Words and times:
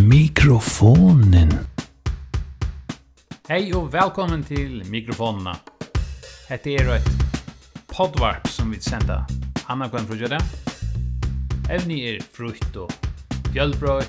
mikrofonen. 0.00 1.52
Hei 3.48 3.72
og 3.74 3.92
velkommen 3.92 4.44
til 4.44 4.80
mikrofonene. 4.90 5.52
Hette 6.48 6.74
er 6.74 6.88
et 6.94 7.10
podvarp 7.90 8.48
som 8.48 8.70
vi 8.72 8.80
sender 8.80 9.26
Anna 9.68 9.88
Gwen 9.90 10.06
Frugere. 10.08 10.40
Evni 11.70 12.00
er 12.08 12.24
frukt 12.32 12.76
og 12.76 12.92
fjølbrøy. 13.52 14.02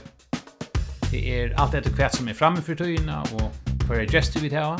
Det 1.11 1.21
er 1.27 1.53
alt 1.59 1.75
etter 1.75 1.91
hvert 1.97 2.15
som 2.15 2.29
er 2.31 2.39
framme 2.39 2.63
for 2.63 2.79
tøyene 2.79 3.19
og 3.35 3.51
for 3.85 3.99
gestur 4.11 4.45
vi 4.45 4.53
tar. 4.53 4.79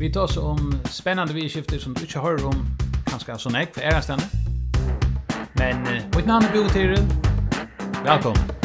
Vi 0.00 0.10
tar 0.10 0.26
oss 0.26 0.36
om 0.36 0.74
spennende 0.90 1.34
vidskifter 1.34 1.78
som 1.78 1.94
du 1.94 2.02
ikke 2.06 2.24
hører 2.24 2.50
om 2.50 2.66
kanskje 3.06 3.38
sånn 3.38 3.60
jeg 3.60 3.70
for 3.74 3.86
ærestandet. 3.86 4.30
Men 5.58 5.82
mitt 6.16 6.26
navn 6.26 6.48
er 6.48 6.54
Bo 6.54 6.68
Tyril. 6.74 7.04
Velkommen. 8.02 8.57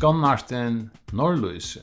skonnarten 0.00 0.86
Norrløse 1.12 1.82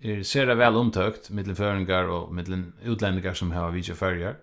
er 0.00 0.22
sera 0.24 0.54
vel 0.56 0.78
omtøkt 0.80 1.26
mittlen 1.36 1.56
føringar 1.58 2.08
og 2.08 2.30
mittlen 2.32 2.62
utlendingar 2.88 3.34
som 3.36 3.50
hava 3.52 3.68
vidja 3.74 3.92
førjar. 3.98 4.38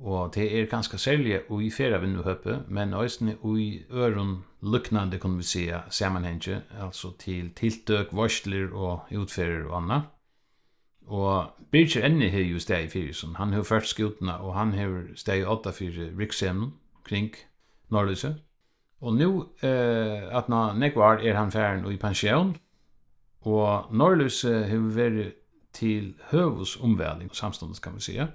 Og 0.00 0.30
det 0.32 0.46
er 0.48 0.70
ganske 0.70 0.96
særlig 0.98 1.42
i 1.44 1.68
fyrra 1.70 1.98
vinduhøppe, 2.00 2.62
men 2.68 2.94
òsne 2.96 3.34
i 3.36 3.82
øron 3.92 4.44
luknande, 4.62 5.18
kan 5.18 5.36
vi 5.36 5.42
säga, 5.42 5.82
samanhengje, 5.90 6.62
altså 6.80 7.12
til 7.18 7.50
tiltøk, 7.50 8.14
varsler 8.16 8.72
og 8.72 9.12
utferer 9.12 9.66
og 9.68 9.82
anna. 9.82 10.00
Og 11.06 11.52
Birger 11.70 12.06
Enni 12.06 12.28
har 12.28 12.46
jo 12.48 12.58
steg 12.58 12.84
i 12.84 12.88
fyrisen. 12.88 13.34
Han 13.36 13.52
har 13.52 13.62
først 13.62 13.92
skutna, 13.92 14.40
og 14.40 14.54
han 14.54 14.72
har 14.72 15.12
steg 15.16 15.42
i 15.42 15.44
åtta 15.44 15.70
fyrir 15.70 16.16
rikssemnen 16.18 16.72
kring 17.04 17.34
Norrløse. 17.90 18.34
Og 19.02 19.14
nu, 19.14 19.46
eh, 19.62 20.36
at 20.36 20.48
na 20.48 20.72
nekvar 20.78 21.18
er 21.18 21.34
han 21.34 21.50
færen 21.50 21.84
og 21.84 21.92
i 21.92 21.96
pensjon, 21.96 22.56
og 23.42 23.90
Norrløs 23.90 24.42
har 24.42 24.84
vært 24.94 25.34
til 25.72 26.14
høvus 26.30 26.76
omvæling, 26.80 27.34
samståndes 27.34 27.78
kan 27.78 27.94
vi 27.94 28.00
sige. 28.00 28.28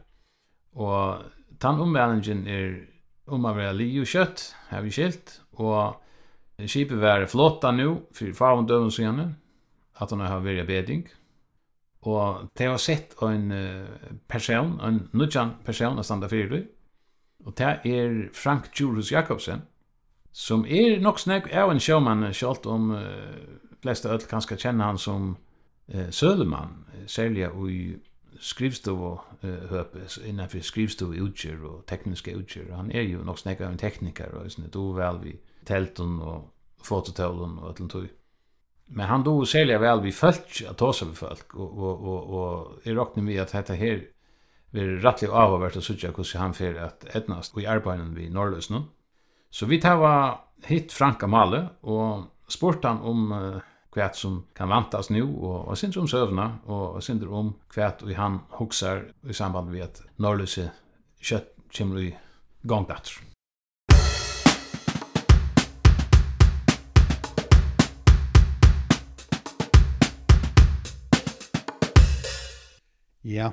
Og 0.76 1.24
den 1.62 1.80
omvælingen 1.80 2.48
er 2.48 2.76
om 3.28 3.46
å 3.46 3.54
være 3.56 3.76
li 3.78 3.88
og 4.02 4.08
kjøtt, 4.08 4.44
har 4.70 4.84
vi 4.84 4.92
skilt, 4.92 5.42
og 5.60 6.02
skipet 6.66 7.00
var 7.02 7.26
flotta 7.32 7.72
nu, 7.72 8.02
for 8.16 8.36
farven 8.36 8.68
døven 8.68 8.92
så 8.92 9.06
gjerne, 9.06 9.28
at 10.02 10.12
han 10.12 10.20
har 10.20 10.44
vært 10.44 10.68
beding. 10.68 11.08
Og 12.08 12.50
det 12.58 12.68
har 12.68 12.78
sett 12.78 13.16
en 13.24 13.52
person, 14.28 14.80
en 14.84 15.00
nudjan 15.14 15.56
person, 15.66 15.98
å 16.00 16.04
standa 16.04 16.28
fyrir, 16.32 16.68
og 17.46 17.56
det 17.58 17.74
er 17.88 18.16
Frank 18.36 18.70
Julius 18.80 19.12
Jakobsen, 19.12 19.64
som 20.38 20.66
er 20.70 21.00
nok 21.02 21.18
snakk 21.20 21.48
av 21.50 21.72
en 21.74 21.82
sjåmann, 21.82 22.28
sjalt 22.34 22.68
om 22.70 22.92
uh, 22.94 23.38
flesta 23.82 24.12
öll 24.14 24.26
kanskje 24.30 24.60
kjenner 24.62 24.92
han 24.92 25.00
som 25.02 25.32
uh, 25.94 26.10
sølemann, 26.14 26.84
særlig 27.10 27.48
i 27.72 27.80
skrivstov 28.40 29.02
og 29.02 29.24
uh, 29.42 29.64
høpe, 29.72 30.04
innenfor 30.30 30.62
skrivstov 30.62 31.16
utgjør 31.26 31.64
og 31.72 31.80
tekniske 31.90 32.36
utgjør. 32.38 32.76
Han 32.78 32.92
er 32.94 33.08
jo 33.10 33.24
nok 33.26 33.42
snakk 33.42 33.64
av 33.64 33.72
en 33.72 33.82
tekniker, 33.82 34.36
og 34.38 34.52
sånn, 34.54 34.70
då 34.74 34.92
vel 35.00 35.24
vi 35.24 35.34
telten 35.66 36.20
og 36.22 36.52
fototelen 36.86 37.58
og 37.58 37.74
öll 37.74 37.90
tog. 37.90 38.08
Men 38.88 39.08
han 39.08 39.24
då 39.24 39.46
säljer 39.46 39.80
väl 39.80 40.02
vi 40.02 40.12
folk 40.12 40.62
at 40.70 40.78
ta 40.78 40.94
seg 40.94 41.08
med 41.08 41.18
folk 41.18 41.56
och 41.56 41.78
och 41.78 42.04
och 42.08 42.30
och 42.38 42.78
jeg 42.84 42.98
råkner 42.98 43.24
vi 43.24 43.40
att 43.40 43.52
detta 43.52 43.74
här 43.74 44.04
blir 44.72 45.02
rättligt 45.02 45.32
avhåvert 45.32 45.76
å 45.78 45.82
sutja 45.82 46.12
hur 46.12 46.38
han 46.38 46.54
för 46.54 46.76
att 46.76 47.04
etnast 47.16 47.56
och 47.56 47.62
i 47.62 47.66
arbeten 47.66 48.16
vi 48.16 48.30
norrlös 48.30 48.70
nu. 48.70 48.82
Så 49.50 49.66
vi 49.66 49.82
tar 49.82 49.96
var 49.96 50.40
hit 50.66 50.94
Franka 50.94 51.28
Male 51.28 51.70
og 51.82 52.26
spurt 52.52 52.84
han 52.86 53.00
om 53.02 53.32
uh, 53.32 53.60
hva 53.96 54.10
som 54.14 54.42
kan 54.56 54.70
vantas 54.70 55.10
nu 55.10 55.24
og, 55.24 55.70
og 55.72 55.78
synder 55.80 56.02
om 56.04 56.10
sövna 56.12 56.48
og, 56.68 56.98
og 57.00 57.04
synder 57.04 57.32
om 57.34 57.54
hva 57.74 57.94
og 58.04 58.12
han 58.20 58.42
hoksar 58.60 59.06
i 59.30 59.34
samband 59.34 59.72
med 59.72 59.88
at 59.88 60.04
Norrløse 60.18 60.70
kött 61.24 61.54
kommer 61.78 62.04
i 62.04 62.12
gång 62.64 62.88
datter. 62.88 63.24
Ja. 73.24 73.52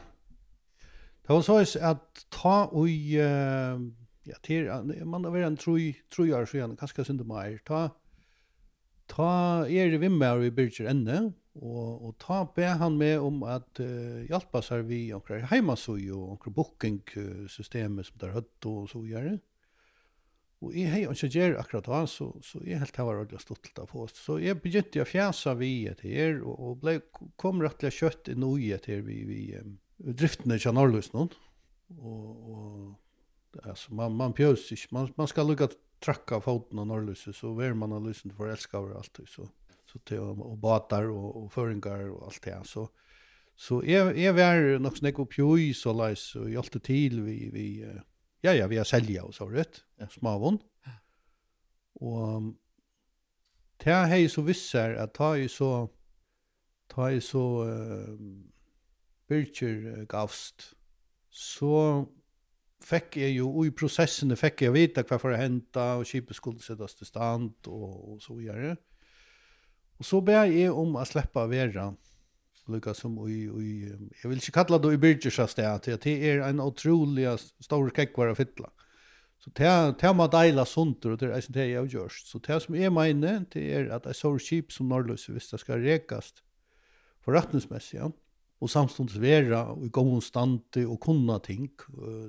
Det 1.26 1.34
var 1.34 1.40
så 1.42 1.78
at 1.80 2.26
ta 2.30 2.68
og 2.70 2.88
uh 2.88 4.03
ja, 4.28 4.38
til, 4.44 4.68
man 5.04 5.26
har 5.26 5.34
vært 5.34 5.50
en 5.52 5.60
tru, 5.60 5.76
tru 6.12 6.26
år 6.36 6.48
siden, 6.50 6.76
kanskje 6.80 7.06
synd 7.08 7.24
om 7.24 7.34
her, 7.36 7.58
ta, 7.68 7.86
ta 9.10 9.30
er 9.68 9.92
vi 9.92 10.02
Vimmer 10.06 10.38
og 10.38 10.44
vi 10.46 10.52
byrger 10.54 10.90
enda, 10.92 11.22
og, 11.54 11.90
og 12.08 12.14
ta 12.22 12.40
be 12.56 12.66
han 12.80 12.96
med 12.98 13.22
om 13.22 13.44
at 13.46 13.78
uh, 13.82 14.24
hjelpe 14.26 14.62
seg 14.64 14.88
vi 14.88 15.06
omkring 15.14 15.44
heimasøy 15.52 16.08
og 16.10 16.32
omkring 16.34 16.56
booking-systemet 16.56 18.08
som 18.08 18.22
der 18.22 18.34
høtt 18.34 18.70
og 18.70 18.88
så 18.90 19.04
gjør 19.06 19.28
det. 19.30 19.36
Og 20.64 20.72
jeg 20.78 20.88
har 20.90 21.12
ikke 21.12 21.28
gjør 21.28 21.58
akkurat 21.60 21.88
da, 21.90 22.00
så, 22.08 22.30
så 22.42 22.60
jeg 22.64 22.80
helt 22.80 22.96
har 22.96 23.08
vært 23.10 23.36
stått 23.42 23.68
til 23.68 23.88
på 23.90 24.04
oss. 24.06 24.16
Så 24.16 24.38
jeg 24.40 24.58
begynte 24.62 25.02
å 25.02 25.08
fjæse 25.08 25.52
vi 25.60 25.72
etter 25.90 26.08
her, 26.08 26.38
og, 26.40 26.54
og 26.56 26.82
ble, 26.82 26.98
kom 27.40 27.60
rett 27.62 27.76
til 27.82 27.92
kjøtt 27.92 28.32
i 28.32 28.36
noe 28.40 28.70
etter 28.74 29.04
vi, 29.04 29.20
vi 29.28 29.40
um, 29.60 29.76
driftene 29.98 30.58
til 30.58 30.74
Norrløs 30.74 31.12
noen. 31.12 31.32
Og, 32.00 32.30
og 32.54 33.03
alltså 33.62 33.94
man 33.94 34.16
man 34.16 34.32
pjös 34.32 34.68
sig 34.68 34.78
man 34.90 35.12
man 35.16 35.28
ska 35.28 35.42
lucka 35.42 35.68
tracka 36.00 36.40
foten 36.40 36.78
och 36.78 36.86
norrlyse 36.86 37.32
så 37.32 37.54
ver 37.54 37.74
man 37.74 37.92
har 37.92 38.00
lyssnat 38.00 38.36
för 38.36 38.48
älskar 38.48 38.96
allt 38.96 39.20
så 39.26 39.48
så 39.86 39.98
te 39.98 40.18
och 40.18 40.58
batar 40.58 41.08
och 41.08 41.44
och 41.44 41.52
föringar 41.52 42.10
och 42.10 42.24
allt 42.24 42.42
det 42.42 42.62
så 42.64 42.88
så 43.56 43.82
är 43.82 44.14
är 44.14 44.32
vär 44.32 44.78
nog 44.78 44.98
snäck 44.98 45.18
upp 45.18 45.38
ju 45.38 45.74
så 45.74 45.92
läs 45.92 46.20
så 46.20 46.48
hjälpte 46.48 46.80
till 46.80 47.22
vi 47.22 47.50
vi 47.50 47.86
ja 48.40 48.52
ja 48.54 48.66
vi 48.66 48.76
har 48.76 48.84
sälja 48.84 49.24
och 49.24 49.34
så 49.34 49.48
rätt 49.48 49.84
smavon 50.10 50.58
och 51.94 52.42
det 53.76 53.92
här 53.92 54.28
så 54.28 54.42
vissar 54.42 54.94
att 54.94 55.14
ta 55.14 55.36
ju 55.36 55.48
så 55.48 55.90
ta 56.86 57.10
ju 57.10 57.20
så 57.20 57.64
uh, 57.64 58.18
Bircher 59.28 60.06
gavst 60.06 60.74
så 61.30 62.06
fekk 62.86 63.16
jeg 63.16 63.36
jo, 63.36 63.64
ju 63.64 63.70
i 63.70 63.74
processen 63.74 64.36
fick 64.36 64.62
jag 64.62 64.72
veta 64.72 65.04
for 65.18 65.32
å 65.32 65.36
hente, 65.36 65.80
och 65.80 66.06
kjipet 66.06 66.36
skulle 66.36 66.58
sättas 66.58 66.94
till 66.94 67.06
stand 67.06 67.54
och, 67.66 68.12
og 68.12 68.22
så 68.22 68.34
vidare. 68.34 68.76
Och 69.98 70.06
så 70.06 70.20
ber 70.20 70.44
jag 70.44 70.78
om 70.78 70.96
att 70.96 71.08
släppa 71.08 71.46
vera 71.46 71.94
lukka 72.66 72.94
som 72.94 73.28
i, 73.28 73.32
i 73.32 73.92
jag 74.22 74.28
vill 74.28 74.38
inte 74.38 74.50
kalla 74.50 74.78
det 74.78 74.94
i 74.94 74.98
Birgers 74.98 75.50
sted, 75.50 75.82
til 75.82 75.92
att 75.92 76.00
det 76.00 76.30
är 76.30 76.40
en 76.40 76.60
otrolig 76.60 77.38
stor 77.60 77.90
kekkvar 77.90 78.26
av 78.26 78.34
fytla. 78.34 78.70
Så 79.38 79.50
det 79.50 79.98
det 80.00 80.12
man 80.16 80.30
deila 80.30 80.64
sunter 80.64 81.10
och 81.10 81.18
det 81.18 81.28
er 81.28 81.52
det 81.52 81.66
jag 81.66 81.86
görs. 81.86 82.22
Så 82.24 82.38
det 82.38 82.60
som 82.60 82.74
är 82.74 82.90
mener, 82.90 83.44
det 83.52 83.74
är 83.74 83.88
att 83.88 84.06
jeg 84.06 84.16
sår 84.16 84.38
kjip 84.38 84.72
som 84.72 84.88
Norrlös 84.88 85.28
visst 85.28 85.58
ska 85.60 85.76
rekast 85.76 86.42
förrättningsmässigt. 87.24 88.02
Ja 88.02 88.12
og 88.62 88.70
samstundes 88.70 89.16
vera 89.20 89.66
i 89.82 89.90
gåen 89.92 90.22
stande 90.24 90.84
og 90.86 91.00
kunna 91.04 91.38
ting, 91.42 91.68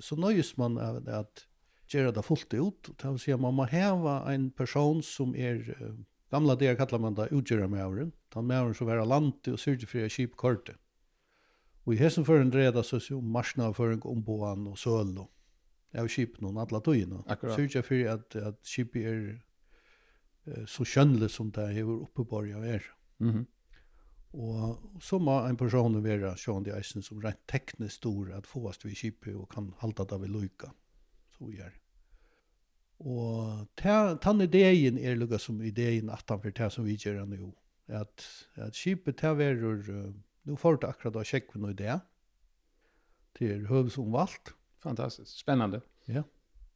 så 0.02 0.18
nøyes 0.20 0.56
man 0.60 0.80
av 0.82 1.02
det 1.06 1.14
at 1.16 1.46
gjøre 1.92 2.16
det 2.16 2.26
fullt 2.26 2.56
ut. 2.58 2.90
Det 2.98 3.12
vil 3.12 3.22
si 3.22 3.34
at 3.36 3.42
man 3.42 3.56
må 3.56 3.68
heva 3.70 4.24
en 4.32 4.50
person 4.56 5.04
som 5.06 5.36
er, 5.38 5.62
gamla 6.34 6.58
der 6.60 6.78
kallar 6.80 7.04
man 7.04 7.18
det 7.18 7.30
utgjøre 7.36 7.70
avren, 7.70 8.12
den 8.34 8.50
med 8.50 8.58
avren 8.58 8.78
som 8.78 8.90
er 8.90 9.06
landet 9.06 9.54
og 9.54 9.62
syrger 9.62 9.88
fri 9.88 10.10
kip 10.10 10.36
korte. 10.36 10.76
Og 11.86 11.94
i 11.94 12.02
hessen 12.02 12.26
føren 12.26 12.50
dreda 12.50 12.82
så 12.84 12.98
om 13.14 13.26
marsnaføring 13.32 14.02
om 14.06 14.18
omboan 14.18 14.68
og 14.72 14.78
søl 14.82 15.14
og 15.22 15.30
av 15.96 16.10
kip 16.12 16.40
noen 16.42 16.58
atla 16.60 16.82
tøyene. 16.84 17.22
Syrger 17.54 17.86
fri 17.86 18.04
at, 18.10 18.36
at 18.36 18.58
kip 18.66 18.98
er 18.98 19.38
så 20.70 20.86
kjønnelig 20.86 21.32
som 21.34 21.52
det 21.54 21.70
er 21.72 21.90
oppe 21.90 22.26
på 22.26 22.42
å 22.42 22.62
være. 22.62 22.92
Mm 23.20 23.32
-hmm. 23.32 23.46
Og 24.36 25.00
så 25.00 25.18
må 25.22 25.38
en 25.48 25.56
person 25.56 25.96
være 26.04 26.34
sånn 26.34 26.42
sjående 26.42 26.76
eisen 26.76 27.04
som 27.06 27.22
rent 27.24 27.40
teknisk 27.48 28.02
stor 28.02 28.34
at 28.36 28.48
få 28.50 28.66
oss 28.68 28.82
til 28.82 28.92
kjipet 28.92 29.36
og 29.36 29.48
kan 29.54 29.70
halte 29.80 30.04
det 30.10 30.20
ved 30.26 30.34
lykka. 30.34 30.72
Så 31.38 31.52
gjør 31.54 31.72
det. 31.72 31.82
Og 33.06 33.66
den 34.24 34.44
ideen 34.44 35.00
er 35.00 35.18
lukket 35.20 35.44
som 35.44 35.62
ideen 35.64 36.12
at 36.12 36.30
han 36.32 36.44
det 36.44 36.70
som 36.72 36.88
vi 36.88 36.98
gjør 37.00 37.24
nå. 37.28 37.54
At, 37.88 38.24
at 38.56 38.76
kjipet 38.76 39.20
til 39.20 39.36
verer, 39.40 40.14
nå 40.46 40.56
får 40.60 40.80
det 40.82 40.90
akkurat 40.90 41.20
av 41.22 41.28
kjekken 41.28 41.64
noe 41.64 41.76
idé 41.76 42.00
til 43.38 43.68
høvesomvalgt. 43.70 44.56
Fantastisk, 44.84 45.32
spennende. 45.38 45.82
Ja. 46.08 46.24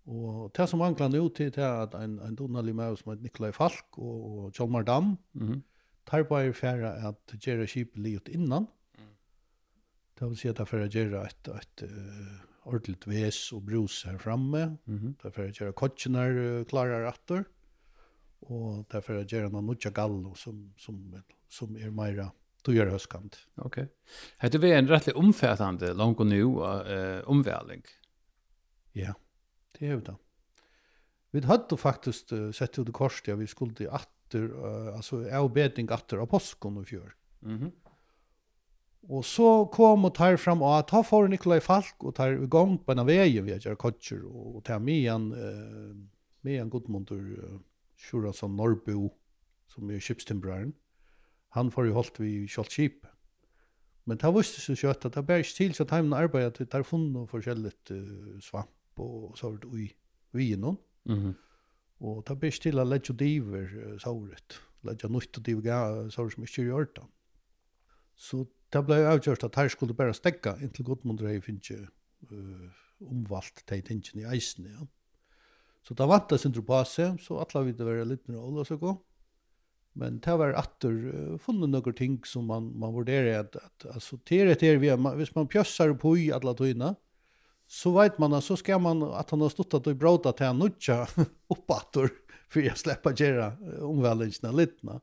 Og 0.09 0.51
det 0.55 0.67
som 0.69 0.79
mangler 0.81 1.11
nå 1.11 1.25
til 1.35 1.51
det 1.55 1.63
er 1.63 1.83
at 1.87 1.95
en, 1.97 2.19
en 2.23 2.37
donalig 2.37 2.75
med 2.75 2.97
som 2.99 3.11
heter 3.11 3.25
Nikolai 3.25 3.51
Falk 3.55 3.99
og, 3.99 4.15
og 4.29 4.53
Kjolmar 4.55 4.87
Dam, 4.87 5.17
mm 5.33 5.47
-hmm 5.47 5.61
tar 6.09 6.25
bare 6.29 6.53
færa 6.53 6.95
at 7.09 7.35
gjøre 7.37 7.67
skip 7.69 7.97
livet 7.97 8.31
innan. 8.33 8.67
Mm. 8.97 9.13
Det 10.17 10.29
vil 10.29 10.37
si 10.37 10.49
at 10.49 10.57
det 10.57 10.65
er 10.65 10.71
for 10.71 10.85
å 10.85 10.89
gjøre 10.89 11.23
et, 11.27 11.51
et 11.53 11.85
uh, 11.85 12.35
ordentligt 12.69 13.07
ves 13.09 13.39
og 13.55 13.63
brus 13.69 14.03
her 14.03 14.17
framme. 14.17 14.77
Mm 14.85 14.99
-hmm. 14.99 15.15
Det 15.21 15.25
er 15.25 15.31
for 15.31 15.43
å 15.43 15.53
gjøre 15.59 16.59
uh, 16.59 16.65
klarar 16.65 17.07
atter. 17.07 17.43
Og 18.41 18.85
det 18.91 18.97
er 18.97 19.01
for 19.01 19.13
å 19.13 19.25
gjøre 19.27 19.49
noen 19.49 19.65
nødja 19.65 19.91
gallo 19.91 20.35
som, 20.35 20.73
som, 20.77 21.23
som 21.49 21.75
er 21.75 21.91
meira 21.91 22.31
du 22.61 22.75
gör 22.75 22.87
höskant. 22.87 23.47
Okej. 23.55 23.83
Okay. 23.83 23.87
Hade 24.37 24.57
vi 24.57 24.71
en 24.71 24.87
rättligt 24.87 25.15
omfattande 25.15 25.93
lång 25.93 26.15
och 26.15 26.27
nu 26.27 26.41
eh 26.41 27.29
omvärling. 27.29 27.83
Ja. 28.91 29.13
Det 29.79 29.87
är 29.87 29.89
ju 29.89 30.01
då. 30.01 30.19
Vi 31.31 31.41
hade 31.41 31.77
faktiskt 31.77 32.31
uh, 32.31 32.51
sett 32.51 32.79
ut 32.79 32.89
i 32.89 32.91
kors 32.91 33.23
ja, 33.25 33.35
vi 33.35 33.47
skulle 33.47 33.91
att 33.91 34.09
atter, 34.29 34.49
uh, 34.53 34.95
altså 34.95 35.23
avbedning 35.33 35.89
atter 35.91 36.21
av 36.21 36.29
påsken 36.29 36.77
og 36.77 36.87
fjør. 36.87 37.13
Mm 37.41 37.57
-hmm. 37.57 37.71
Og 39.09 39.25
så 39.25 39.65
kom 39.71 40.05
og 40.05 40.13
tar 40.15 40.37
fram 40.37 40.61
og 40.61 40.87
ta 40.87 41.01
for 41.01 41.27
Nikolai 41.27 41.59
Falk 41.59 42.03
og 42.03 42.15
tar 42.15 42.35
i 42.35 42.47
gang 42.47 42.77
på 42.77 42.91
en 42.91 42.99
av 42.99 43.07
veien 43.07 43.45
vi 43.45 43.55
gjør 43.57 43.75
kotcher 43.75 44.21
og 44.25 44.63
tar 44.65 44.79
med 44.79 44.93
igjen 44.93 45.31
uh, 45.31 45.95
med 46.43 46.53
igjen 46.53 46.69
Godmundur 46.69 47.15
uh, 47.15 47.59
Sjurasson 47.97 48.55
Norrbo 48.55 49.09
som 49.67 49.89
er 49.89 49.99
kjøpstimbraren. 49.99 50.73
Han 51.49 51.71
får 51.71 51.85
jo 51.85 51.93
holdt 51.93 52.19
vi 52.19 52.47
kjølt 52.47 52.71
kjip. 52.71 53.07
Men 54.05 54.17
det 54.17 54.35
visste 54.35 54.61
seg 54.61 54.77
kjøtt 54.77 55.05
at 55.05 55.15
det 55.15 55.25
bare 55.25 55.39
ikke 55.39 55.57
til 55.57 55.73
så 55.73 55.85
tar 55.85 56.01
man 56.01 56.19
arbeidet 56.19 56.57
det 56.59 56.69
tar 56.69 56.83
funnet 56.83 57.29
forskjellig 57.29 57.73
uh, 57.91 58.39
svamp 58.41 58.99
og, 58.99 59.37
så 59.37 59.49
var 59.49 59.57
det 59.63 60.43
i 60.43 60.55
noen. 60.55 60.77
Mm 61.05 61.17
-hmm. 61.17 61.33
Og 61.99 62.23
det 62.27 62.37
blir 62.39 62.55
til 62.63 62.79
å 62.79 62.87
legge 62.87 63.15
diver 63.17 63.97
såret. 63.99 64.59
Legge 64.87 65.09
nytt 65.11 65.39
og 65.39 65.45
diver 65.45 66.11
såret 66.13 66.35
som 66.35 66.45
ikke 66.45 66.67
gjør 66.69 66.87
det. 66.95 67.07
Så 68.19 68.45
det 68.73 68.83
ble 68.85 68.99
avgjort 69.07 69.43
at 69.47 69.57
her 69.57 69.71
skulle 69.71 69.97
bare 69.97 70.15
stekka 70.15 70.57
inntil 70.63 70.87
Godmund 70.91 71.23
rei 71.25 71.39
finnes 71.41 71.71
uh, 71.73 72.69
omvalgt 73.01 73.65
de 73.71 73.79
tingene 73.85 74.25
i 74.25 74.31
eisen. 74.35 74.67
Ja. 74.69 74.87
Så 75.87 75.95
da 75.97 76.07
vant 76.09 76.29
det 76.29 76.41
sin 76.41 76.53
på 76.53 76.81
seg, 76.85 77.17
så 77.23 77.39
alle 77.41 77.69
ville 77.69 77.87
være 77.87 78.07
litt 78.09 78.27
mer 78.27 78.43
åla 78.43 78.65
så 78.67 78.77
gå. 78.79 78.93
Men 79.99 80.19
det 80.23 80.35
var 80.37 80.53
atter 80.59 80.93
uh, 80.93 81.37
funnet 81.41 81.71
noen 81.71 81.97
ting 81.97 82.19
som 82.27 82.45
man, 82.51 82.69
man 82.79 82.93
vurderer 82.95 83.39
at, 83.41 83.57
at 83.57 83.87
altså, 83.95 84.19
til 84.27 84.51
det 84.51 84.61
er 84.67 84.81
vi, 84.83 84.91
hvis 84.91 85.33
man 85.35 85.49
pjøsser 85.49 85.95
på 85.99 86.15
i 86.19 86.29
alle 86.35 86.53
tøyene, 86.55 86.93
så 87.71 87.91
vet 87.99 88.17
man 88.17 88.33
att 88.33 88.43
så 88.43 88.57
ska 88.57 88.79
man 88.79 89.03
att 89.03 89.29
han 89.29 89.41
har 89.41 89.49
stått 89.49 89.73
att 89.87 89.97
bråta 89.97 90.31
till 90.31 90.45
en 90.45 90.57
nutcha 90.57 91.07
uppåt 91.47 91.95
för 92.49 92.61
jag 92.61 92.77
släppa 92.77 93.13
gera 93.13 93.53
omvälvningarna 93.81 94.51
lite. 94.51 94.99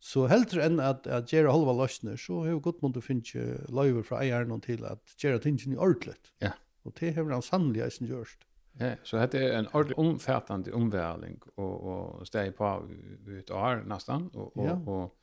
Så 0.00 0.26
hellre 0.26 0.64
än 0.64 0.80
att 0.80 1.06
att 1.06 1.30
gera 1.30 1.52
halva 1.52 1.72
lösner 1.72 2.16
så 2.16 2.44
har 2.44 2.60
gott 2.60 2.82
mot 2.82 2.96
att 2.96 3.04
finna 3.04 3.22
finns 3.22 4.06
för 4.06 4.42
från 4.42 4.52
och 4.52 4.62
till 4.62 4.84
att 4.84 5.22
gera 5.22 5.38
tingen 5.38 5.72
i 5.72 5.76
ordligt. 5.76 6.32
Ja. 6.38 6.50
Och 6.82 6.92
det 7.00 7.12
har 7.12 7.30
han 7.30 7.42
sannolikt 7.42 8.00
gjort. 8.00 8.46
Ja, 8.72 8.94
så 9.02 9.16
det 9.16 9.34
är 9.34 9.52
en 9.52 9.66
ordentlig 9.66 9.98
omfattande 9.98 10.72
omvälvning 10.72 11.40
och 11.54 11.80
och 11.82 12.26
steg 12.26 12.56
på 12.56 12.88
ut 13.26 13.50
år 13.50 13.84
nästan 13.86 14.28
och 14.28 14.56
och, 14.56 14.66
ja. 14.66 14.92
och 14.92 15.16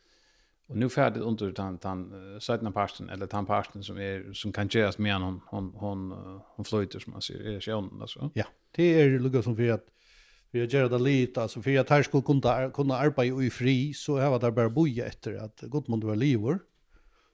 Och 0.69 0.77
nu 0.77 0.89
färdigt 0.89 1.24
under 1.24 1.51
den 1.51 1.77
tan 1.77 2.13
sidan 2.42 2.74
parten 2.74 3.10
eller 3.10 3.27
den 3.27 3.45
parten 3.45 3.83
som 3.83 3.98
är 3.98 4.33
som 4.33 4.51
kan 4.51 4.68
göras 4.68 4.98
med 4.98 5.16
hon 5.16 5.42
hon 5.45 5.74
hon 5.75 6.12
hon 6.56 6.66
flöjter 6.66 7.00
som 7.00 7.13
man 7.13 7.21
ser 7.21 7.48
är 7.48 7.60
sjön 7.60 7.89
alltså. 8.01 8.31
Ja, 8.33 8.45
det 8.71 8.83
är 8.83 9.19
lugga 9.19 9.42
som 9.42 9.56
for 9.56 9.69
att 9.69 9.86
vi 10.51 10.66
gör 10.66 10.89
det 10.89 11.00
lite 11.00 11.42
alltså 11.42 11.62
för 11.62 11.80
att 11.80 11.89
här 11.89 12.04
skulle 12.04 12.24
kunna 12.24 12.69
kunne 12.69 12.94
arbeta 12.94 13.44
i 13.44 13.50
fri 13.50 13.94
så 13.94 14.19
har 14.19 14.39
det 14.39 14.51
bare 14.51 14.69
boja 14.69 15.06
efter 15.06 15.33
att 15.33 15.62
Godmund 15.62 16.04
var 16.04 16.16
livor 16.16 16.60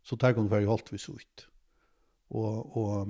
så 0.03 0.17
tar 0.17 0.33
hon 0.33 0.47
varje 0.47 0.67
halt 0.67 0.93
vi 0.93 0.97
så 0.97 1.11
ut. 1.11 1.47
Och 2.27 2.77
och 2.77 3.07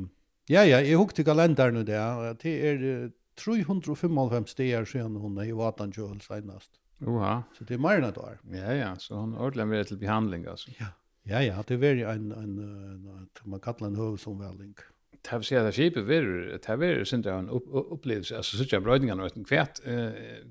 ja 0.48 0.66
ja, 0.66 0.81
jeg 0.81 0.98
hukte 0.98 1.24
kalendern 1.24 1.74
nu 1.74 1.83
där. 1.83 2.33
Det 2.42 2.69
är 2.69 3.12
355 3.36 4.16
dagar 4.57 4.86
siden 4.86 5.16
hon 5.16 5.38
er 5.38 5.44
i 5.44 5.51
vatan 5.51 5.94
senast. 6.22 6.72
Oha. 7.00 7.44
Så 7.58 7.64
det 7.64 7.74
är 7.74 7.78
mer 7.78 7.98
än 7.98 8.04
ett 8.04 8.18
år. 8.18 8.40
Ja, 8.52 8.74
ja. 8.74 8.96
Så 8.96 9.16
hon 9.16 9.38
ordentligt 9.38 9.68
med 9.68 9.88
till 9.88 9.98
behandling 9.98 10.46
alltså. 10.46 10.72
Ja. 10.80 10.86
Ja, 11.24 11.42
ja. 11.42 11.64
Det 11.68 11.74
är 11.74 11.78
väldigt 11.78 12.08
en, 12.08 12.32
en, 12.32 12.60
en, 12.60 13.08
en, 13.08 13.30
man 13.44 13.60
kallar 13.60 13.88
en 13.88 13.96
hövsomvälling. 13.96 14.76
Det 15.22 15.30
här 15.30 15.42
säger 15.42 15.66
att 15.66 15.76
skipet 15.76 16.10
är 16.10 16.22
det 16.52 16.66
här 16.66 16.84
är 16.84 17.14
inte 17.16 17.32
en 17.32 17.50
upp, 17.50 17.64
upplevelse. 17.72 18.38
Alltså 18.38 18.58
så 18.58 18.64
tycker 18.64 18.76
jag 18.76 18.84
brödningarna 18.84 19.22
var 19.22 19.30
kvärt. 19.30 19.48
kvätt. 19.48 19.82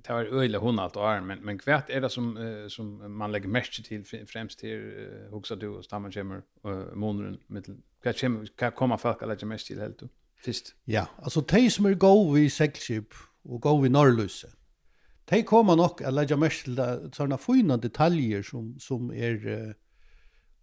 Det 0.02 0.12
var 0.12 0.24
öjla 0.24 0.58
hon 0.58 0.78
allt 0.78 0.96
år. 0.96 1.20
Men, 1.20 1.38
men 1.38 1.58
kvärt 1.58 1.90
är 1.90 2.00
det 2.00 2.08
som, 2.08 2.66
som 2.68 3.16
man 3.16 3.32
lägger 3.32 3.48
mest 3.48 3.84
till 3.84 4.04
främst 4.26 4.58
till 4.58 4.78
uh, 4.78 5.30
huxa 5.30 5.56
du 5.56 5.68
och 5.68 5.84
stammar 5.84 6.10
kommer 6.10 6.42
månaden. 6.94 7.38
Kvärt 8.02 8.20
kommer, 8.20 8.46
kan 8.46 8.72
komma 8.72 8.98
folk 8.98 9.22
att 9.22 9.28
lägga 9.28 9.46
mest 9.46 9.66
till 9.66 9.80
helt. 9.80 9.98
då? 9.98 10.08
Fist. 10.36 10.74
Ja, 10.84 11.06
alltså 11.16 11.40
de 11.40 11.70
som 11.70 11.86
är 11.86 11.94
gå 11.94 12.30
vid 12.32 12.52
seglskip 12.52 13.14
och 13.42 13.60
gå 13.60 13.80
vid 13.80 13.92
norrlöset 13.92 14.56
de 15.30 15.40
kommer 15.48 15.78
nok 15.80 16.02
å 16.04 16.12
legge 16.12 16.36
mest 16.36 16.66
til 16.68 17.08
sånne 17.16 17.38
fine 17.40 17.78
detaljer 17.80 18.44
som, 18.44 18.74
som 18.82 19.08
er 19.14 19.38
uh, 19.48 19.72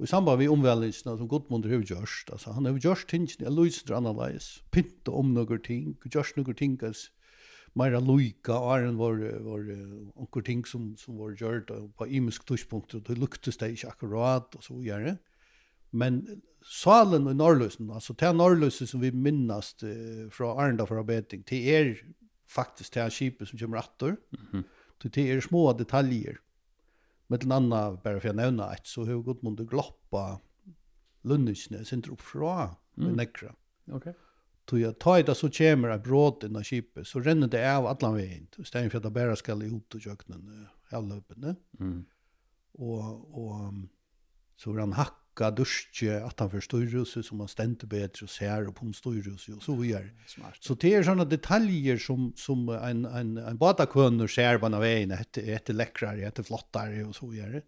i 0.01 0.07
samband 0.09 0.39
med 0.41 0.49
omvälvelsen 0.49 1.17
som 1.17 1.29
Gudmund 1.29 1.65
har 1.65 1.81
gjort. 1.81 2.29
Alltså, 2.31 2.51
han 2.51 2.65
har 2.65 2.77
gjort 2.77 3.09
tingene 3.09 3.45
er 3.45 3.53
løsner 3.53 3.97
annerledes, 3.97 4.63
pyntet 4.73 5.09
om 5.13 5.33
noen 5.35 5.61
ting, 5.61 5.95
gjort 6.09 6.37
noen 6.37 6.57
ting 6.57 6.77
as 6.85 7.09
mer 7.77 7.93
loika, 8.01 8.57
og 8.57 8.71
er 8.75 8.87
en 8.87 8.97
var, 8.97 9.19
var 9.45 9.67
noen 9.67 10.45
ting 10.45 10.63
som, 10.65 10.91
som 10.97 11.19
var 11.21 11.35
gjort 11.37 11.69
på 11.97 12.07
imisk 12.09 12.47
tidspunkt, 12.49 12.95
og 12.97 13.05
det 13.07 13.19
luktes 13.19 13.61
det 13.61 13.75
ikke 13.75 13.93
akkurat, 13.93 14.57
og 14.57 14.65
så 14.65 14.79
gjør 14.81 15.05
Men 15.91 16.23
salen 16.65 17.29
i 17.29 17.35
Norrløsen, 17.37 17.91
altså 17.91 18.13
til 18.17 18.35
Norrløsen 18.35 18.89
som 18.89 19.01
vi 19.01 19.11
minnes 19.13 19.75
fra 20.33 20.55
Arnda 20.65 20.85
fra 20.89 21.03
Beting, 21.03 21.45
til 21.45 21.69
er 21.69 21.93
faktiskt 22.51 22.93
till 22.93 23.09
skipet 23.09 23.47
som 23.47 23.59
kommer 23.59 23.77
attor. 23.77 24.17
Mm 24.31 24.45
-hmm. 24.51 24.63
Det 25.09 25.31
är 25.31 25.41
små 25.41 25.73
detaljer. 25.73 26.39
Med 27.27 27.39
den 27.39 27.51
annan, 27.51 27.99
bara 28.03 28.19
för 28.19 28.27
jag 28.27 28.35
nämner 28.35 28.73
ett, 28.73 28.87
så 28.87 29.05
har 29.05 29.23
Gudmund 29.23 29.69
gloppa 29.69 30.39
lunnisne 31.21 31.85
sin 31.85 32.03
upp 32.11 32.21
från 32.21 32.69
mm. 32.97 33.13
nekra. 33.13 33.55
Okej. 33.85 33.95
Okay. 33.97 34.13
Så 34.69 34.79
jag 34.79 34.99
tar 34.99 35.23
det 35.23 35.35
så 35.35 35.49
kommer 35.49 35.89
ett 35.89 36.03
bråd 36.03 36.43
innan 36.43 36.63
skipet, 36.63 37.07
så 37.07 37.19
renner 37.19 37.47
det 37.47 37.77
av 37.77 37.85
alla 37.85 38.11
vägen. 38.11 38.47
Istället 38.57 38.91
för 38.91 38.97
att 38.97 39.03
det 39.03 39.11
bara 39.11 39.35
ska 39.35 39.63
ihop 39.63 39.89
till 39.89 40.01
köknen, 40.01 40.67
avlöpen. 40.91 41.55
Mm. 41.79 42.05
Och, 42.71 43.03
och 43.43 43.73
så 44.55 44.71
var 44.71 44.79
han 44.79 44.93
hack 44.93 45.20
bakka 45.31 45.55
duske 45.55 46.11
at 46.11 46.39
han 46.39 46.49
for 46.49 47.05
så 47.05 47.23
som 47.23 47.37
man 47.37 47.47
stendte 47.47 47.87
bättre 47.87 48.25
og 48.25 48.29
ser 48.29 48.67
och 48.67 48.75
på 48.75 48.93
styrelse 48.93 49.53
och 49.53 49.63
så 49.63 49.75
vidare. 49.75 50.09
Smart. 50.27 50.57
Så 50.59 50.75
det 50.75 50.93
er 50.93 51.03
såna 51.03 51.25
detaljer 51.25 51.97
som 51.97 52.33
som 52.35 52.69
en 52.69 53.05
en 53.05 53.37
en 53.37 53.57
båtakön 53.57 54.27
ser 54.27 54.57
på 54.59 54.65
av 54.65 54.83
en 54.83 55.11
ett 55.11 55.37
ett 55.37 55.69
läckrare, 55.69 56.27
ett 56.27 56.45
flottare 56.45 57.05
och 57.05 57.15
så 57.15 57.27
vidare. 57.27 57.61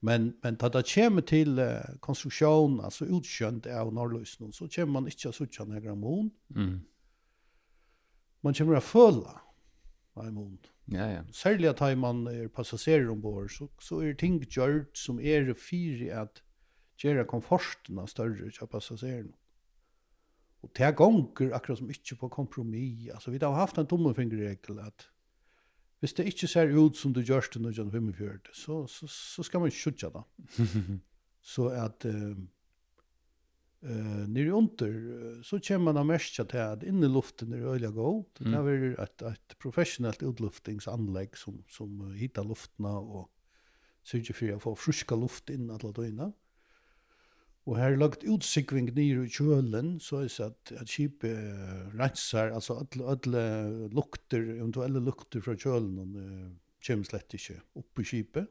Men 0.00 0.34
men 0.42 0.56
ta 0.56 0.68
det 0.68 0.94
kommer 0.94 1.22
till 1.22 1.58
uh, 1.58 1.80
konstruktion 2.00 2.80
alltså 2.80 3.04
utkjønt 3.04 3.66
av 3.66 3.92
Norrløsene, 3.92 4.52
så 4.52 4.68
kommer 4.68 4.92
man 4.92 5.06
inte 5.06 5.32
så 5.32 5.46
tjänar 5.46 5.80
grammon. 5.80 6.30
Mm. 6.54 6.80
Man 8.42 8.54
kommer 8.54 8.76
å 8.76 8.80
føle 8.80 9.38
en 10.16 10.34
mån. 10.34 10.58
Ja, 10.86 11.06
ja. 11.06 11.22
Særlig 11.32 11.68
at 11.68 11.98
man 11.98 12.26
er 12.26 12.48
passasjerer 12.48 13.08
ombord, 13.10 13.50
så, 13.50 13.68
så 13.80 14.00
er 14.02 14.14
ting 14.14 14.42
gjort 14.42 14.98
som 14.98 15.20
er 15.20 15.54
fire 15.54 16.20
at 16.20 16.42
gjøre 17.02 17.28
komforten 17.28 18.00
av 18.02 18.10
større 18.10 18.50
til 18.50 18.70
passasjerene. 18.70 19.34
Og 20.62 20.70
det 20.78 20.86
er 20.86 20.94
gonger 20.94 21.54
akkurat 21.56 21.80
som 21.80 21.90
ikke 21.90 22.20
på 22.20 22.30
kompromis. 22.30 23.08
Altså, 23.10 23.32
vi 23.34 23.40
har 23.42 23.56
haft 23.56 23.80
en 23.80 23.88
tommefingerregel 23.90 24.78
at 24.84 25.08
hvis 26.02 26.16
det 26.18 26.26
ikke 26.32 26.48
ser 26.50 26.72
ut 26.74 26.98
som 26.98 27.12
du 27.14 27.20
gjør 27.22 27.46
til 27.46 27.62
1945, 27.62 28.50
så, 28.58 28.80
så, 28.90 29.06
så 29.06 29.44
skal 29.46 29.62
man 29.62 29.70
ikke 29.70 29.78
skjutja 29.78 30.10
da. 30.10 30.24
så 31.52 31.68
at 31.78 32.06
uh, 32.10 32.34
uh, 33.86 34.24
nere 34.26 34.54
under, 34.58 34.96
så 35.46 35.60
kommer 35.62 35.92
man 35.92 36.00
av 36.02 36.08
merkja 36.10 36.46
til 36.50 36.62
at 36.62 36.82
inne 36.86 37.10
luften 37.10 37.54
er 37.54 37.68
øyla 37.74 37.92
god. 37.94 38.24
Det 38.40 38.50
er 38.50 38.66
vel 38.66 38.88
et, 38.98 39.26
et 39.30 39.56
professionelt 39.62 40.26
utluftingsanlegg 40.26 41.38
som, 41.38 41.62
som 41.70 42.02
uh, 42.02 42.18
hittar 42.18 42.50
luftene 42.50 42.96
og 42.98 43.28
sørger 44.02 44.34
for 44.34 44.56
å 44.56 44.62
få 44.66 44.74
friska 44.88 45.18
luft 45.18 45.54
inn 45.54 45.70
alle 45.70 45.94
døgnet. 45.94 46.34
Og 47.62 47.76
her 47.78 47.94
lagt 47.94 48.24
utsikving 48.26 48.88
nere 48.90 49.22
i 49.22 49.30
kjølen, 49.30 49.94
så 50.02 50.24
er 50.24 50.30
det 50.30 50.46
at, 50.48 50.72
at 50.82 50.90
kjipet 50.90 51.30
uh, 51.30 51.92
rensar, 51.94 52.50
altså 52.56 52.80
alle, 52.82 53.04
alle 53.12 53.44
lukter, 53.94 54.42
eventuelle 54.56 55.02
lukter 55.02 55.44
fra 55.44 55.54
kjølen, 55.54 56.16
uh, 56.18 56.48
kommer 56.82 57.06
slett 57.06 57.36
ikke 57.38 57.60
opp 57.78 58.02
i 58.02 58.06
kjipet. 58.08 58.50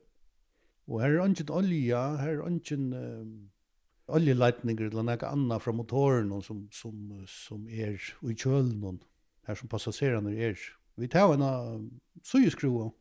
Og 0.87 1.01
her 1.03 1.17
er 1.17 1.25
ingen 1.25 1.51
olja, 1.51 2.05
her 2.21 2.39
er 2.39 2.47
ingen 2.47 2.87
uh, 2.95 4.15
oljeleitninger 4.15 4.87
eller 4.87 5.07
noe 5.07 5.27
annet 5.27 5.63
fra 5.63 5.75
motoren 5.75 6.31
som, 6.43 6.63
som, 6.71 6.95
som 7.27 7.67
er 7.67 7.99
i 7.99 8.35
kjølen, 8.35 9.01
her 9.47 9.59
som 9.59 9.71
passasjerene 9.71 10.37
er. 10.39 10.55
Vi 10.99 11.11
tar 11.11 11.35
en 11.35 11.43
uh, 11.43 11.83
sugeskrua 12.23 12.93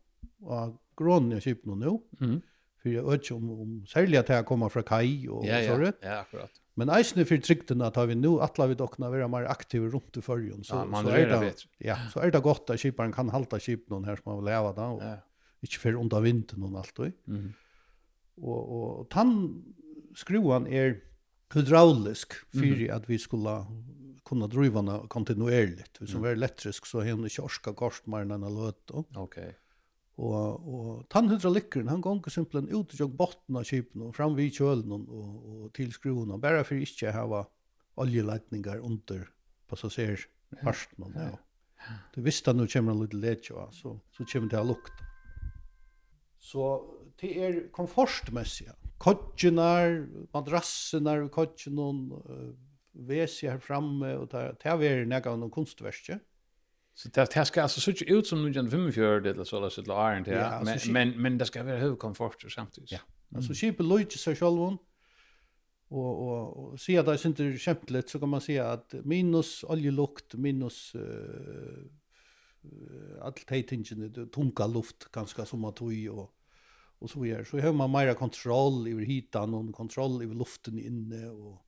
av 0.59 0.75
grånen 0.99 1.37
i 1.37 1.43
kjipet 1.43 1.71
nå, 1.71 1.95
mm 2.19 2.39
för 2.81 2.89
jag 2.89 3.11
vet 3.11 3.31
om 3.31 3.49
om 3.49 3.85
sälja 3.87 4.23
till 4.23 4.35
att 4.35 4.45
komma 4.45 4.69
från 4.69 4.83
Kai 4.83 5.27
och 5.27 5.45
ja, 5.45 5.75
så 5.75 5.83
Ja, 5.83 5.91
ja, 6.01 6.19
akkurat. 6.19 6.51
Men 6.73 6.89
eisne 6.89 7.25
för 7.25 7.37
trykten 7.37 7.81
att 7.81 7.95
har 7.95 8.05
vi 8.05 8.15
nu 8.15 8.39
alla 8.39 8.67
vi 8.67 8.75
dockna 8.75 9.09
vara 9.09 9.27
mer 9.27 9.43
aktiva 9.43 9.87
runt 9.87 10.17
i 10.17 10.21
förjon 10.21 10.63
så 10.63 10.75
ja, 10.75 10.85
man 10.85 11.05
så 11.05 11.11
är 11.11 11.27
det 11.27 11.39
bättre. 11.39 11.69
Ja, 11.77 11.97
så 12.13 12.19
är 12.19 12.31
det 12.31 12.39
gott 12.39 12.69
att 12.69 12.79
skiparen 12.79 13.13
kan 13.13 13.29
halta 13.29 13.59
skip 13.59 13.89
någon 13.89 14.05
här 14.05 14.15
som 14.15 14.23
man 14.25 14.35
vill 14.35 14.45
leva 14.45 14.73
där 14.73 14.87
och 14.87 15.03
ja. 15.03 15.17
inte 15.61 15.75
för 15.75 15.93
under 15.93 16.19
vintern 16.19 16.63
och 16.63 16.79
allt 16.79 16.95
då. 16.95 17.03
Mm. 17.03 17.53
Och 18.35 18.99
och 18.99 19.09
tann 19.09 19.63
skruvan 20.15 20.67
är 20.67 20.99
hydraulisk 21.53 22.33
för 22.33 22.63
mm. 22.63 22.95
att 22.95 23.09
vi 23.09 23.19
skulle 23.19 23.65
kunna 24.25 24.47
driva 24.47 24.81
den 24.81 25.07
kontinuerligt. 25.07 25.97
Som 25.97 26.07
mm. 26.07 26.23
är 26.23 26.31
elektrisk 26.31 26.85
så 26.85 27.01
henne 27.01 27.29
mer 28.05 28.19
än 28.19 28.31
en 28.31 28.55
löt 28.55 28.81
då. 28.85 28.97
Okej. 28.97 29.23
Okay. 29.23 29.53
Og, 30.21 30.65
og 30.69 30.89
tannhydraulikkeren, 31.09 31.89
han 31.89 32.03
gonger 32.03 32.33
simpelthen 32.33 32.69
ut 32.69 32.93
og 33.01 33.13
botten 33.17 33.57
av 33.57 33.65
kipen 33.65 34.03
og 34.05 34.13
fram 34.13 34.35
vid 34.37 34.53
kjølen 34.53 34.93
og, 34.93 35.05
og 35.09 35.69
til 35.77 35.89
skruen, 35.95 36.33
bare 36.43 36.61
for 36.67 36.77
ikke 36.77 37.13
hava 37.15 37.47
oljeleitningar 38.01 38.83
under 38.85 39.25
passasjerparten. 39.71 41.15
Ja. 41.15 41.31
Ja. 41.81 41.97
Du 42.13 42.21
visste 42.21 42.53
at 42.53 42.59
nå 42.59 42.67
kommer 42.69 42.93
en 42.93 43.01
liten 43.01 43.23
letje, 43.23 43.65
så, 43.73 43.95
så 44.13 44.27
kommer 44.29 44.51
det 44.51 44.61
å 44.61 44.67
lukte. 44.69 45.07
Så 46.41 46.67
det 47.21 47.31
er 47.41 47.59
komfortmessig. 47.73 48.69
Kodginar, 49.01 50.03
madrassinar, 50.33 51.25
uh, 51.25 52.51
vesi 53.09 53.49
her 53.49 53.61
framme, 53.63 54.13
og 54.19 54.29
det 54.29 54.69
er 54.69 54.81
vært 54.81 55.09
nega 55.09 55.33
av 55.33 55.41
noen 55.41 55.53
kunstverskje. 55.53 56.19
Så 56.93 57.09
det 57.09 57.33
här 57.33 57.43
ska 57.43 57.61
alltså 57.61 57.81
se 57.81 58.11
ut 58.11 58.27
som 58.27 58.43
nu 58.43 58.51
gen 58.51 58.69
45 58.69 59.25
eller 59.25 59.43
så 59.43 59.59
där 59.59 59.69
så 59.69 59.81
där 59.81 60.17
inte 60.17 60.31
ja. 60.31 60.61
Men 60.63 60.79
men 60.93 61.21
men 61.21 61.37
det 61.37 61.45
ska 61.45 61.63
vara 61.63 61.77
hög 61.77 61.99
komfort 61.99 62.51
samtidigt. 62.51 62.91
Ja. 62.91 62.99
Alltså 63.35 63.53
köpa 63.53 63.83
lojt 63.83 64.11
så 64.11 64.47
one. 64.47 64.77
Och 65.87 66.27
och 66.27 66.71
och 66.71 66.79
se 66.79 66.97
att 66.97 67.05
det 67.05 67.11
är 67.11 67.27
inte 67.27 67.57
skämtligt 67.57 68.09
så 68.09 68.19
kan 68.19 68.29
man 68.29 68.41
säga 68.41 68.71
att 68.71 68.93
minus 69.03 69.63
oljelukt 69.63 70.33
minus 70.33 70.95
eh 70.95 71.01
all 73.21 73.27
allt 73.27 73.47
det 74.13 74.27
tunga 74.27 74.67
luft 74.67 75.11
ganska 75.11 75.45
som 75.45 75.65
att 75.65 75.75
tog 75.75 76.09
och 76.11 76.33
och 76.99 77.09
så 77.09 77.25
gör 77.25 77.43
så 77.43 77.59
har 77.59 77.73
man 77.73 77.91
mer 77.91 78.13
kontroll 78.13 78.87
över 78.87 79.01
hitan 79.01 79.53
och 79.53 79.75
kontroll 79.75 80.23
över 80.23 80.35
luften 80.35 80.79
inne 80.79 81.29
och 81.29 81.65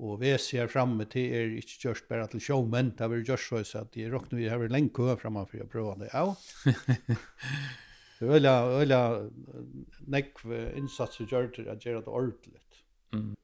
Og 0.00 0.20
vi 0.22 0.30
ser 0.40 0.70
framme 0.72 1.04
til 1.12 1.34
er 1.36 1.50
ikke 1.60 1.82
gjørst 1.84 2.06
bare 2.08 2.28
til 2.32 2.40
showmen, 2.40 2.94
det 2.96 3.04
har 3.04 3.12
vært 3.12 3.28
gjørst 3.28 3.50
så 3.68 3.82
at 3.82 3.96
jeg 3.98 4.12
råkner 4.12 4.40
vi 4.40 4.48
har 4.48 4.60
vært 4.62 4.72
lenge 4.72 4.94
kø 4.96 5.12
framme 5.20 5.44
for 5.50 5.60
å 5.60 5.68
prøve 5.68 5.98
det 6.00 6.08
av. 6.16 6.32
det 8.16 8.24
er 8.24 8.32
veldig, 8.32 8.54
veldig 8.80 9.02
nekk 10.16 10.40
innsatser 10.80 11.28
gjør 11.28 11.52
til 11.52 11.68
at 11.68 11.84
gjør 11.84 12.00
det 12.00 12.16
ordentlig. 12.16 12.56
Mm. 13.12 13.34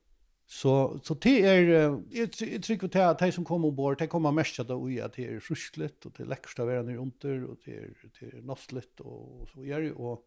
Så, 0.46 0.72
så 1.02 1.16
det 1.20 1.34
er, 1.42 1.68
jeg, 2.14 2.30
jeg 2.38 2.62
trykker 2.62 2.88
til 2.94 3.02
at 3.02 3.20
de 3.20 3.28
som 3.34 3.44
kommer 3.44 3.68
ombord, 3.68 3.98
de 3.98 4.06
kommer 4.08 4.32
mest 4.32 4.54
til 4.54 4.70
å 4.72 4.78
at 5.02 5.18
det 5.18 5.26
er 5.26 5.42
fruslet, 5.42 5.98
og 6.06 6.14
det 6.14 6.22
er 6.24 6.30
lekkert 6.30 6.62
å 6.62 6.68
være 6.68 6.86
nere 6.86 7.02
under, 7.02 7.42
og 7.50 7.66
det 7.66 7.74
er, 7.82 7.88
det 8.20 8.30
er 8.30 8.44
nostlet, 8.46 9.02
og 9.02 9.50
så 9.50 9.66
gjør 9.66 9.88
det, 9.88 9.92
og 9.98 10.22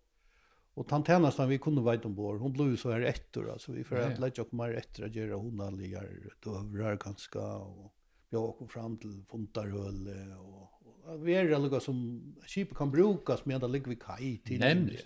Och 0.79 0.87
tantenastan 0.87 1.49
vi 1.49 1.57
kunde 1.57 1.81
vara 1.81 1.99
ombord. 1.99 2.39
Hon 2.39 2.53
blev 2.53 2.75
så 2.75 2.91
her 2.91 3.01
etter, 3.01 3.49
altså 3.51 3.71
vi 3.71 3.83
får 3.83 3.95
att 3.95 4.11
ja. 4.11 4.19
lägga 4.19 4.43
upp 4.43 4.51
mer 4.51 4.73
ettor 4.73 5.05
att 5.05 5.15
göra 5.15 5.35
hon 5.35 5.61
alligar 5.61 6.07
dövrar 6.43 6.97
og 7.35 7.91
vi 8.29 8.37
har 8.37 8.51
kom 8.51 8.69
fram 8.69 8.97
til 8.97 9.23
Fontarhöl 9.27 10.07
og, 10.37 10.69
og 11.03 11.25
vi 11.25 11.33
er 11.33 11.49
det 11.49 11.81
som 11.81 12.21
skip 12.47 12.75
kan 12.75 12.91
brukas 12.91 13.45
med 13.45 13.63
att 13.63 13.71
ligga 13.71 13.89
vid 13.89 14.01
kaj 14.01 14.41
till 14.45 14.59
nämligen. 14.59 15.01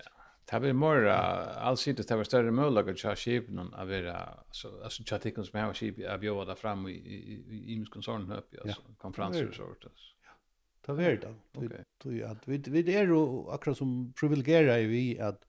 Det 0.50 0.60
blir 0.60 0.72
mer 0.72 1.06
alls 1.06 1.88
inte 1.88 2.02
det 2.02 2.16
var 2.16 2.24
större 2.24 2.50
möjlighet 2.50 3.04
att 3.04 3.18
skip 3.18 3.48
någon 3.48 3.74
av 3.74 3.92
era 3.92 4.44
altså 4.46 4.68
alltså 4.84 5.02
chatikon 5.02 5.44
som 5.44 5.60
har 5.60 5.74
skip 5.74 5.98
av 5.98 6.24
jag 6.24 6.46
det 6.46 6.56
fram 6.56 6.88
i 6.88 6.92
i 6.92 7.74
i 7.74 7.84
koncernen 7.90 8.32
upp 8.32 8.54
alltså 8.64 8.82
konferenser 8.98 9.48
och 9.48 9.54
sånt 9.54 9.92
Ta 10.86 11.02
Ja. 11.02 11.16
da. 11.16 11.34
var 11.52 11.68
det. 11.68 11.84
Okej. 12.04 12.36
Vi 12.46 12.82
vi 12.82 12.94
er 12.94 13.06
jo 13.06 13.48
akkurat 13.50 13.76
som 13.76 14.12
privilegierade 14.20 14.86
vi 14.86 15.18
at 15.18 15.44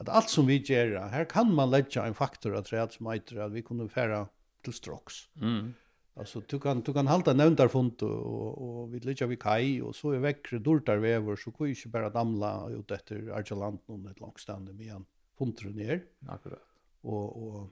at 0.00 0.08
allt 0.08 0.30
som 0.30 0.46
vi 0.46 0.56
gör 0.56 1.08
här 1.08 1.24
kan 1.24 1.54
man 1.54 1.70
lägga 1.70 2.06
en 2.06 2.14
faktor 2.14 2.54
av 2.56 2.62
träd 2.62 2.92
som 2.92 3.10
heter 3.10 3.36
at 3.36 3.52
vi 3.52 3.62
kunde 3.62 3.88
färra 3.88 4.28
till 4.64 4.72
stroks. 4.72 5.14
Mm. 5.40 5.74
Alltså 6.14 6.40
du 6.48 6.58
kan 6.60 6.80
du 6.80 6.92
kan 6.92 7.06
hålla 7.06 7.32
nämndar 7.32 7.68
fond 7.68 8.02
och 8.02 8.58
och 8.62 8.94
vi 8.94 9.00
lägger 9.00 9.26
vi 9.26 9.36
kai 9.36 9.80
och 9.80 9.96
så 9.96 10.10
är 10.10 10.18
väckre 10.18 10.58
dortar 10.58 10.96
väver 10.96 11.36
så 11.36 11.50
kan 11.50 11.66
ju 11.66 11.74
inte 11.74 11.88
bara 11.88 12.10
damla 12.10 12.68
ut 12.70 12.90
efter 12.90 13.30
Argeland 13.30 13.78
någon 13.86 14.06
ett 14.06 14.20
långstående 14.20 14.72
med 14.72 14.94
en 14.94 15.04
fond 15.38 15.76
ner. 15.76 16.02
Akkurat. 16.28 16.62
Och 17.00 17.36
och 17.42 17.70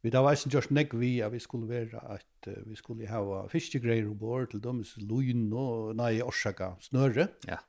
Vi 0.00 0.10
da 0.10 0.22
veisen 0.22 0.52
just 0.54 0.70
nek 0.70 0.92
vi 0.94 1.22
at 1.22 1.32
vi 1.32 1.40
skulle 1.42 1.66
være 1.66 1.98
at 2.14 2.48
vi 2.66 2.76
skulle 2.78 3.08
ha 3.10 3.48
fiskegreier 3.50 4.06
ombord 4.06 4.52
til 4.52 4.60
dem, 4.62 4.84
lujn 4.96 5.48
og 5.52 5.96
nei, 5.98 6.20
orsaka 6.22 6.76
snøre. 6.80 7.26
Ja. 7.48 7.56
Yeah 7.56 7.64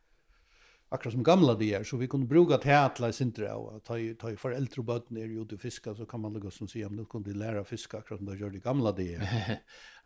akkurat 0.90 1.14
som 1.14 1.24
gamla 1.24 1.56
de 1.56 1.72
er, 1.78 1.84
så 1.84 1.98
vi 1.98 2.08
kunne 2.08 2.28
bruka 2.28 2.58
teatla 2.58 3.10
i 3.10 3.16
sindre 3.16 3.52
av, 3.54 3.80
ta 3.86 3.98
i, 3.98 4.14
ta 4.20 4.32
i 4.34 4.40
foreldre 4.40 4.84
og 4.84 4.90
bøtten 4.92 5.18
er 5.18 5.32
jo 5.34 5.46
til 5.50 5.62
fiska, 5.62 5.96
så 5.96 6.06
kan 6.10 6.22
man 6.24 6.38
lukka 6.38 6.54
som 6.54 6.68
sier, 6.68 6.90
men 6.90 7.04
nu 7.04 7.10
kunne 7.10 7.30
de 7.30 7.38
læra 7.38 7.64
fiska 7.64 8.02
akkurat 8.02 8.22
som 8.22 8.30
de 8.30 8.38
gjør 8.40 8.56
de 8.56 8.64
gamla 8.64 8.96
de 8.98 9.12
er. 9.16 9.60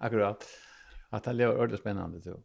akkurat. 0.06 0.48
At 1.13 1.25
det 1.30 1.46
er 1.46 1.54
ordentlig 1.54 1.80
spennende, 1.80 2.22
tror. 2.22 2.42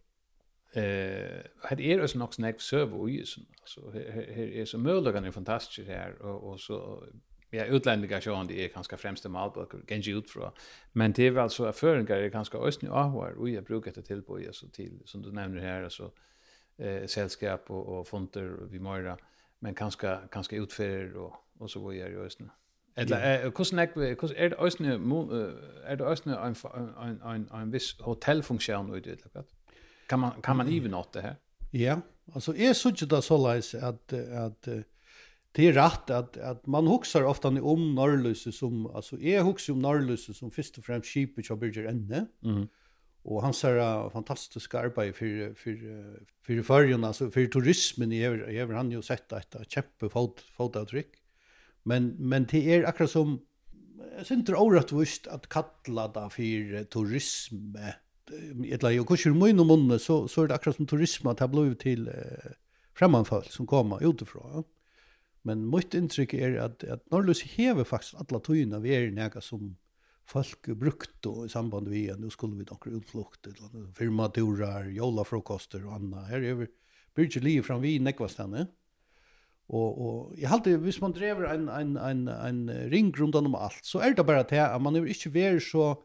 Eh, 0.73 1.45
det 1.77 1.93
är 1.93 2.09
ju 2.09 2.23
också 2.23 2.43
näck 2.43 2.61
serv 2.61 2.95
och 2.95 3.11
ju 3.11 3.25
så 3.25 3.41
alltså 3.61 3.91
här 3.91 4.39
är 4.39 4.65
så 4.65 4.79
möjligen 4.79 5.25
är 5.25 5.31
fantastiskt 5.31 5.89
här 5.89 6.23
och 6.23 6.51
och 6.51 6.61
så 6.61 7.05
ja 7.51 7.65
utländiga 7.65 8.21
sjön 8.21 8.47
det 8.47 8.65
är 8.65 8.69
ganska 8.69 8.97
främst 8.97 9.23
de 9.23 9.29
malböcker 9.29 9.81
kanske 9.87 10.11
ut 10.11 10.31
från 10.31 10.51
men 10.93 11.13
det 11.13 11.27
är 11.27 11.31
väl 11.31 11.51
så 11.51 11.67
affären 11.67 12.09
är 12.09 12.29
ganska 12.29 12.59
östny 12.59 12.89
och 12.89 13.05
har 13.05 13.31
och 13.31 13.49
jag 13.49 13.65
brukar 13.65 13.93
det 13.93 14.03
till 14.03 14.23
på 14.23 14.41
ju 14.41 14.53
så 14.53 14.69
till 14.69 15.03
som 15.05 15.23
du 15.23 15.33
nämner 15.33 15.61
här 15.61 15.83
alltså 15.83 16.13
eh, 16.79 17.07
sällskap 17.07 17.71
och, 17.71 17.99
och 17.99 18.09
fonter 18.09 18.57
vi 18.71 18.79
mörda. 18.79 19.17
Men 19.59 19.75
kanske, 19.75 20.19
kanske 20.31 20.57
utfärder 20.57 21.17
och, 21.17 21.35
och 21.59 21.71
så 21.71 21.89
vidare 21.89 22.11
i 22.11 22.29
nu. 22.39 22.49
Eller 22.95 23.43
hur 23.43 23.53
hur 23.59 23.65
snack 23.65 23.91
vi 23.97 24.09
hur 24.09 24.37
är 24.37 24.51
det 24.51 24.57
østne 24.67 24.99
är 25.85 25.97
det 25.97 26.05
østne 26.05 26.37
en 26.37 26.55
en 27.03 27.23
en 27.23 27.49
en 27.53 27.71
viss 27.71 28.01
hotellfunktion 28.01 28.95
ut 28.95 29.07
det. 29.07 29.45
Kan 30.07 30.21
man 30.21 30.43
kan 30.43 30.57
man 30.57 30.69
even 30.69 30.95
åt 30.95 31.13
det 31.13 31.21
här? 31.21 31.37
Ja, 31.71 32.01
alltså 32.35 32.57
är 32.57 32.73
så 32.73 32.91
det 32.91 33.23
så 33.23 33.49
läs 33.49 33.75
att 33.75 34.13
att 34.13 34.69
det 35.53 35.69
är 35.69 35.73
rätt 35.73 36.11
att 36.11 36.37
att 36.37 36.67
man 36.67 36.87
huxar 36.87 37.23
ofta 37.23 37.49
om 37.49 37.95
norrlöse 37.95 38.53
som 38.53 38.87
alltså 38.87 39.21
är 39.21 39.43
huxar 39.43 39.73
om 39.73 39.83
norrlöse 39.83 40.35
som 40.35 40.51
först 40.51 40.79
och 40.79 40.85
främst 40.85 41.09
skipet 41.09 41.45
kjøper 41.45 41.61
Birger 41.61 41.91
Mm. 41.91 42.29
Mhm 42.43 42.69
och 43.29 43.43
han 43.43 43.55
sa 43.55 44.11
fantastiska 44.11 44.79
arbete 44.79 45.13
för 45.13 45.55
för 45.55 45.75
för 46.47 46.63
förrjun 46.63 47.05
alltså 47.05 47.31
för 47.31 47.47
turismen 47.47 48.13
i 48.13 48.25
över 48.25 48.75
han 48.75 48.91
ju 48.91 49.03
sett 49.03 49.33
ett 49.33 49.57
kämpe 49.69 50.09
fot 50.09 50.41
fotavtryck 50.41 51.13
men 51.83 52.17
men 52.19 52.45
det 52.45 52.59
är 52.59 52.79
er 52.79 52.85
akkurat 52.85 53.11
som 53.11 53.41
synter 54.23 54.55
orättvist 54.55 55.27
att 55.27 55.49
kalla 55.49 56.09
det 56.09 56.31
för 56.31 56.85
turism 56.85 57.77
eller 58.73 58.91
jag 58.91 59.09
kursar 59.09 59.31
mig 59.31 59.51
inom 59.51 59.67
munnen 59.67 59.99
så 59.99 60.29
så 60.29 60.43
är 60.43 60.49
det 60.49 60.55
akkurat 60.55 60.77
som 60.77 60.87
turism 60.87 61.27
att 61.27 61.39
det 61.39 61.49
blev 61.49 61.75
till 61.75 62.09
eh, 62.09 62.15
främmanfall 62.95 63.45
som 63.45 63.67
kommer 63.67 64.11
utifrån 64.11 64.51
ja. 64.55 64.65
men 65.43 65.71
mitt 65.71 65.95
intryck 65.95 66.35
är 66.35 66.57
att 66.57 66.85
att 66.85 67.11
Norrlös 67.11 67.43
hever 67.43 67.85
faktiskt 67.85 68.15
alla 68.15 68.41
tojuna 68.41 68.79
vi 68.79 68.91
är 68.91 69.11
näga 69.11 69.41
som 69.41 69.77
folk 70.29 70.67
brukte 70.67 71.29
i 71.47 71.49
samband 71.49 71.89
med 71.89 72.11
en, 72.11 72.21
nu 72.21 72.31
skulle 72.31 72.57
vi 72.57 72.65
dock 72.65 72.87
utflukt 72.87 73.43
till 73.43 73.55
firmaturer, 73.95 74.89
jolafrokoster 74.89 75.87
och 75.87 75.93
annat. 75.93 76.29
Här 76.29 76.43
är 76.43 76.55
vi 76.55 76.67
bridge 77.15 77.41
liv 77.41 77.63
från 77.63 77.81
vi 77.81 77.99
nekvastanne. 77.99 78.67
Och 79.67 80.07
och 80.07 80.39
jag 80.39 80.49
hade 80.49 80.77
visst 80.77 81.01
man 81.01 81.13
drev 81.13 81.45
en 81.45 81.69
en 81.69 81.97
en 81.97 82.29
en 82.29 82.71
ring 82.71 83.13
runt 83.13 83.35
om 83.35 83.55
allt 83.55 83.85
så 83.85 83.99
är 83.99 84.15
det 84.15 84.25
bara 84.25 84.41
att 84.41 84.83
man 84.83 84.97
är 84.97 85.07
inte 85.07 85.29
vär 85.29 85.59
så 85.59 86.03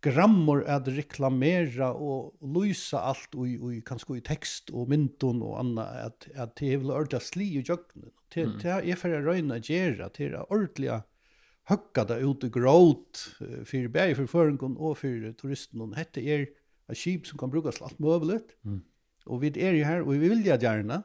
grammor 0.00 0.64
att 0.64 0.88
reklamera 0.88 1.94
och 1.94 2.48
lysa 2.56 3.00
allt 3.00 3.34
och 3.34 3.48
i 3.48 3.82
kanske 3.86 4.16
i 4.16 4.20
text 4.20 4.70
och 4.70 4.88
mynton 4.88 5.42
och 5.42 5.60
annat 5.60 5.88
att 6.06 6.28
att 6.36 6.56
det 6.56 6.76
vill 6.76 6.90
ordla 6.90 7.20
sli 7.20 7.60
och 7.60 7.68
jökna 7.68 8.02
till 8.28 8.60
till 8.60 8.70
är 8.70 8.96
för 8.96 9.12
att 9.12 9.24
röna 9.24 9.58
gera 9.58 10.08
till 10.08 10.34
ordliga 10.34 11.02
høkka 11.70 12.04
det 12.10 12.22
ut 12.26 12.44
i 12.46 12.50
gråt 12.52 13.22
for 13.38 13.92
bæg 13.94 14.16
for 14.18 14.30
føringen 14.30 14.76
og 14.78 14.96
for 14.98 15.30
turisten. 15.38 15.84
Og 15.84 15.94
dette 15.96 16.24
er 16.24 16.48
et 16.90 16.98
skip 16.98 17.28
som 17.28 17.38
kan 17.38 17.52
brukes 17.52 17.80
alt 17.82 18.00
mulig. 18.02 18.40
Mm. 18.62 18.82
Og 19.26 19.42
vi 19.42 19.52
er 19.56 19.78
jo 19.78 19.86
her, 19.86 20.02
og 20.02 20.12
vi 20.12 20.28
vil 20.28 20.44
det 20.44 20.60
gjerne. 20.60 21.02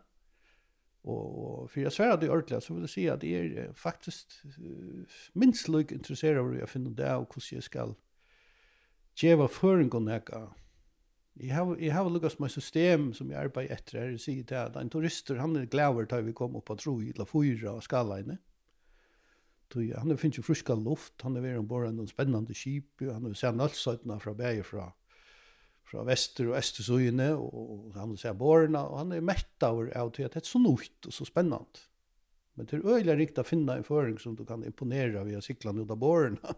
Og, 1.08 1.26
og 1.40 1.70
for 1.72 1.80
jeg 1.80 1.94
sverre 1.96 2.20
det 2.20 2.30
ordentlig, 2.30 2.62
så 2.64 2.74
vil 2.74 2.88
jeg 2.88 2.92
si 2.92 3.06
at 3.12 3.24
jeg 3.24 3.54
er 3.56 3.74
faktisk 3.78 4.34
uh, 4.58 5.20
minst 5.40 5.70
lykke 5.72 5.96
interessert 5.96 6.40
over 6.42 6.58
å 6.64 6.70
finne 6.70 6.92
det, 6.98 7.14
og 7.16 7.30
hvordan 7.30 7.60
jeg 7.60 7.68
skal 7.68 7.94
gjøre 9.18 9.48
føringen 9.50 10.10
jeg 10.12 10.26
kan. 10.28 10.50
Jeg 11.38 11.54
har, 11.54 11.76
jeg 11.78 11.94
har 11.94 12.10
lukket 12.10 12.40
med 12.42 12.50
system 12.50 13.12
som 13.14 13.30
jeg 13.30 13.40
arbeider 13.40 13.78
etter 13.78 14.00
her, 14.02 14.14
og 14.18 14.22
sier 14.22 14.44
til 14.50 14.58
at 14.58 14.78
en 14.82 14.90
turister, 14.90 15.38
han 15.40 15.56
er 15.56 15.70
glæver 15.70 16.10
til 16.10 16.26
vi 16.26 16.36
kommer 16.36 16.60
opp 16.60 16.72
på 16.72 16.80
tro 16.82 16.98
i 17.00 17.14
La 17.16 17.28
Fyra 17.30 17.78
og 17.78 17.86
Skalleine. 17.86 18.40
Tui, 19.74 19.92
han 19.92 20.10
har 20.10 20.20
finnst 20.20 20.46
friska 20.46 20.76
luft, 20.80 21.18
han 21.26 21.36
har 21.36 21.44
vært 21.44 21.60
ombord 21.60 21.90
en 21.90 22.08
spennende 22.08 22.56
skip, 22.56 23.04
han 23.04 23.26
har 23.28 23.36
sett 23.36 23.58
nalsøytene 23.58 24.20
fra 24.24 24.34
bæger 24.38 24.64
fra, 24.64 24.86
fra 25.88 26.06
vester 26.08 26.52
og 26.52 26.58
østersøyene, 26.62 27.34
og 27.36 27.92
han 27.98 28.14
har 28.14 28.22
sett 28.22 28.40
bårene, 28.40 28.80
og 28.80 29.02
han 29.02 29.12
er 29.18 29.26
mett 29.28 29.68
av 29.68 29.84
av 29.92 30.14
til 30.16 30.28
at 30.28 30.38
det 30.38 30.46
er 30.46 30.50
så 30.50 30.64
nøyt 30.64 31.10
og 31.10 31.16
så 31.16 31.28
spennende. 31.28 31.84
Men 32.58 32.66
det 32.66 32.80
er 32.80 32.88
øyelig 32.90 33.18
riktig 33.20 33.44
å 33.44 33.48
finne 33.48 33.76
en 33.78 33.86
føring 33.86 34.18
som 34.22 34.34
du 34.36 34.46
kan 34.48 34.64
imponere 34.66 35.22
via 35.28 35.44
siklene 35.46 35.84
ut 35.84 35.92
av 35.94 36.00
bårene. 36.02 36.56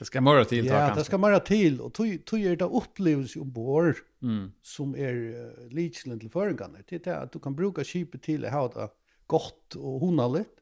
Det 0.00 0.06
ska 0.06 0.20
mera 0.20 0.44
till 0.44 0.66
Ja, 0.66 0.94
det 0.94 1.04
ska 1.04 1.18
mera 1.18 1.40
till 1.40 1.80
och 1.80 1.94
tog 1.94 2.24
tog 2.24 2.40
er 2.40 2.56
det 2.56 2.64
upplevelse 2.64 3.40
ombord 3.40 3.96
mm. 4.22 4.52
som 4.62 4.94
är 4.94 4.98
er, 4.98 6.10
uh, 6.10 6.18
till 6.18 6.30
förgan. 6.30 6.76
Det 6.88 7.06
är 7.06 7.14
att 7.14 7.32
du 7.32 7.38
kan 7.38 7.56
bruka 7.56 7.84
skipet 7.84 8.22
till 8.22 8.44
att 8.44 8.52
ha 8.52 8.68
det 8.68 8.88
gott 9.26 9.74
och 9.76 10.00
honalligt 10.00 10.59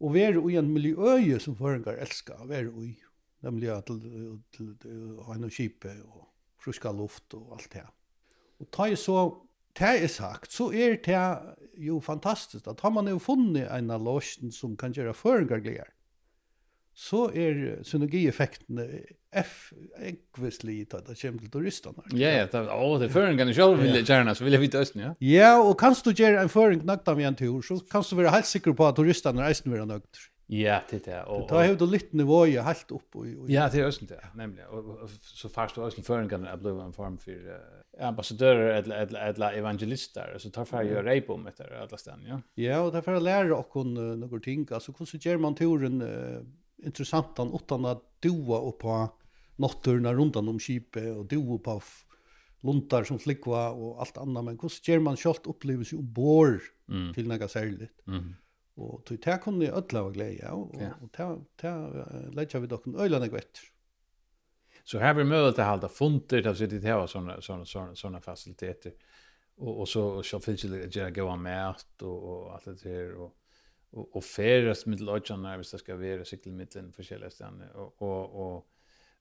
og 0.00 0.14
være 0.14 0.42
i 0.50 0.56
en 0.56 0.72
miljøje 0.72 1.38
som 1.40 1.56
føringar 1.58 2.00
elskar 2.00 2.40
å 2.40 2.48
være 2.48 2.72
i, 2.86 2.94
nemlig 3.44 3.72
til, 3.86 4.00
til, 4.00 4.34
til, 4.56 4.74
til, 4.82 5.06
og 6.08 6.26
friska 6.60 6.92
luft 6.92 7.34
og 7.36 7.56
alt 7.56 7.70
det. 7.72 7.86
Og 8.60 8.68
ta 8.72 8.88
jeg 8.88 9.00
så, 9.00 9.22
det 9.78 9.94
er 10.04 10.12
sagt, 10.12 10.52
så 10.52 10.70
er 10.72 10.98
det 11.04 11.20
jo 11.80 12.00
fantastisk 12.04 12.68
at 12.68 12.80
har 12.84 12.92
man 12.92 13.08
jo 13.08 13.20
funnet 13.22 13.68
en 13.70 13.92
av 13.94 14.02
som 14.52 14.76
kan 14.76 14.92
gjøre 14.92 15.16
føringar 15.16 15.62
glir, 15.64 15.88
så 16.92 17.28
er 17.32 17.82
synergieffektene 17.86 18.88
F 19.30 19.70
ekvisli 20.02 20.80
ta 20.90 20.98
ta 21.06 21.14
kjem 21.14 21.36
til 21.38 21.52
turistarna. 21.54 22.02
Ja, 22.18 22.32
ja, 22.40 22.48
ta 22.50 22.64
å, 22.74 22.96
det 22.98 23.12
føring 23.14 23.38
kan 23.38 23.52
sjálv 23.54 23.78
vilja 23.78 24.02
gärna 24.02 24.34
så 24.34 24.46
vilja 24.46 24.58
vita 24.58 24.82
östen, 24.82 25.04
ja. 25.04 25.12
Ja, 25.22 25.52
og 25.62 25.76
kanst 25.78 26.06
du 26.06 26.10
gjera 26.10 26.42
en 26.42 26.50
føring 26.50 26.82
knakt 26.82 27.08
av 27.08 27.20
en 27.22 27.38
tur 27.38 27.62
så 27.62 27.78
kanst 27.92 28.10
du 28.10 28.18
vera 28.18 28.34
helt 28.34 28.50
sikker 28.50 28.74
på 28.74 28.88
at 28.88 28.98
turistarna 28.98 29.46
reisen 29.46 29.70
vera 29.70 29.86
nøgt. 29.86 30.26
Ja, 30.50 30.80
det 30.90 31.04
er. 31.06 31.28
Og 31.30 31.44
ta 31.46 31.60
hevur 31.62 31.76
du 31.78 31.84
litt 31.86 32.10
i 32.10 32.24
helt 32.26 32.92
opp 32.92 33.14
og, 33.14 33.26
og 33.26 33.50
Ja, 33.50 33.68
det 33.70 33.84
er 33.84 33.86
østen 33.86 34.08
det, 34.10 34.18
nemlig. 34.34 34.66
Og, 34.66 35.06
så 35.22 35.48
fast 35.48 35.76
du 35.76 35.84
østen 35.86 36.02
føring 36.02 36.28
kan 36.28 36.42
bli 36.42 36.72
en 36.74 36.92
form 36.92 37.18
for 37.22 37.38
uh, 37.38 37.84
ambassadører 38.08 38.80
eller 38.80 39.04
eller 39.04 39.28
eller 39.28 39.58
evangelister 39.60 40.34
så 40.38 40.50
tar 40.50 40.66
fer 40.66 40.88
gjør 40.88 41.06
rei 41.06 41.20
på 41.22 41.36
med 41.38 41.54
det 41.54 41.70
alla 41.70 42.16
ja. 42.26 42.40
Ja, 42.56 42.80
og 42.82 42.92
derfor 42.92 43.20
lærer 43.22 43.54
okkun 43.54 43.94
uh, 43.94 44.16
nokre 44.18 44.40
ting, 44.42 44.66
altså 44.72 44.90
hvordan 44.90 45.22
gjer 45.22 45.38
man 45.38 45.54
turen 45.54 46.02
uh, 46.02 46.42
interessantan 46.82 47.54
utan 47.54 47.86
at 47.86 48.02
doa 48.24 48.58
og 48.58 48.78
på 48.80 48.98
notturna 49.60 50.14
runt 50.14 50.36
om 50.36 50.58
skipet 50.58 51.16
och 51.16 51.26
dovo 51.26 51.58
på 51.58 51.80
luntar 52.60 53.04
som 53.04 53.18
flikva 53.18 53.70
och 53.70 54.00
allt 54.00 54.18
annat 54.18 54.44
men 54.44 54.56
hvordan 54.56 54.84
gjør 54.84 55.00
man 55.00 55.16
självt 55.16 55.46
opplevelse 55.46 55.96
om 55.96 56.12
bor 56.14 56.60
mm. 56.88 57.12
till 57.14 57.28
noe 57.28 57.48
särskilt. 57.48 58.06
Mm. 58.06 58.34
Och 58.76 59.04
tog 59.04 59.20
det 59.24 59.40
kunde 59.42 59.66
jag 59.66 59.76
ödla 59.76 60.02
och 60.02 60.14
glädje 60.14 60.50
og, 60.50 60.76
ja. 60.80 60.94
och 61.02 61.12
ta, 61.12 61.38
ta 61.56 61.72
lägga 62.32 62.60
vi 62.60 62.66
dock 62.66 62.86
en 62.86 62.96
öjlan 62.96 63.22
och. 63.22 63.40
Så 64.84 64.98
här 64.98 65.14
blir 65.14 65.24
möjligt 65.24 65.58
att 65.58 65.66
hålla 65.66 65.88
funter 65.88 66.42
där 66.42 66.54
sitter 66.54 66.80
det 66.80 66.88
här 66.88 67.06
såna 67.06 67.40
såna 67.40 67.64
såna 67.64 67.94
såna 67.94 68.20
faciliteter. 68.20 68.92
Och 69.56 69.80
och 69.80 69.88
så 69.88 70.22
så 70.22 70.40
finns 70.40 70.62
det 70.62 70.96
ju 70.96 71.10
gå 71.10 71.36
med 71.36 71.74
och 72.00 72.22
och 72.30 72.54
allt 72.54 72.64
det 72.64 72.82
där 72.82 73.14
och 73.14 73.36
och 73.90 74.16
och 74.16 74.24
färdas 74.24 74.86
med 74.86 75.00
lodgarna 75.00 75.48
när 75.48 75.58
vi 75.58 75.64
ska 75.64 75.96
vara 75.96 76.24
cykelmitteln 76.24 76.92
för 76.92 77.02
källestan 77.02 77.62
och 77.74 78.02
och 78.02 78.54
och 78.54 78.69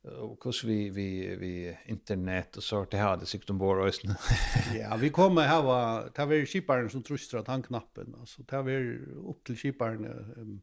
och 0.03 0.39
kus 0.39 0.63
vi 0.63 0.89
vi 0.89 1.35
vi 1.35 1.77
internet 1.85 2.57
och 2.57 2.63
sort 2.63 2.91
det 2.91 2.97
hade 2.97 3.25
sikt 3.25 3.49
ombord 3.49 3.77
och 3.77 3.93
ja, 4.75 4.95
vi 4.95 5.09
kommer 5.09 5.41
här 5.41 5.61
var 5.61 6.09
ta 6.09 6.25
vi 6.25 6.45
skiparen 6.45 6.89
som 6.89 7.03
trustar 7.03 7.37
att 7.37 7.47
han 7.47 7.63
knappen 7.63 8.15
alltså 8.19 8.43
ta 8.43 8.61
vi 8.61 8.97
upp 9.29 9.43
till 9.43 9.57
skiparen 9.57 10.05
um, 10.05 10.61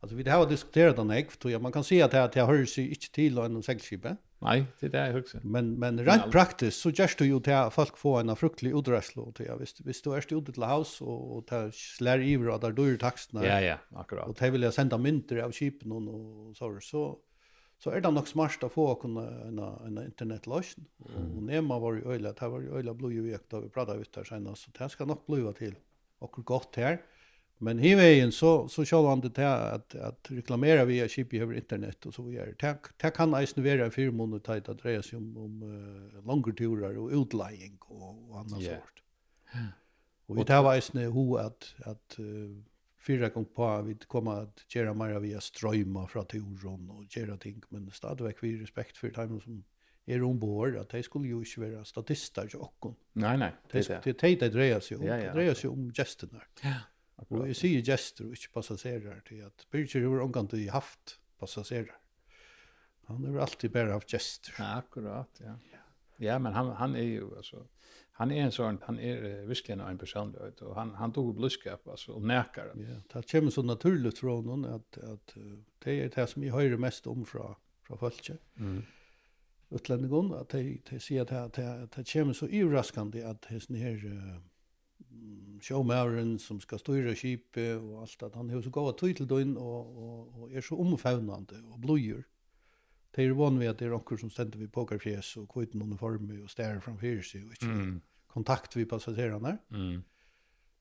alltså 0.00 0.16
vi 0.16 0.22
det 0.22 0.30
har 0.30 0.46
diskuterat 0.46 0.96
den 0.96 1.10
ek 1.10 1.36
tror 1.36 1.58
man 1.58 1.72
kan 1.72 1.84
se 1.84 2.02
att 2.02 2.10
det 2.10 2.24
att 2.24 2.36
jag 2.36 2.46
hörs 2.46 2.78
ju 2.78 2.88
inte 2.88 3.12
till 3.12 3.38
en 3.38 3.62
segelskipe. 3.62 4.16
Nej, 4.38 4.64
det 4.80 4.88
där 4.88 5.08
är 5.08 5.12
högst. 5.12 5.34
Men 5.42 5.78
men 5.78 6.04
rent 6.04 6.32
praktiskt 6.32 6.80
så 6.80 6.90
just 6.90 7.18
du 7.18 7.26
ju 7.26 7.40
folk 7.70 7.96
få 7.96 8.16
en 8.16 8.36
fruktlig 8.36 8.78
utrustning 8.78 9.32
till 9.32 9.46
jag 9.46 9.58
visst 9.58 9.80
visst 9.80 10.04
du 10.04 10.14
är 10.14 10.18
ute 10.18 10.52
till 10.52 10.62
hus 10.62 11.00
och 11.00 11.36
och 11.36 11.46
ta 11.46 11.70
slär 11.72 12.20
i 12.20 12.36
vad 12.36 12.60
där 12.60 12.72
du 12.72 12.96
taxna. 12.96 13.46
Ja 13.46 13.60
ja, 13.60 13.78
akkurat. 13.94 14.28
Och 14.28 14.36
ta 14.36 14.50
vill 14.50 14.62
jag 14.62 14.74
sända 14.74 14.98
mynter 14.98 15.36
av 15.36 15.52
skipen 15.52 15.92
och 15.92 16.56
så 16.56 16.80
så 16.80 17.18
så 17.78 17.90
är 17.90 18.00
det 18.00 18.10
nog 18.10 18.28
smart 18.28 18.64
att 18.64 18.72
få 18.72 18.94
kunna 18.94 19.20
en 19.20 19.58
en 19.58 20.04
internetlösning 20.04 20.86
och 20.98 21.42
nema 21.42 21.78
var 21.78 21.94
jo 21.94 22.12
øyla, 22.12 22.32
det 22.32 22.48
var 22.48 22.60
jo 22.60 22.76
øyla 22.76 22.94
blå 22.94 23.10
ju 23.10 23.22
vekt 23.22 23.50
da 23.50 23.60
vi 23.60 23.68
pratade 23.68 24.00
ut 24.00 24.12
där 24.12 24.24
sen 24.24 24.56
så 24.56 24.70
det 24.78 24.88
ska 24.88 25.04
nog 25.04 25.18
blåa 25.26 25.52
till 25.52 25.74
och 26.18 26.32
gott 26.44 26.76
här 26.76 26.98
men 27.58 27.80
i 27.80 27.94
vägen 27.94 28.32
så 28.32 28.68
så 28.68 28.84
kör 28.84 29.08
han 29.08 29.20
det 29.20 29.30
til 29.30 29.44
att 29.44 29.94
att 29.94 30.30
reklamera 30.30 30.84
via 30.84 31.08
chip 31.08 31.34
över 31.34 31.54
internet 31.54 32.06
och 32.06 32.14
så 32.14 32.22
videre. 32.22 32.54
det 32.60 32.78
det 33.02 33.10
kan 33.10 33.34
eisen 33.34 33.64
være 33.64 33.84
en 33.84 33.90
fyra 33.90 34.12
månader 34.12 34.38
tajt 34.38 34.68
att 34.68 35.04
seg 35.04 35.18
om 35.18 35.36
om 35.36 35.62
uh, 35.62 36.26
längre 36.26 36.52
turer 36.52 36.98
och 36.98 37.10
utlägg 37.10 37.78
och, 37.80 38.30
og 38.30 38.38
annet 38.38 38.62
yeah. 38.62 38.80
sort. 38.80 39.02
Och 40.26 40.38
vi 40.38 40.44
tar 40.44 40.74
eisen 40.74 41.12
ho 41.12 41.36
att 41.36 41.74
att 41.84 42.16
uh, 42.18 42.56
fyra 43.06 43.28
gånger 43.28 43.48
på 43.54 43.82
vi 43.82 43.94
kommer 43.94 44.42
att 44.42 44.74
göra 44.74 44.94
mer 44.94 45.18
via 45.18 45.40
ströma 45.40 46.06
från 46.06 46.26
turen 46.26 46.90
och 46.90 47.16
göra 47.16 47.36
ting 47.36 47.62
men 47.68 47.90
stadigvæk 47.90 48.36
vi 48.42 48.62
respekt 48.62 48.96
för 48.96 49.10
dem 49.10 49.40
som 49.40 49.64
är 50.04 50.22
ombord 50.22 50.76
att 50.76 50.88
de 50.88 51.02
skulle 51.02 51.28
ju 51.28 51.38
inte 51.38 51.60
vara 51.60 51.84
statister 51.84 52.56
och 52.56 52.96
Nej 53.12 53.38
nej, 53.38 53.52
det 53.70 53.78
är 53.78 53.88
det. 53.88 54.00
Det 54.04 54.14
det 54.40 54.48
drejer 54.48 54.80
sig 54.80 54.96
om. 54.96 55.06
Det 55.06 55.32
drejer 55.32 55.54
sig 55.54 55.70
om 55.70 55.92
gesterna. 55.92 56.42
Ja. 56.62 56.74
Och 57.16 57.48
jag 57.48 57.56
säger 57.56 57.82
gester 57.82 58.24
och 58.24 58.30
inte 58.30 58.52
passagerare 58.52 59.20
till 59.20 59.46
att 59.46 59.66
Birger 59.70 60.06
har 60.06 60.18
hon 60.20 60.32
kan 60.32 60.68
haft 60.68 61.20
passagerare. 61.38 61.94
Han 63.04 63.24
har 63.24 63.40
alltid 63.40 63.70
bara 63.70 63.92
haft 63.92 64.10
gester. 64.10 64.54
Ja, 64.58 64.74
akkurat, 64.74 65.40
ja. 65.44 65.54
Ja, 66.16 66.38
men 66.38 66.52
han 66.52 66.70
han 66.70 66.96
är 66.96 67.02
ju 67.02 67.36
alltså 67.36 67.66
han 68.18 68.30
är 68.30 68.42
en 68.42 68.52
sån 68.52 68.78
han 68.82 68.98
är 68.98 69.46
verkligen 69.46 69.80
en 69.80 69.98
personlighet 69.98 70.62
och 70.62 70.74
han 70.74 70.94
han 70.94 71.12
tog 71.12 71.34
bluskap 71.34 71.88
alltså 71.88 72.12
och 72.12 72.22
näkar. 72.22 72.72
Ja, 72.74 73.20
det 73.20 73.30
kommer 73.30 73.50
så 73.50 73.62
naturligt 73.62 74.18
från 74.18 74.46
honom 74.46 74.74
att 74.74 74.98
att 74.98 75.34
det 75.84 76.02
är 76.02 76.10
det 76.14 76.26
som 76.26 76.44
jag 76.44 76.54
hör 76.54 76.76
mest 76.76 77.06
om 77.06 77.24
från 77.26 77.54
från 77.82 77.98
folket. 77.98 78.40
Mm. 78.58 78.82
Utlänningen 79.70 80.32
att 80.32 80.48
de 80.48 80.80
de 80.90 81.00
sier 81.00 81.22
att 81.22 81.28
det 81.52 81.62
det 81.62 81.88
det 81.96 82.12
kommer 82.12 82.32
så 82.32 82.46
överraskande 82.46 83.24
att 83.24 83.44
hesten 83.44 83.76
her 83.76 84.04
uh, 84.04 84.40
showmauren 85.60 86.38
som 86.38 86.60
ska 86.60 86.78
styra 86.78 87.14
skipet 87.14 87.80
och 87.80 88.00
allt 88.00 88.22
att 88.22 88.34
han 88.34 88.50
har 88.50 88.62
så 88.62 88.70
goda 88.70 88.92
tøy 88.92 89.14
til 89.14 89.28
døgn, 89.28 89.56
och 89.56 89.84
och 90.04 90.42
och 90.42 90.52
är 90.52 90.60
så 90.60 90.76
omfavnande 90.76 91.54
och 91.72 91.78
blöjer 91.78 92.24
det 93.16 93.24
er 93.24 93.36
vann 93.36 93.60
ved 93.60 93.72
at 93.72 93.78
det 93.80 93.88
er 93.88 93.96
onker 93.96 94.20
som 94.20 94.30
stender 94.30 94.60
vid 94.60 94.72
pokerfjes 94.74 95.36
og 95.40 95.48
kviten 95.48 95.82
uniformer 95.82 96.42
og 96.42 96.50
stærer 96.52 96.82
framfyr 96.84 97.22
seg 97.24 97.46
og 97.46 97.56
ikke 97.56 97.72
mm. 97.72 97.94
kontakt 98.28 98.76
vid 98.76 98.90
passasjerene. 98.90 99.56
Mm. 99.70 100.02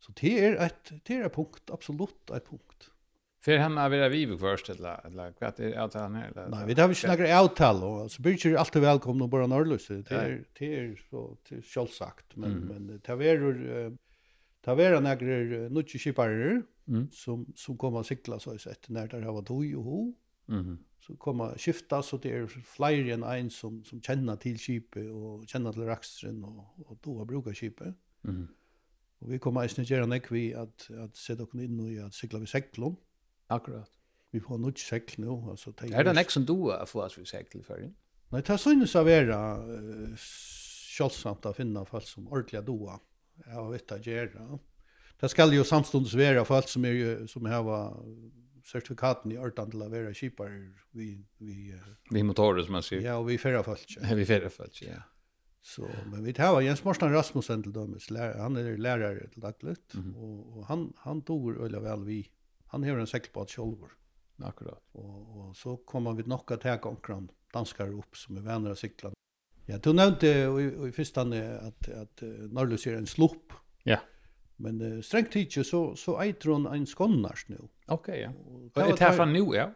Så 0.04 0.13
det 0.19 0.34
er 0.43 0.60
et, 0.65 0.91
det 1.08 1.15
er 1.15 1.26
et 1.30 1.34
punkt, 1.34 1.71
absolutt 1.74 2.36
et 2.36 2.43
punkt. 2.43 2.91
För 3.45 3.58
han 3.58 3.78
har 3.78 3.89
vi 3.89 4.10
vivo 4.10 4.38
först 4.38 4.69
eller 4.69 5.06
eller 5.06 5.34
vad 5.39 5.60
är 5.60 5.78
att 5.78 5.93
han 5.93 6.15
eller 6.15 6.50
Nej, 6.50 6.65
vi 6.67 6.74
där 6.74 6.88
vi 6.88 6.95
snackar 6.95 7.43
avtal 7.43 7.84
och 7.84 8.12
så 8.12 8.21
blir 8.21 8.45
ju 8.45 8.58
alltid 8.58 8.82
välkomna 8.82 9.24
och 9.24 9.30
bara 9.30 9.48
norrlös. 9.48 9.88
Det 9.88 10.12
är 10.12 10.43
det 10.60 10.76
är 10.76 11.02
så 11.10 11.38
till 11.43 11.63
självsagt 11.63 12.36
men 12.36 12.52
mm. 12.52 12.86
men 12.86 13.00
taveror 13.00 13.98
taveror 14.62 15.02
några 15.02 15.69
nutchi 15.69 16.00
skipare 16.00 16.62
mm. 16.88 17.08
som 17.12 17.45
som 17.56 17.78
kommer 17.78 18.00
att 18.00 18.06
cykla 18.06 18.39
så 18.39 18.58
sett 18.58 18.89
när 18.89 19.08
där 19.08 19.21
har 19.21 19.34
varit 19.34 19.50
och 19.50 19.84
ho. 19.84 20.13
Mhm 20.45 20.78
så 21.05 21.13
kommer 21.21 21.57
skifta 21.61 22.01
så 22.01 22.17
det 22.17 22.31
er 22.33 22.45
flere 22.65 23.13
enn 23.13 23.23
en 23.29 23.49
som, 23.53 23.77
som 23.85 24.01
kjenner 24.01 24.39
til 24.41 24.57
skipet 24.57 25.05
og 25.13 25.43
kjenner 25.45 25.75
til 25.75 25.85
rakstren 25.85 26.39
og, 26.47 26.63
og 26.85 26.97
då 27.03 27.17
har 27.19 27.53
skipet. 27.53 27.93
Mm. 28.23 28.47
Og 29.21 29.29
vi 29.29 29.37
kommer 29.37 29.61
eisen 29.61 29.85
gjerne 29.85 30.09
nek 30.09 30.31
vi 30.31 30.47
at, 30.57 30.87
at 30.89 31.17
se 31.17 31.35
oss 31.37 31.53
inn 31.53 31.77
i 31.85 31.99
at 32.01 32.13
sykla 32.13 32.41
vi 32.41 32.49
seklom. 32.49 32.97
Akkurat. 33.49 33.91
Vi 34.33 34.41
får 34.41 34.57
nok 34.57 34.79
sekl 34.81 35.21
nå. 35.21 35.35
Altså, 35.51 35.73
Är 35.81 36.03
det 36.03 36.13
nästa 36.13 36.31
som 36.31 36.45
du 36.45 36.71
har 36.71 36.85
fått 36.85 37.05
oss 37.05 37.17
vi 37.17 37.25
sekl 37.25 37.59
i 37.59 37.63
førjen? 37.63 37.93
Nei, 38.31 38.41
det 38.41 38.59
synes 38.59 38.95
jeg 38.95 39.05
være 39.05 39.37
uh, 39.37 40.25
kjølsamt 40.97 41.45
å 41.45 41.53
finne 41.53 41.85
folk 41.85 42.07
som 42.07 42.27
ordentlig 42.27 42.65
doa. 42.65 42.97
Jeg 43.45 43.53
har 43.53 43.69
vitt 43.71 43.91
å 43.91 43.99
gjøre. 44.01 44.57
Det 45.21 45.29
skal 45.31 45.53
jo 45.53 45.63
samstundes 45.63 46.15
være 46.17 46.43
folk 46.45 46.67
som, 46.67 46.85
er, 46.85 47.27
som 47.31 47.45
har 47.45 47.69
certifikaten 48.65 49.34
i 49.34 49.39
ordan 49.41 49.71
til 49.71 49.84
å 49.86 49.89
være 49.91 50.13
kjipar 50.17 50.54
vi... 50.97 51.10
Vi, 51.38 51.58
uh, 51.75 51.91
vi 52.13 52.23
motorer, 52.25 52.63
som 52.65 52.78
man 52.78 52.86
sier. 52.86 53.04
Ja, 53.06 53.19
og 53.19 53.30
vi 53.30 53.38
færre 53.41 53.63
folk. 53.65 53.86
Ja, 53.97 54.15
vi 54.17 54.25
færre 54.28 54.51
folk, 54.54 54.80
ja. 54.82 55.01
Så, 55.65 55.88
men 56.12 56.21
vi 56.21 56.34
tar 56.38 56.60
Jens 56.62 56.84
Morsen 56.86 57.10
Rasmussen 57.10 57.63
til 57.65 57.73
dømes, 57.73 58.12
han 58.13 58.58
er 58.62 58.75
lærere 58.78 59.28
til 59.34 59.41
dagligt, 59.41 59.95
mm 59.95 60.01
-hmm. 60.01 60.17
og, 60.17 60.58
og 60.58 60.65
han, 60.67 60.93
han 60.97 61.21
tog 61.21 61.56
øyla 61.58 61.80
vel 61.80 62.06
vi. 62.06 62.32
Han 62.67 62.84
har 62.84 62.99
en 62.99 63.08
sekkelbad 63.08 63.47
sjolver. 63.47 63.89
Akkurat. 64.43 64.82
Og, 64.93 65.38
og 65.38 65.56
så 65.56 65.75
kommer 65.88 66.13
vi 66.13 66.23
nok 66.28 66.51
at 66.51 66.62
ta 66.62 66.78
omkran 66.84 67.30
danskar 67.54 67.89
upp 67.89 68.15
som 68.15 68.38
er 68.38 68.41
venner 68.41 68.69
av 68.69 68.75
siklan. 68.75 69.13
Ja, 69.67 69.78
du 69.78 69.93
nevnte 69.93 70.28
i, 70.28 70.88
i 70.88 70.91
første 70.91 71.21
at, 71.21 71.88
at, 71.88 71.89
at 71.89 72.51
Norrløs 72.51 72.88
er 72.88 72.97
en 72.97 73.08
slupp. 73.08 73.54
Ja. 73.86 73.91
Yeah 73.91 74.14
Men 74.63 74.81
uh, 74.81 74.99
strengt 75.03 75.33
tidsi 75.35 75.65
så, 75.67 75.81
så 75.99 76.17
eitr 76.23 76.53
hon 76.53 76.67
ein 76.71 76.85
skonnars 76.87 77.47
nu. 77.51 77.57
Ok, 77.91 78.11
ja. 78.15 78.31
Og 78.31 78.77
er 78.79 78.93
det 78.95 79.11
fra 79.17 79.27
nu, 79.29 79.43
ja? 79.55 79.71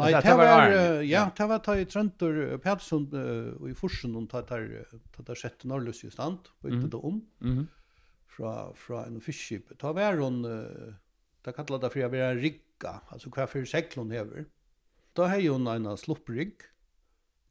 Nei, 0.00 0.14
det 0.14 0.32
var, 0.38 0.70
ja, 1.04 1.26
det 1.36 1.46
var 1.50 1.58
ta 1.60 1.74
i 1.76 1.84
Trøntor 1.84 2.38
Pedersen 2.62 3.04
uh, 3.12 3.68
i 3.68 3.74
Forsen 3.76 4.14
hon 4.16 4.30
tar 4.30 4.46
der 4.48 5.36
sjette 5.36 5.68
Norrløs 5.68 6.00
i 6.06 6.12
stand, 6.14 6.48
og 6.62 6.70
ikke 6.70 6.88
det 6.94 7.00
om, 7.04 7.18
fra, 8.30 8.54
fra 8.78 9.02
en 9.10 9.20
fiskskip. 9.20 9.74
Ta 9.82 9.92
var 9.92 10.16
hon, 10.22 10.40
da 11.44 11.52
kallar 11.52 11.82
det 11.82 11.92
for 11.92 12.00
jeg 12.00 12.14
var 12.14 12.40
rigga, 12.40 12.94
altså 13.12 13.34
hva 13.34 13.44
for 13.50 13.68
seklon 13.68 14.14
hever. 14.14 14.48
Da 15.18 15.28
har 15.34 15.44
hon 15.50 15.68
en 15.68 15.90
slupprigg, 16.00 16.70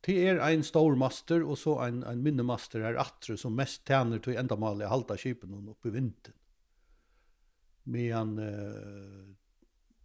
Det 0.07 0.15
er 0.31 0.39
ein 0.39 0.61
stor 0.63 0.95
master 0.95 1.43
og 1.43 1.57
så 1.59 1.75
ein 1.83 2.03
ein 2.07 2.21
minne 2.23 2.43
master 2.47 2.85
er 2.87 2.99
atre 3.01 3.35
som 3.37 3.55
mest 3.55 3.83
tjener 3.85 4.21
til 4.23 4.37
enda 4.39 4.55
mal 4.55 4.79
i 4.79 4.87
halta 4.87 5.17
skipen 5.19 5.53
og 5.57 5.73
oppe 5.75 5.89
i 5.89 5.95
vinden. 5.97 6.35
Men 7.89 8.35
uh, 8.37 9.29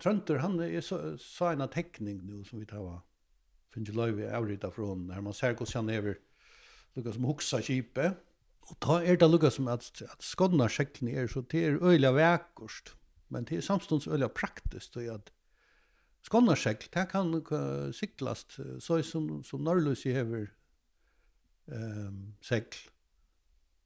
Trønter, 0.01 0.41
han 0.41 0.57
er 0.65 0.81
så, 0.85 1.17
så 1.21 1.53
en 1.53 1.69
tekning 1.69 2.23
nu 2.25 2.45
som 2.49 2.61
vi 2.61 2.69
tar 2.69 3.03
finnes 3.75 3.91
ikke 3.91 3.99
løyve 3.99 4.31
avrita 4.37 4.71
från 4.71 5.07
när 5.07 5.21
man 5.21 5.35
ser 5.35 5.55
hvordan 5.55 5.89
han 5.89 5.91
er 5.91 6.15
lukka 6.95 7.13
som 7.13 7.25
huksa 7.25 7.61
kipet, 7.63 8.15
og 8.71 8.77
ta 8.81 9.01
er 9.03 9.17
det 9.17 9.29
lukka 9.31 9.51
som 9.51 9.69
at, 9.69 10.03
at 10.03 10.23
skodna 10.23 10.69
sjekkene 10.71 11.17
er, 11.19 11.27
så 11.27 11.43
det 11.51 11.65
er 11.67 11.81
øyla 11.83 12.13
vekkost, 12.15 12.95
men 13.29 13.45
det 13.45 13.59
er 13.59 13.67
samstånds 13.67 14.07
øyla 14.07 14.29
praktisk, 14.29 14.97
og 14.97 15.09
at 15.17 15.33
skodna 16.23 16.55
sjekk, 16.55 16.87
det 16.95 17.09
kan 17.11 17.35
uh, 17.35 17.91
siklast, 17.93 18.61
så 18.81 19.03
som, 19.03 19.43
som 19.45 19.61
Norrlusi 19.61 20.15
hever 20.15 20.47
um, 21.67 22.35
sekl, 22.41 22.79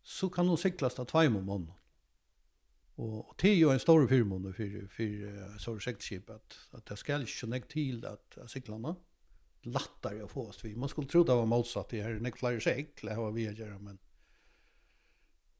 så 0.02 0.28
kan 0.28 0.48
hon 0.48 0.60
siklast 0.60 1.00
av 1.00 1.08
tveim 1.08 1.36
om 1.36 1.48
måneden. 1.48 1.77
Och 2.98 3.34
det 3.42 3.50
er 3.50 3.60
jo 3.60 3.70
en 3.70 3.78
stor 3.78 4.06
förmån 4.06 4.54
för 4.54 4.88
för 4.90 5.58
så 5.58 5.72
projektskip 5.74 6.30
att 6.30 6.58
att 6.72 6.86
det 6.86 6.96
skal 6.98 7.22
ikke 7.22 7.46
nek 7.46 7.68
til 7.68 8.00
till 8.00 8.06
att 8.06 8.50
cyklarna 8.50 8.94
lättare 9.64 10.22
å 10.22 10.26
få 10.26 10.48
oss 10.48 10.64
vi 10.64 10.74
man 10.74 10.88
skulle 10.88 11.08
tro 11.08 11.22
det 11.24 11.34
var 11.34 11.46
motsatt 11.46 11.90
det 11.90 12.02
här 12.02 12.20
näck 12.20 12.38
flyger 12.38 12.86
det 13.02 13.14
har 13.14 13.32
vi 13.32 13.42
gör 13.42 13.78
men 13.78 13.98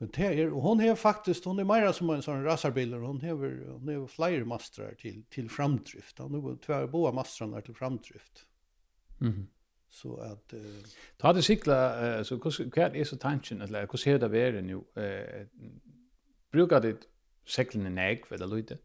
men 0.01 0.11
det 0.15 0.25
er, 0.25 0.53
og 0.53 0.63
hon 0.63 0.81
har 0.81 0.95
faktiskt 0.95 1.45
hon 1.45 1.61
er 1.61 1.65
mer 1.65 1.93
som 1.93 2.11
en 2.11 2.23
sån 2.23 2.45
racerbil 2.45 2.93
hon 2.93 3.21
har 3.21 3.37
hon 3.73 3.89
har 3.89 4.07
flere 4.07 4.45
mastrar 4.45 4.95
till 4.95 5.25
till 5.31 5.51
framdrift. 5.51 6.19
Hon 6.19 6.35
har 6.35 6.57
två 6.57 6.87
båda 6.87 7.13
mastrarna 7.13 7.61
till 7.61 7.75
framdrift. 7.75 8.47
Mhm. 9.19 9.47
Så 9.91 10.17
att 10.17 10.55
uh, 10.55 10.85
ta 11.17 11.33
det 11.33 11.43
cykla 11.43 12.19
uh, 12.19 12.23
så 12.23 12.35
hur 12.37 12.71
kan 12.71 12.95
är 12.95 13.05
så 13.05 13.17
tanken 13.17 13.61
eller 13.61 13.89
hur 13.91 13.99
ser 13.99 14.19
det 14.19 14.29
vara 14.29 14.61
nu 14.61 14.83
eh 14.97 15.47
brukar 16.51 16.81
det 16.81 16.97
seklene 17.49 17.91
negv, 17.95 18.29
eller 18.37 18.51
løyde? 18.51 18.79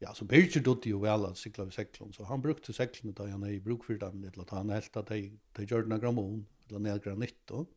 Ja, 0.00 0.14
så 0.16 0.24
Birger 0.24 0.62
dotte 0.64 0.88
jo 0.88 1.02
vel 1.02 1.26
at 1.28 1.36
sikla 1.36 1.66
ved 1.68 1.76
seklen, 1.76 2.12
så 2.16 2.24
han 2.24 2.40
brukte 2.40 2.72
seklene 2.72 3.12
da 3.16 3.26
han 3.28 3.44
er 3.44 3.58
i 3.58 3.60
bruk 3.60 3.84
for 3.84 4.00
dem, 4.00 4.22
eller 4.24 4.46
at 4.46 4.54
han 4.56 4.72
helt 4.72 4.96
at 4.96 5.12
de, 5.12 5.26
de 5.58 5.66
gjør 5.68 5.84
den 5.84 6.00
grammon, 6.00 6.46
eller 6.68 6.80
nedgra 6.86 7.12
nytt, 7.20 7.52
og, 7.52 7.68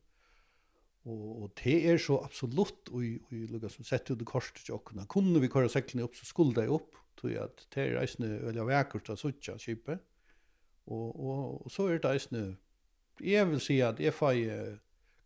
og 1.04 1.50
det 1.60 1.76
er 1.90 2.00
så 2.00 2.16
absolutt, 2.24 2.88
og, 2.88 3.04
vi 3.28 3.42
lukka 3.50 3.68
som 3.68 3.84
sett 3.84 4.08
ut 4.08 4.24
i 4.24 4.28
korset 4.28 4.62
til 4.62 4.78
åkna, 4.78 5.04
kunne 5.10 5.42
vi 5.42 5.52
køre 5.52 5.68
seklene 5.68 6.06
opp, 6.06 6.16
så 6.16 6.24
skulle 6.28 6.56
de 6.56 6.72
opp, 6.72 6.96
tog 7.20 7.36
at 7.42 7.66
det 7.74 7.84
er 7.84 8.00
eisne 8.00 8.30
øyla 8.48 8.64
vekkert 8.70 9.12
av 9.12 9.20
suttja 9.20 9.58
kipet, 9.60 10.00
og, 10.88 11.10
og, 11.12 11.60
og 11.66 11.72
så 11.72 11.90
er 11.92 12.00
det 12.00 12.14
eisne, 12.14 12.46
jeg 13.20 13.50
vil 13.52 13.60
si 13.62 13.78
at 13.84 14.00
jeg 14.00 14.16
får 14.16 14.40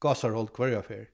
gasarhold 0.03 0.51
hver 0.57 0.81
affær, 0.81 1.07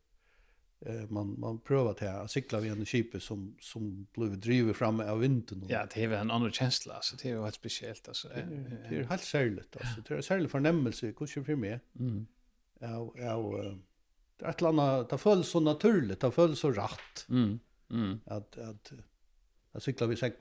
eh 0.86 1.10
man 1.10 1.40
man 1.40 1.58
prövar 1.58 1.96
det 1.98 2.20
att 2.20 2.30
cykla 2.30 2.60
vid 2.60 2.72
en 2.72 2.86
skip 2.86 3.22
som 3.22 3.56
som 3.60 4.06
blev 4.12 4.38
drivet 4.38 4.76
fram 4.76 5.00
av 5.00 5.18
vinden 5.18 5.64
Ja, 5.68 5.86
det 5.94 6.04
är 6.04 6.12
en 6.12 6.30
annan 6.30 6.52
känsla 6.52 6.98
så 7.02 7.16
det 7.16 7.28
är 7.28 7.32
ju 7.32 7.42
helt 7.42 7.54
speciellt 7.54 8.08
alltså. 8.08 8.28
Det 8.28 8.34
är, 8.34 8.86
det 8.90 8.96
är 8.96 9.04
helt 9.04 9.22
särskilt 9.22 9.76
alltså. 9.76 10.00
Det 10.00 10.14
är 10.14 10.16
en 10.16 10.22
särlig 10.22 10.50
förnemmelse 10.50 11.06
hur 11.06 11.44
för 11.44 11.56
mig. 11.56 11.80
Mm. 11.98 12.26
Ja, 12.78 13.12
ja 13.16 13.62
det 14.36 14.44
är 14.44 14.50
ett 14.50 14.60
landa 14.60 15.02
det 15.02 15.18
föll 15.18 15.44
så 15.44 15.60
naturligt, 15.60 16.20
det 16.20 16.30
föll 16.30 16.56
så 16.56 16.70
rätt. 16.70 17.28
Mm. 17.28 17.58
Mm. 17.90 18.20
Att 18.26 18.58
att 18.58 18.92
att 19.72 19.82
cykla 19.82 20.06
vid 20.06 20.18
segl. 20.18 20.34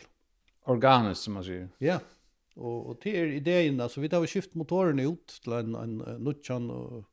Organiskt 0.65 1.23
som 1.23 1.33
man 1.33 1.43
säger. 1.43 1.69
Ja. 1.77 1.99
Och 2.55 2.87
och 2.87 2.99
det 3.03 3.19
är 3.19 3.25
idén 3.25 3.81
alltså 3.81 4.01
vi 4.01 4.09
tar 4.09 4.27
skift 4.27 4.53
motorn 4.53 4.99
ut 4.99 5.27
till 5.43 5.51
en 5.51 5.75
en 5.75 5.97
nutchan 5.97 6.69
och 6.69 7.05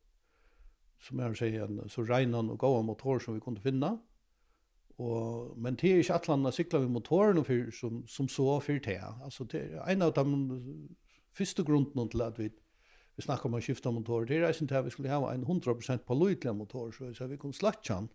som 1.01 1.19
jag 1.19 1.37
säger 1.37 1.61
en 1.61 1.89
så 1.89 2.03
renan 2.03 2.49
och 2.49 2.59
goda 2.59 2.81
motor 2.81 3.19
som 3.19 3.33
vi 3.33 3.39
kunde 3.39 3.61
finna. 3.61 3.97
Och 4.95 5.57
men 5.57 5.75
det 5.75 5.87
är 5.87 5.97
inte 5.97 6.15
att 6.15 6.27
landa 6.27 6.51
cykla 6.51 6.79
med 6.79 6.89
motoren 6.89 7.37
och 7.37 7.47
för 7.47 7.71
som 7.71 8.07
som 8.07 8.27
så 8.27 8.59
for 8.59 8.73
det. 8.73 9.03
Alltså 9.23 9.43
det 9.43 9.59
er 9.59 9.81
en 9.87 10.01
av 10.01 10.13
de 10.13 10.89
första 11.33 11.63
grunderna 11.63 12.07
til 12.07 12.21
at 12.21 12.39
vi 12.39 12.49
vi 13.15 13.21
snackar 13.21 13.45
om 13.45 13.53
att 13.53 13.63
skifte 13.63 13.91
motor. 13.91 14.25
Det 14.25 14.35
är 14.35 14.61
inte 14.61 14.77
at 14.77 14.85
vi 14.85 14.89
skulle 14.89 15.09
ha 15.09 15.33
en 15.33 15.45
100% 15.45 15.97
pålitlig 15.97 16.55
motor 16.55 16.91
så 16.91 17.13
så 17.13 17.27
vi 17.27 17.37
kunne 17.37 17.53
slatcha 17.53 17.93
han. 17.93 18.09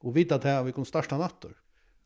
Og 0.00 0.14
vite 0.14 0.34
att 0.34 0.44
här 0.44 0.62
vi 0.62 0.72
kunde 0.72 0.88
starta 0.88 1.18
natter. 1.18 1.52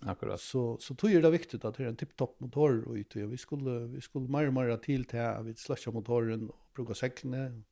Akkurat. 0.00 0.40
Så 0.40 0.76
så 0.80 0.94
tror 0.94 1.10
er 1.10 1.20
det 1.20 1.28
är 1.28 1.30
viktigt 1.30 1.64
att 1.64 1.76
det 1.76 1.84
er 1.84 1.88
en 1.88 1.96
tipptopp 1.96 2.40
motor 2.40 2.88
och 2.88 2.94
ut 2.94 3.16
vi 3.16 3.36
skulle 3.36 3.86
vi 3.86 4.00
skulle 4.00 4.28
mer 4.28 4.46
og 4.46 4.54
mer 4.54 4.76
till 4.76 5.04
till 5.04 5.18
at 5.18 5.46
vi 5.46 5.54
slatcha 5.54 5.90
motoren 5.90 6.48
och 6.48 6.56
bruka 6.74 6.94
cykeln 6.94 7.64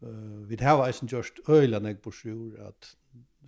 Uh, 0.00 0.48
vi 0.48 0.56
har 0.60 0.84
eisen 0.86 1.10
gjørst 1.10 1.40
øyla 1.48 1.80
nek 1.82 2.02
på 2.02 2.12
sjur 2.14 2.54
at 2.68 2.94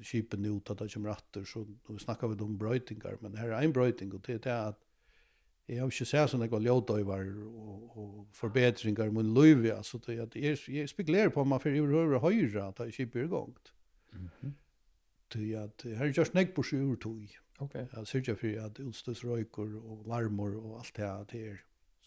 kipen 0.03 0.47
ut 0.47 0.71
at 0.71 0.79
det 0.81 0.93
kommer 0.93 1.13
atter, 1.13 1.45
så 1.45 1.65
vi 1.65 1.99
snakkar 1.99 2.33
vi 2.33 2.43
om 2.43 2.59
brøytingar, 2.59 3.21
men 3.23 3.37
her 3.37 3.53
er 3.53 3.61
ein 3.61 3.73
brøyting, 3.73 4.15
og 4.15 4.25
det 4.27 4.47
er 4.47 4.71
at 4.73 4.79
jeg 5.71 5.79
har 5.79 5.91
ikke 5.93 6.07
sett 6.09 6.33
sånn 6.33 6.43
ekval 6.43 6.65
ljødøyvar 6.67 7.29
og, 7.47 7.99
og 8.01 8.15
forbedringar 8.35 9.13
mot 9.15 9.27
løyvi, 9.27 9.71
altså 9.71 10.01
det 10.03 10.17
er 10.17 10.25
at 10.25 10.35
jeg, 10.35 10.59
jeg 10.75 10.91
spekulerer 10.91 11.31
på 11.31 11.45
om 11.45 11.53
man 11.53 11.63
fyrir 11.63 11.87
høyre 11.87 12.19
høyre 12.25 12.65
at 12.67 12.81
det 12.81 12.95
kipen 12.97 13.23
er 13.23 13.29
gongt. 13.31 13.73
Mm 14.13 14.29
-hmm. 14.41 14.53
Det 15.33 15.55
er 15.55 15.63
at 15.63 15.83
her 15.85 16.07
er 16.07 16.13
gjørst 16.13 16.35
nek 16.35 16.55
på 16.55 16.63
sjur 16.63 16.97
tog. 16.97 17.23
Okay. 17.61 17.87
Jeg 17.97 18.07
ser 18.07 18.19
ikke 18.19 18.37
fyrir 18.37 18.65
at 18.65 18.81
utstøs 18.81 19.25
røyker 19.25 19.77
og 19.85 20.05
larmor 20.07 20.51
og 20.57 20.79
alt 20.79 20.97
det 20.97 21.05
her, 21.05 21.25
det 21.25 21.49
er 21.49 21.57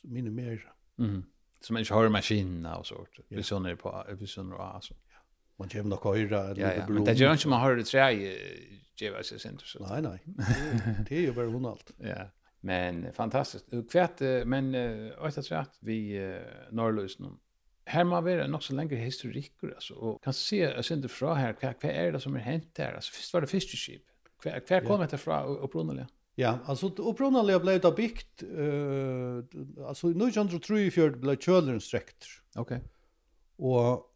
minimera. 0.03 0.75
Mm 0.97 1.05
-hmm 1.05 1.21
som 1.65 1.77
inte 1.77 1.93
hör 1.93 2.09
maskinerna 2.09 2.77
och 2.77 2.87
sånt. 2.87 3.09
Ja. 3.15 3.23
Vi 3.27 3.43
sånner 3.43 3.75
på, 3.75 4.05
vi 4.19 4.27
sånner 4.27 4.55
och 4.55 4.75
alltså. 4.75 4.93
Man 5.55 5.69
kommer 5.69 5.89
nok 5.89 6.03
høyre 6.03 6.49
lite 6.49 6.61
ja, 6.61 6.73
ja. 6.73 6.85
blod. 6.85 6.95
Men 6.95 7.05
det 7.05 7.13
gör 7.13 7.31
inte 7.31 7.47
man 7.47 7.61
hör 7.61 7.75
det 7.75 7.83
trä 7.83 8.11
geva 8.95 9.23
sig 9.23 9.39
sen 9.39 9.59
så. 9.63 9.87
Nej 9.87 10.01
nej. 10.01 10.19
Det 11.09 11.15
är 11.15 11.21
ju 11.21 11.33
bara 11.33 11.45
hun 11.45 11.65
allt. 11.65 11.91
Ja. 11.97 12.29
Men 12.59 13.13
fantastiskt. 13.13 13.65
Kvärt 13.91 14.19
men 14.45 14.75
åt 15.17 15.37
att 15.37 15.45
säga 15.45 15.65
vi 15.79 16.19
norrlösen. 16.71 17.37
Här 17.85 18.03
man 18.03 18.23
vara 18.23 18.47
nog 18.47 18.63
så 18.63 18.73
länge 18.73 18.95
historiker 18.95 19.73
alltså 19.73 19.93
och 19.93 20.23
kan 20.23 20.33
se 20.33 20.83
sen 20.83 20.97
inte 20.97 21.09
fra 21.09 21.35
här 21.35 21.55
vad 21.61 21.91
är 21.91 22.11
det 22.11 22.19
som 22.19 22.33
har 22.33 22.39
hänt 22.39 22.75
där 22.75 22.93
alltså 22.93 23.13
först 23.13 23.33
var 23.33 23.41
det 23.41 23.47
fiskeskip. 23.47 24.03
Kvar 24.41 24.59
kvar 24.59 24.81
kom 24.81 25.07
det 25.11 25.17
fra 25.17 25.43
och 25.43 25.69
brunnliga. 25.69 26.07
Ja, 26.35 26.59
alltså 26.65 26.87
upprunaliga 26.87 27.59
blev 27.59 27.81
det 27.81 27.91
byggt 27.91 28.43
eh 28.43 29.43
alltså 29.87 30.07
i 30.07 30.15
1934 30.17 31.09
ble 31.21 31.35
kjøleren 31.37 31.81
strekt. 31.81 32.25
blev. 32.55 32.61
Okej. 32.61 32.81
Och 33.57 34.09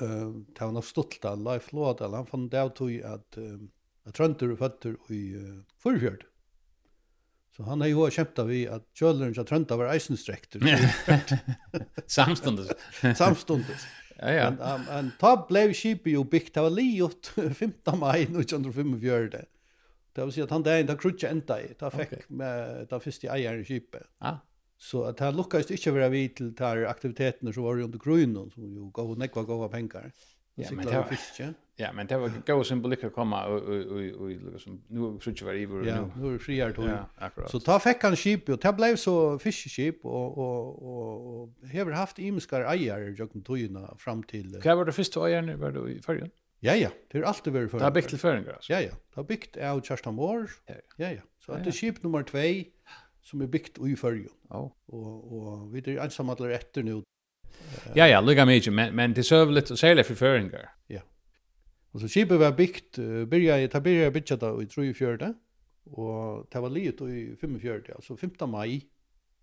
eh 0.00 0.28
det 0.54 0.64
var 0.64 0.72
nok 0.72 0.84
stolt 0.84 1.24
av 1.24 1.40
life 1.40 1.76
Lådal, 1.76 2.14
han 2.14 2.26
fann 2.26 2.48
det 2.48 2.68
tog 2.76 3.00
at 3.00 3.38
uh, 3.38 3.58
at 4.06 4.14
trönter 4.14 4.50
er 4.50 4.56
føtter 4.56 4.94
i 5.10 5.22
förfjord. 5.78 6.24
Så 7.56 7.62
han 7.62 7.80
har 7.80 7.88
ju 7.88 8.10
kämpat 8.10 8.46
vi 8.46 8.68
att 8.68 8.86
kjøleren 8.94 9.34
til 9.34 9.44
trönta 9.44 9.76
var 9.76 9.94
isen. 9.94 10.16
Samstundes. 12.06 12.72
Samstundes. 13.16 13.86
Ja 14.18 14.30
ja. 14.32 14.46
En 14.74 14.88
en 14.98 15.12
tab 15.20 15.48
blev 15.48 15.74
sheep 15.74 16.06
ju 16.06 16.24
byggt 16.24 16.56
av 16.56 16.72
Liot 16.72 17.32
15 17.54 17.98
maj 17.98 18.22
1945. 18.22 19.46
Det 20.16 20.24
vil 20.24 20.32
si 20.32 20.40
at 20.40 20.50
han 20.50 20.64
där 20.64 20.82
da 20.86 20.94
krutcha 20.94 21.28
enda 21.28 21.60
i. 21.60 21.74
da 21.80 21.90
fikk 21.90 22.12
okay. 22.12 22.24
med 22.28 22.86
da 22.90 22.98
første 22.98 23.28
eieren 23.28 23.60
i 23.60 23.64
skipet. 23.64 24.02
Ja. 24.22 24.36
Så 24.78 25.04
at 25.06 25.20
han 25.20 25.36
lukkast 25.38 25.70
ikke 25.70 25.94
være 25.94 26.10
vid 26.10 26.28
til 26.36 26.54
de 26.58 26.64
här 26.64 26.86
aktiviteterna 26.86 27.52
så 27.52 27.62
var 27.62 27.74
det 27.74 27.84
under 27.84 27.98
grunnen 27.98 28.50
som 28.50 28.64
jo 28.64 28.90
gav 28.94 29.10
och 29.10 29.18
nekva 29.18 29.42
gav 29.42 29.68
pengar. 29.68 30.10
Ja, 30.56 30.68
men 30.70 30.86
det 30.86 30.96
var 30.96 31.08
fiske. 31.08 31.54
Ja, 31.78 31.92
men 31.92 32.06
det 32.06 32.20
var 32.20 32.30
gå 32.46 32.64
symbolik 32.64 33.04
att 33.04 33.12
komma 33.12 33.46
och 33.46 33.62
och 33.62 34.20
och 34.20 34.30
liksom 34.52 34.82
nu 34.88 35.18
krutcha 35.18 35.46
var 35.46 35.52
i 35.52 35.66
vår 35.66 35.80
nu. 35.80 35.88
Ja, 35.88 36.10
nu 36.16 36.34
är 36.34 36.38
friar 36.38 36.72
då. 36.76 36.82
Ja, 36.82 37.06
akkurat. 37.16 37.50
Så 37.50 37.60
ta 37.60 37.78
fikk 37.78 38.02
han 38.02 38.16
skip 38.16 38.48
og 38.48 38.62
det 38.62 38.76
blev 38.76 38.96
så 38.96 39.38
fiskeskip 39.38 40.04
og, 40.04 40.38
og, 40.38 40.82
og, 40.82 41.26
og 41.26 41.68
hever 41.72 41.94
haft 41.94 42.18
imiskar 42.18 42.66
eier 42.74 43.08
i 43.08 43.16
kan 43.16 43.42
tog 43.42 43.58
fram 43.98 44.22
til... 44.22 44.60
Vad 44.64 44.76
var 44.76 44.84
det 44.84 44.92
första 44.92 45.28
eieren 45.28 45.60
var 45.60 45.70
det 45.70 45.90
i 45.90 46.02
färjan? 46.02 46.30
Ja, 46.62 46.74
ja, 46.78 46.90
det 47.10 47.18
er 47.18 47.24
alltid 47.26 47.50
vært 47.56 47.72
føringer. 47.72 47.82
Det 47.82 47.88
har 47.88 47.94
byggt 47.96 48.12
til 48.12 48.18
føringer, 48.22 48.52
altså. 48.54 48.70
Ja, 48.70 48.78
ja, 48.84 48.90
det 48.94 49.18
har 49.18 49.24
byggt 49.26 49.56
av 49.58 49.80
Kjerstan 49.82 50.14
Mår. 50.14 50.44
Ja, 50.70 50.76
ja. 50.98 51.08
ja. 51.16 51.24
Så 51.42 51.58
det 51.58 51.72
er 51.72 51.74
skip 51.74 51.98
nummer 52.04 52.22
2 52.22 52.44
som 53.26 53.42
er 53.42 53.50
byggt 53.50 53.80
i 53.82 53.96
føringer. 53.98 54.30
Ja. 54.50 54.60
Og, 54.94 55.32
og 55.32 55.72
vi 55.72 55.82
er 55.82 56.04
ensamme 56.04 56.36
alle 56.38 56.54
etter 56.54 56.86
nå. 56.86 57.00
Ja, 57.96 58.06
ja, 58.06 58.20
lukka 58.22 58.46
mye, 58.46 58.70
men, 58.70 58.94
men 58.94 59.14
det 59.14 59.26
søver 59.26 59.58
litt, 59.58 59.74
særlig 59.78 60.06
for 60.06 60.18
føringer. 60.18 60.70
Ja. 60.90 61.02
Og 61.92 62.02
så 62.02 62.10
skipet 62.10 62.40
var 62.40 62.54
byggt, 62.56 62.98
uh, 62.98 63.24
byrja, 63.28 63.58
det 63.66 63.82
byrja 63.82 64.08
jeg 64.10 64.40
da 64.40 64.54
i 64.62 64.66
34, 64.70 65.34
og 65.92 66.46
det 66.52 66.62
var 66.62 66.70
livet 66.70 67.02
i 67.10 67.22
45, 67.40 67.94
altså 67.96 68.16
15. 68.16 68.50
mai, 68.50 68.78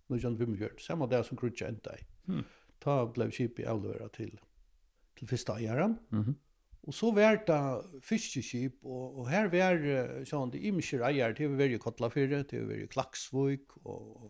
1945, 0.09 0.79
samme 0.87 1.07
dag 1.11 1.25
som 1.25 1.37
Krutja 1.37 1.67
enda 1.67 1.99
i. 1.99 2.05
Hmm. 2.31 2.45
Ta 2.81 3.03
ble 3.11 3.27
skipet 3.35 3.67
avleveret 3.67 4.15
til, 4.15 4.31
til 5.19 5.27
første 5.27 5.59
eieren. 5.59 5.99
Mhm. 6.11 6.29
Mm 6.31 6.45
Og 6.87 6.95
så 6.95 7.11
var 7.11 7.41
det 7.45 7.59
fiskeskip, 8.07 8.79
og, 8.87 9.19
og 9.19 9.29
her 9.29 9.49
var 9.51 9.81
sånn, 10.27 10.51
det 10.53 10.61
imiske 10.65 11.01
eier, 11.05 11.35
det 11.35 11.49
var 11.51 11.69
i 11.69 11.79
Kotlafyrre, 11.81 12.43
det 12.47 12.61
var 12.65 12.79
i 12.79 12.87
Klaksvøk, 12.89 13.75
og, 13.83 14.29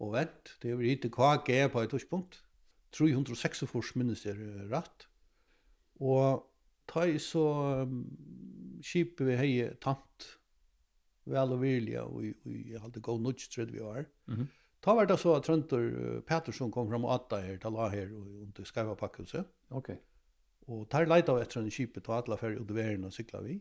og 0.00 0.12
vent, 0.14 0.54
det 0.62 0.76
var 0.76 0.86
hit 0.86 1.08
KG 1.12 1.66
på 1.72 1.82
et 1.82 1.92
tidspunkt. 1.92 2.40
346 2.96 3.94
minnes 3.98 4.22
er 4.26 4.38
rett. 4.70 5.06
Og 6.00 6.46
ta 6.90 7.04
i 7.06 7.18
så 7.22 7.44
um, 7.84 8.04
skipet 8.82 9.26
vi 9.28 9.36
hei 9.38 9.50
tant, 9.82 10.30
vel 11.30 11.54
og 11.54 11.60
virlige, 11.62 12.02
og 12.02 12.24
vi 12.48 12.78
hadde 12.80 13.02
god 13.04 13.20
nudge, 13.22 13.50
tredje 13.52 13.76
vi 13.76 13.84
var. 13.84 14.06
Mm 14.26 14.34
-hmm. 14.34 14.46
Ta 14.82 14.94
var 14.94 15.04
det 15.04 15.18
så 15.18 15.34
at 15.34 15.42
Trøntor 15.42 15.78
uh, 15.78 16.20
Pettersson 16.22 16.70
kom 16.70 16.88
fram 16.88 17.04
og 17.04 17.14
atta 17.14 17.40
her, 17.40 17.58
til 17.58 17.60
tala 17.60 17.88
her, 17.88 18.08
og 18.14 18.42
under 18.42 18.64
skreiva 18.64 18.94
pakkelse. 18.94 19.44
Okej. 19.70 19.78
Okay. 19.94 19.96
Og 20.70 20.86
tar 20.90 21.08
leita 21.10 21.34
etter 21.42 21.64
en 21.64 21.72
kipet 21.72 22.06
og 22.06 22.16
alle 22.20 22.38
fer 22.38 22.54
ut 22.54 22.70
i 22.70 22.76
verden 22.76 23.08
og 23.08 23.14
sykla 23.14 23.42
vi. 23.42 23.58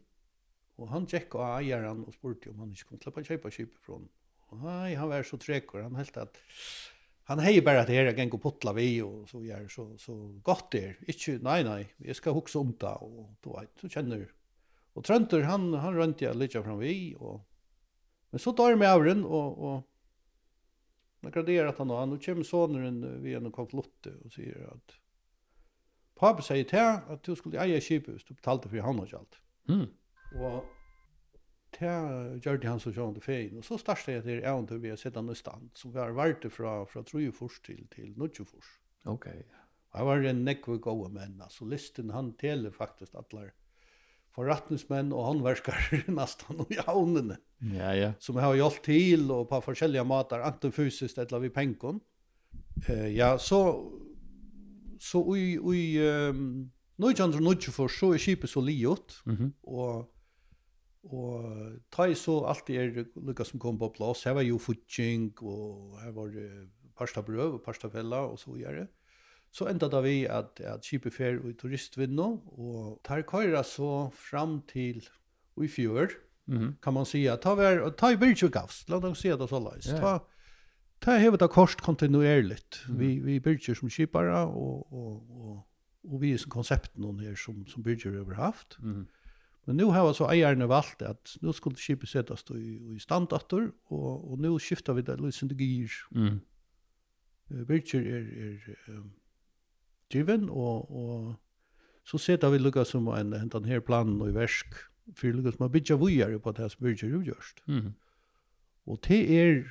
Og 0.79 0.91
han 0.93 1.07
tjekk 1.09 1.35
av 1.39 1.57
eieren 1.57 2.05
og 2.05 2.13
spurte 2.15 2.51
om 2.51 2.61
han 2.63 2.71
ikke 2.71 2.93
kunne 2.93 3.03
slippe 3.03 3.25
kjøpa 3.27 3.51
kipet 3.55 3.81
fra 3.83 3.97
han. 3.97 4.07
Og 4.49 4.63
nei, 4.63 4.95
han 4.97 5.09
var 5.11 5.25
så 5.27 5.37
trekker. 5.41 5.83
Han 5.85 5.97
helt 5.99 6.17
at 6.21 6.39
han 7.29 7.41
hei 7.45 7.59
bare 7.61 7.83
at 7.83 7.91
her 7.93 8.09
geng 8.17 8.31
og 8.33 8.41
putla 8.41 8.71
vi 8.73 8.87
og 9.05 9.27
så 9.29 9.41
gjør 9.45 9.67
så, 9.69 9.83
så 10.01 10.15
godt 10.45 10.71
der. 10.73 10.95
Ikke, 11.11 11.35
nei, 11.45 11.59
nei, 11.67 11.83
jeg 12.01 12.17
skal 12.17 12.33
hukse 12.33 12.57
om 12.57 12.71
det. 12.81 12.95
Og 13.05 13.27
du 13.43 13.51
vet, 13.53 13.73
du 13.77 13.85
kjenner 13.85 14.25
Og 14.97 15.05
Trønter, 15.05 15.45
han, 15.45 15.69
han 15.77 15.95
rønte 15.95 16.25
jeg 16.25 16.37
litt 16.37 16.57
fram 16.57 16.79
vi. 16.81 17.13
Og... 17.19 17.43
Men 18.33 18.41
så 18.41 18.53
tar 18.57 18.73
jeg 18.73 18.81
med 18.81 18.89
avren 18.89 19.21
og, 19.25 19.61
og 19.61 21.27
Jeg 21.27 21.35
graderer 21.35 21.69
at 21.69 21.77
han 21.81 21.91
har, 21.91 22.07
nå 22.07 22.17
kommer 22.23 22.47
sonen 22.47 22.99
ved 23.21 23.37
en 23.37 23.51
konflotte 23.51 24.13
og 24.23 24.33
sier 24.33 24.69
at 24.71 24.97
Pappa 26.19 26.43
sier 26.43 26.67
til 26.67 26.83
at 26.83 27.23
du 27.23 27.35
skulle 27.37 27.61
eie 27.63 27.79
skipet 27.83 28.17
hvis 28.17 28.27
du 28.27 28.35
betalte 28.35 28.71
for 28.71 28.83
han 28.83 28.99
og 28.99 29.15
alt. 29.19 29.39
Mm. 29.71 29.87
Og 30.39 30.57
til 31.75 32.41
gjør 32.43 32.59
det 32.59 32.69
han 32.69 32.81
som 32.81 32.93
kjønner 32.95 33.23
feien. 33.23 33.59
Og 33.61 33.65
så 33.65 33.77
startet 33.79 34.17
jeg 34.17 34.25
til 34.25 34.43
eventyr 34.43 34.81
har 34.89 34.99
sett 34.99 35.17
han 35.19 35.31
i 35.31 35.37
stand, 35.37 35.69
som 35.77 35.93
var 35.95 36.15
vært 36.17 36.47
fra, 36.53 36.81
fra 36.89 37.05
Trujefors 37.07 37.61
til, 37.65 37.85
til 37.93 38.11
Nudjefors. 38.17 38.73
Ok. 39.07 39.29
Og 39.89 39.99
jeg 39.99 40.09
var 40.09 40.27
en 40.29 40.43
nekve 40.45 40.77
gode 40.83 41.09
menn, 41.13 41.39
altså 41.41 41.65
listen 41.69 42.11
han 42.13 42.33
teler 42.41 42.73
faktisk 42.73 43.15
atler 43.17 43.53
forretningsmenn 44.35 45.09
og 45.15 45.25
håndverskere 45.25 46.03
nesten 46.19 46.61
i 46.69 46.77
havnene. 46.85 47.39
Ja, 47.73 47.93
ja. 47.97 48.11
Som 48.21 48.37
har 48.41 48.55
hjulpet 48.57 48.85
til 48.85 49.25
og 49.33 49.47
på 49.49 49.61
forskjellige 49.65 50.05
måter, 50.07 50.43
enten 50.45 50.73
fysisk 50.75 51.17
eller 51.17 51.43
vi 51.43 51.51
penken. 51.53 51.99
Eh, 52.87 53.09
ja, 53.15 53.33
så 53.41 53.59
så 54.99 55.23
i, 55.35 55.55
i 55.55 55.83
um, 56.29 56.71
nødjan 56.97 57.33
og 57.33 57.41
nødjan 57.41 57.75
for 57.75 57.87
så 57.87 58.13
er 58.13 58.17
skipet 58.21 58.49
så 58.49 58.61
liot, 58.61 59.21
mm 59.25 59.35
-hmm. 59.35 59.51
og 59.63 60.11
Og 61.07 61.79
ta 61.91 62.09
i 62.11 62.15
så 62.17 62.41
alt 62.49 62.69
er 62.69 63.05
lukka 63.15 63.45
som 63.47 63.59
kom 63.59 63.77
på 63.79 63.87
plass. 63.95 64.25
Her 64.27 64.35
var 64.35 64.43
jo 64.43 64.57
fucking 64.59 65.31
og 65.41 65.99
her 66.03 66.11
var 66.11 66.33
det 66.33 66.49
parsta 66.97 67.23
brøv 67.23 67.53
og 67.53 67.61
parsta 67.63 67.87
fella, 67.87 68.25
og 68.27 68.39
så 68.39 68.57
gjør 68.59 68.81
det. 68.81 68.87
Så 69.51 69.69
enda 69.71 69.87
da 69.89 70.01
vi 70.05 70.25
at, 70.29 70.59
at 70.59 70.85
kjipet 70.85 71.15
fer 71.15 71.39
i 71.49 71.55
turistvinno, 71.57 72.27
og 72.53 72.99
tar 73.07 73.23
køyra 73.25 73.63
så 73.65 74.09
fram 74.13 74.59
til 74.69 75.01
i 75.59 75.67
fjør, 75.67 76.11
mm 76.47 76.75
kan 76.81 76.93
man 76.93 77.05
säga 77.05 77.37
ta, 77.37 77.53
ver, 77.55 77.89
ta 77.89 78.11
i 78.11 78.17
byrkjøkavs, 78.17 78.89
la 78.89 78.99
dem 78.99 79.15
se 79.15 79.29
det 79.29 79.49
så 79.49 79.59
løs. 79.59 79.87
Yeah. 79.87 79.99
Ta, 79.99 80.19
Det 80.99 81.13
har 81.13 81.21
hevet 81.23 81.41
av 81.41 81.47
kost 81.47 81.81
kontinuerligt. 81.81 82.83
Vi, 82.89 83.19
vi 83.23 83.39
bygger 83.39 83.73
som 83.75 83.89
kipare 83.89 84.41
og, 84.45 84.93
og, 84.93 85.13
og, 85.29 85.53
og 86.03 86.21
vi 86.21 86.33
som 86.37 86.51
konsepten 86.51 87.03
hon 87.03 87.19
her 87.23 87.35
som, 87.39 87.63
som 87.67 87.83
bygger 87.83 88.19
över 88.19 88.35
haft. 88.35 88.77
Mm. 88.83 89.07
Men 89.69 89.77
nu 89.77 89.91
har 89.91 90.13
så 90.13 90.25
eierne 90.31 90.65
valgt 90.69 91.01
at 91.01 91.37
nu 91.41 91.51
skulle 91.53 91.77
skipet 91.77 92.09
settes 92.09 92.43
i, 92.55 92.95
i 92.95 92.99
standarter, 92.99 93.69
og, 93.85 94.31
og 94.31 94.39
nu 94.39 94.57
skifter 94.59 94.93
vi 94.93 95.01
det 95.01 95.19
lysende 95.21 95.55
gir. 95.55 95.93
Mm. 96.11 96.39
Bygger 97.67 97.99
er, 98.01 98.25
er 98.47 98.97
um, 98.97 99.11
driven, 100.13 100.49
og, 100.49 100.91
og 100.91 101.35
så 102.03 102.17
setter 102.17 102.49
vi 102.49 102.57
lukka 102.57 102.83
som 102.83 103.07
en 103.07 103.33
den 103.33 103.65
her 103.65 103.79
planen 103.79 104.21
og 104.21 104.29
i 104.29 104.33
versk, 104.33 104.73
for 105.15 105.27
lukka 105.27 105.51
som 105.51 105.63
har 105.63 105.69
bygget 105.69 105.99
vujere 105.99 106.39
på 106.39 106.51
det 106.51 106.71
som 106.71 106.83
bygger 106.83 107.17
utgjørst. 107.19 107.61
Mm. 107.67 107.93
Og 108.85 108.99
det 109.07 109.21
er 109.37 109.63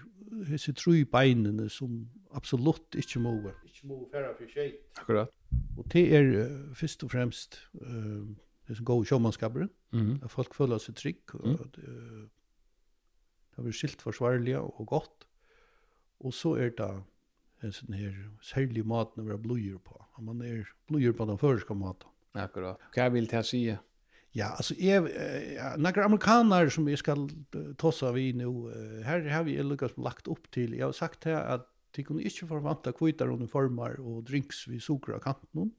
hese 0.49 0.73
tru 0.77 0.95
beinene 1.09 1.69
som 1.73 2.03
absolutt 2.37 2.97
ikkje 2.99 3.23
må 3.23 3.35
ikkje 3.67 3.89
må 3.89 4.01
færa 4.13 4.35
for 4.37 4.53
seg. 4.53 4.77
Akkurat. 5.01 5.33
Og 5.79 5.87
det 5.93 6.05
er 6.17 6.31
uh, 6.35 6.75
først 6.77 7.05
og 7.07 7.13
fremst 7.13 7.61
uh, 7.81 8.27
det 8.69 8.77
som 8.77 8.85
går 8.85 9.05
sjåmannskapere. 9.05 9.69
Mm 9.93 10.07
-hmm. 10.07 10.25
At 10.25 10.31
folk 10.31 10.55
føler 10.55 10.79
seg 10.79 10.97
trygg. 10.97 11.35
Mm. 11.35 11.51
Og, 11.51 11.61
uh, 11.79 12.25
det 13.57 13.65
blir 13.65 13.73
skilt 13.73 14.03
forsvarlige 14.03 14.61
og 14.61 14.87
godt. 14.87 15.27
Og 16.21 16.35
så 16.35 16.55
er 16.55 16.71
det 16.71 17.03
en 17.63 17.73
sånn 17.73 17.95
her 17.95 18.15
særlig 18.43 18.87
maten 18.87 19.23
å 19.23 19.27
være 19.27 19.39
blodgjør 19.39 19.79
på. 19.79 20.05
Man 20.21 20.43
er 20.43 20.65
blodgjør 20.87 21.13
på 21.13 21.25
den 21.25 21.39
føreska 21.39 21.75
maten. 21.75 22.09
Akkurat. 22.35 22.77
Hva 22.95 23.09
vil 23.09 23.31
det 23.31 23.47
si? 23.47 23.65
Ja 23.67 23.79
Ja, 24.31 24.47
alltså 24.47 24.75
är 24.75 25.01
uh, 25.01 25.77
några 25.77 26.05
amerikaner 26.05 26.69
som 26.69 26.89
jag 26.89 26.99
ska 26.99 27.29
tossa 27.77 28.13
vi 28.13 28.33
nu 28.33 28.45
här 29.05 29.21
har 29.21 29.45
vi 29.45 29.63
lyckats 29.63 29.97
lagt 29.97 30.29
upp 30.29 30.51
till. 30.51 30.75
Jag 30.75 30.87
har 30.87 30.93
sagt 30.93 31.25
här 31.25 31.45
att 31.45 31.75
de 31.91 32.05
kunde 32.05 32.23
inte 32.23 32.47
förvänta 32.47 32.93
kvitar 32.93 33.29
uniformer 33.29 34.01
och 34.01 34.23
drinks 34.23 34.69
vid 34.69 34.83
sukra 34.83 35.21
kanten. 35.21 35.71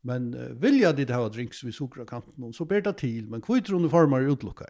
Men 0.00 0.34
uh, 0.34 0.50
vilja 0.50 0.92
det 0.92 1.14
ha 1.14 1.28
drinks 1.28 1.64
vid 1.64 1.74
sukra 1.74 2.06
kanten 2.06 2.52
så 2.52 2.64
ber 2.64 2.80
det 2.80 2.92
till, 2.92 3.28
men 3.28 3.40
kvitar 3.40 3.74
uniformer 3.74 4.16
är 4.16 4.32
utlockar. 4.32 4.68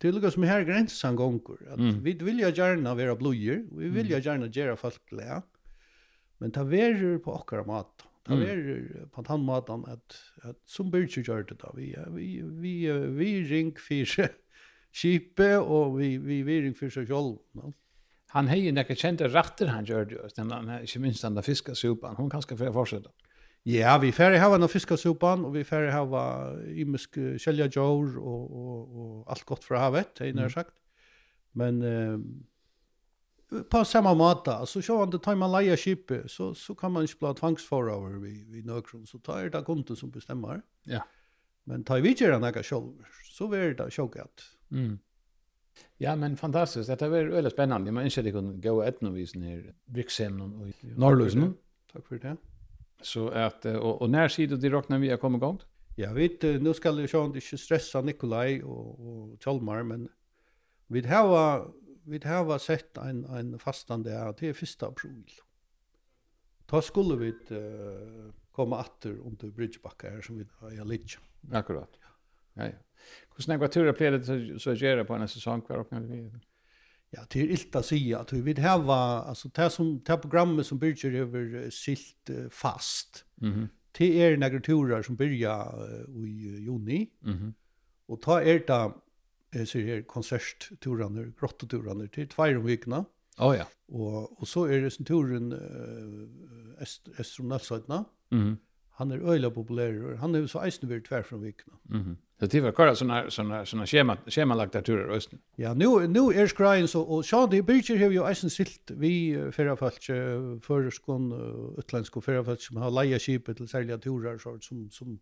Det 0.00 0.12
lyckas 0.12 0.36
med 0.36 0.48
här 0.48 0.62
gränsan 0.62 1.16
gånger. 1.16 1.72
Att 1.72 1.78
mm. 1.78 2.02
Vi 2.02 2.12
vilja 2.12 2.48
gärna 2.48 2.94
vara 2.94 3.16
blöjor, 3.16 3.66
vi 3.78 3.88
vilja 3.88 4.18
gärna 4.18 4.46
göra 4.46 4.76
folk 4.76 5.06
glada. 5.06 5.42
Men 6.38 6.50
ta 6.50 6.64
verer 6.64 7.18
på 7.18 7.34
akkurat 7.34 7.66
maten. 7.66 8.06
Det 8.24 8.38
var 8.40 8.56
mm. 8.56 9.08
på 9.12 9.22
den 9.22 9.42
måten 9.44 9.84
at, 9.90 10.16
at 10.48 10.56
som 10.64 10.90
Birgit 10.90 11.28
gjør 11.28 11.44
det 11.48 11.58
da, 11.60 11.72
vi, 11.76 11.90
vi, 12.14 12.28
vi, 12.40 12.74
vi 13.18 13.32
ring 13.50 13.74
for 13.76 14.28
kjipe, 15.00 15.50
og 15.58 15.98
vi, 15.98 16.16
vi, 16.16 16.40
vi 16.46 16.60
ring 16.64 16.76
for 16.78 16.92
seg 16.92 17.10
selv. 17.10 17.36
No? 17.58 17.74
Han 18.32 18.48
har 18.48 18.62
jo 18.62 18.72
nekka 18.74 18.96
kjente 18.98 19.28
retter 19.28 19.70
han 19.70 19.84
gjør 19.86 20.08
det, 20.08 20.22
ikke 20.86 21.02
minst 21.04 21.26
den 21.26 21.36
der 21.36 21.44
fiskesupan, 21.46 22.16
hun 22.16 22.32
kan 22.32 22.42
skal 22.42 22.58
få 22.58 22.72
fortsette. 22.72 23.12
Ja, 23.64 23.94
vi 23.96 24.10
færre 24.12 24.40
hava 24.40 24.58
noen 24.60 24.72
fiskasupan, 24.72 25.44
og 25.48 25.54
vi 25.54 25.62
færre 25.64 25.92
hava 25.92 26.24
imisk 26.68 27.16
kjelja 27.40 27.70
jord 27.72 28.16
og, 28.20 28.42
og, 28.50 28.98
og 29.04 29.30
alt 29.32 29.46
godt 29.48 29.64
fra 29.64 29.86
havet, 29.86 30.16
det 30.18 30.32
er 30.32 30.52
sagt. 30.52 30.74
Men... 31.54 31.84
Uh, 31.84 32.18
på 33.62 33.84
samma 33.84 34.14
måta 34.14 34.66
så 34.66 34.82
så 34.82 34.98
han 34.98 35.20
tar 35.20 35.34
man 35.34 35.52
leia 35.52 35.76
skippe 35.76 36.28
så 36.28 36.54
så 36.54 36.74
kan 36.74 36.92
man 36.92 37.02
inte 37.02 37.14
bli 37.20 37.34
tvangsforover 37.34 38.18
vi 38.18 38.44
vi 38.48 38.62
nøkron, 38.62 39.06
så 39.06 39.18
tar 39.18 39.50
det 39.50 39.64
kunden 39.64 39.96
som 39.96 40.10
bestämmer. 40.10 40.62
Ja. 40.82 41.02
Men 41.64 41.84
tar 41.84 42.00
vi 42.00 42.08
inte 42.08 42.38
några 42.38 42.62
själv 42.62 42.92
så 43.32 43.48
blir 43.48 43.74
det 43.74 43.90
chockat. 43.90 44.42
Mm. 44.70 44.98
Ja, 45.96 46.16
men 46.16 46.36
fantastiskt. 46.36 46.98
Det 46.98 47.08
var 47.08 47.24
väldigt 47.24 47.52
spännande. 47.52 47.92
Man 47.92 48.04
inser 48.04 48.22
det 48.22 48.32
kan 48.32 48.60
gå 48.60 48.82
ett 48.82 49.00
novisen 49.00 49.42
här 49.42 49.74
Brixemnon 49.84 50.54
och 50.60 50.84
Norrlösen. 50.98 51.54
Tack 51.92 52.06
för 52.06 52.18
det. 52.18 52.36
Så 53.02 53.28
att 53.28 53.64
och, 53.64 54.02
och 54.02 54.10
när 54.10 54.28
sidor 54.28 54.56
det 54.56 54.70
räknar 54.70 54.98
vi 54.98 55.12
att 55.12 55.20
komma 55.20 55.36
igång. 55.38 55.60
Ja, 55.96 56.12
vet 56.12 56.42
nu 56.42 56.74
ska 56.74 56.92
det 56.92 57.12
ju 57.12 57.24
inte 57.24 57.40
stressa 57.58 58.00
Nikolaj 58.00 58.62
och 58.62 59.00
och 59.00 59.42
Tjolmar, 59.42 59.82
men 59.82 60.08
vi 60.86 61.06
har 61.06 61.70
vi 62.04 62.20
har 62.24 62.58
sett 62.58 62.96
en, 62.96 63.24
en 63.24 63.58
fastande 63.58 64.10
här, 64.10 64.34
det 64.38 64.48
er 64.48 64.62
1. 64.62 64.82
april. 64.82 65.30
Då 66.66 66.82
skulle 66.82 67.16
vi 67.16 67.56
uh, 67.56 68.32
komma 68.52 68.80
åter 68.80 69.18
under 69.18 69.50
Bridgebakka 69.50 70.10
her 70.10 70.20
som 70.20 70.38
vi 70.38 70.46
har 70.78 70.84
litt. 70.84 71.18
Akkurat. 71.52 71.90
Ja, 72.54 72.64
ja. 72.64 72.72
Hur 73.36 73.42
snägg 73.42 73.60
var 73.60 73.68
tur 73.68 74.10
det 74.10 74.24
så, 74.24 74.58
så 74.58 74.74
gör 74.74 75.04
på 75.04 75.14
en 75.14 75.28
säsong 75.28 75.60
kvar 75.60 75.78
och 75.78 75.92
vi? 75.92 76.30
Ja, 77.10 77.22
det 77.30 77.40
er 77.40 77.50
ilt 77.50 77.76
att 77.76 77.86
si 77.86 78.14
at 78.14 78.32
vi 78.32 78.40
vill 78.40 78.58
ha, 78.58 79.22
alltså 79.22 79.48
det 79.48 79.70
som, 79.70 80.02
det 80.06 80.18
programmet 80.18 80.66
som 80.66 80.78
bygger 80.78 81.14
över 81.14 81.70
silt 81.70 82.30
fast. 82.50 83.24
Mm 83.42 83.54
-hmm. 83.54 83.68
Det 83.98 84.22
er 84.22 84.36
några 84.36 84.60
turer 84.60 85.02
som 85.02 85.16
börjar 85.16 85.90
uh, 86.08 86.28
i 86.28 86.64
juni. 86.64 87.10
Mm 87.22 87.38
-hmm. 87.38 87.52
Och 88.06 88.22
ta 88.22 88.42
er 88.42 88.58
det 88.66 88.92
eh, 89.54 89.64
så 89.64 89.78
här 89.78 90.02
konsertturarna, 90.02 91.32
grottoturarna 91.40 92.06
till 92.06 92.28
två 92.28 92.42
om 92.42 92.66
veckorna. 92.66 93.04
Oh, 93.38 93.56
ja. 93.56 93.64
Och, 93.88 94.40
och 94.40 94.48
så 94.48 94.64
är 94.64 94.80
det 94.80 94.90
som 94.90 95.04
turen 95.04 95.52
eh, 95.52 96.82
est, 96.82 97.08
Estronalsöjtna. 97.18 98.04
Mm. 98.32 98.56
Han 98.90 99.10
är 99.10 99.30
öjla 99.30 99.50
populär. 99.50 100.14
Han 100.14 100.34
är 100.34 100.46
så 100.46 100.60
eisen 100.60 100.88
vid 100.88 101.04
tvär 101.04 101.22
från 101.22 101.42
veckorna. 101.42 101.76
Mm. 101.90 102.16
Så 102.40 102.46
det 102.46 102.60
var 102.60 102.72
kvar 102.72 102.94
såna 102.94 103.30
såna 103.30 103.66
såna 103.66 103.86
schema 103.86 104.16
schemalagda 104.26 104.82
turer 104.82 105.08
östen. 105.08 105.38
Ja, 105.56 105.74
nu 105.74 106.06
nu 106.08 106.20
är 106.20 106.46
skrejen 106.46 106.88
så 106.88 107.02
och 107.02 107.24
så 107.24 107.46
det 107.46 107.62
bridger 107.62 107.98
har 107.98 108.12
your 108.12 108.28
eisen 108.28 108.50
silt 108.50 108.90
vi 108.90 109.38
förra 109.52 109.76
fallet 109.76 110.04
förskon 110.64 111.32
utländska 111.78 112.20
förra 112.20 112.44
fallet 112.44 112.60
som 112.60 112.76
har 112.76 112.90
leja 112.90 113.18
skipet 113.18 113.56
till 113.56 113.68
sälja 113.68 113.98
turer 113.98 114.38
så 114.38 114.58
som 114.60 114.90
som 114.90 115.18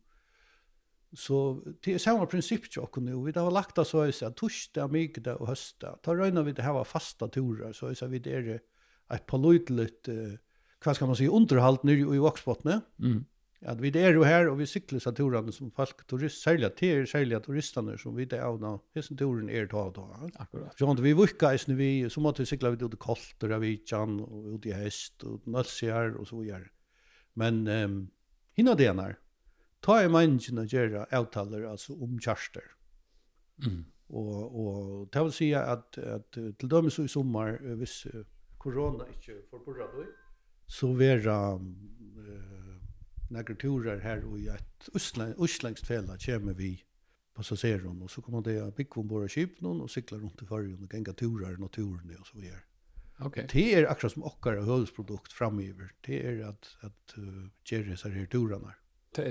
Så 1.14 1.60
det 1.84 1.94
er 1.94 1.98
samma 1.98 2.26
prinsipp 2.26 2.70
till 2.70 2.80
oss 2.80 2.96
nu. 2.96 3.12
Vi 3.24 3.32
har 3.36 3.50
lagt 3.50 3.76
det 3.76 3.84
så 3.84 4.00
att 4.00 4.36
torsdag, 4.36 4.88
mygda 4.88 5.36
och 5.36 5.48
hösta. 5.48 5.96
Ta 6.02 6.14
röjna 6.14 6.42
vi 6.42 6.52
det 6.52 6.62
här 6.62 6.72
var 6.72 6.84
fasta 6.84 7.28
turer. 7.28 7.72
Så 7.72 7.94
så 7.94 8.06
vi 8.06 8.18
det 8.18 8.32
är 8.32 8.60
et 9.10 9.26
pålitligt, 9.26 10.08
eh, 10.08 10.38
vad 10.84 10.96
ska 10.96 11.06
man 11.06 11.16
säga, 11.16 11.30
underhalt 11.30 11.82
nere 11.82 12.16
i 12.16 12.18
Vaxbottne. 12.18 12.80
Mm. 12.98 13.24
At 13.64 13.80
vi 13.80 13.90
det 13.90 14.00
är 14.00 14.12
ju 14.12 14.24
här 14.24 14.48
och 14.48 14.60
vi 14.60 14.66
sykler 14.66 14.98
så 14.98 15.12
turene 15.12 15.52
som 15.52 15.70
folk 15.70 16.06
turist, 16.06 16.42
sälja 16.42 16.70
till 16.70 17.06
sälja 17.06 17.40
turisterna 17.40 17.98
som 17.98 18.16
vi 18.16 18.24
det 18.24 18.42
av 18.42 18.60
nå, 18.60 18.80
hessen 18.94 19.16
turen 19.16 19.50
är 19.50 19.66
ta 19.66 19.90
då. 19.90 20.30
Akkurat. 20.34 20.78
Så 20.78 20.94
vi 20.94 21.12
vukka 21.12 21.54
is 21.54 21.66
nu 21.66 21.74
vi 21.74 22.10
så 22.10 22.20
måtte 22.20 22.42
vi 22.42 22.46
cykla 22.46 22.70
vi 22.70 22.84
ut 22.84 22.94
i 22.94 22.96
Kolter, 22.96 23.50
av 23.50 23.60
vi 23.60 23.82
og 23.92 24.20
och 24.32 24.54
ut 24.54 24.66
i 24.66 24.72
häst 24.72 25.22
och 25.22 25.46
nölsjar 25.46 26.16
och 26.16 26.28
så 26.28 26.40
vidare. 26.40 26.68
Men 27.34 27.68
um, 27.68 28.10
hinna 28.54 28.74
det 28.74 29.16
ta 29.82 29.98
i 30.02 30.10
mannene 30.10 30.66
gjøre 30.70 31.06
avtaler 31.14 31.66
altså 31.70 31.94
om 31.94 32.18
kjærester. 32.18 32.64
Mm. 33.62 33.82
Og, 34.12 34.56
og 34.60 35.08
det 35.12 35.22
vil 35.24 35.34
si 35.34 35.50
at, 35.56 35.98
at 35.98 36.36
til 36.36 36.70
dømes 36.70 36.98
i 37.00 37.08
sommer, 37.08 37.56
hvis 37.80 38.02
korona 38.62 39.08
ikke 39.10 39.40
får 39.50 39.62
borra 39.66 39.88
det, 39.96 40.08
så 40.68 40.92
vera 40.96 41.36
uh, 41.56 42.72
några 43.32 43.54
turer 43.58 44.00
her 44.04 44.24
og 44.28 44.38
i 44.40 44.48
et 44.52 44.88
uslengst 44.94 45.88
fela 45.88 46.16
kommer 46.20 46.56
vi 46.56 46.74
passasjerer 47.36 47.88
og 47.88 48.10
så 48.10 48.20
kommer 48.20 48.44
det 48.44 48.58
bygge 48.76 49.00
om 49.00 49.08
våre 49.08 49.28
skip 49.28 49.62
og 49.64 49.88
sykler 49.90 50.20
rundt 50.20 50.42
i 50.42 50.48
fargen 50.48 50.84
og 50.84 50.92
ganger 50.92 51.16
turer 51.16 51.56
og 51.56 51.64
naturen 51.64 52.12
og 52.18 52.26
så 52.26 52.36
videre. 52.38 52.62
Okay. 53.22 53.46
Det 53.46 53.66
er 53.76 53.88
akkurat 53.88 54.12
som 54.12 54.24
okkar 54.26 54.62
høvdsprodukt 54.66 55.32
framgiver. 55.32 55.92
Det 56.04 56.18
er 56.26 56.46
at, 56.48 56.70
at 56.82 57.16
uh, 57.18 57.48
gjør 57.64 57.92
disse 57.92 58.10
her 58.10 58.26
turene 58.26 58.68
her 58.68 58.78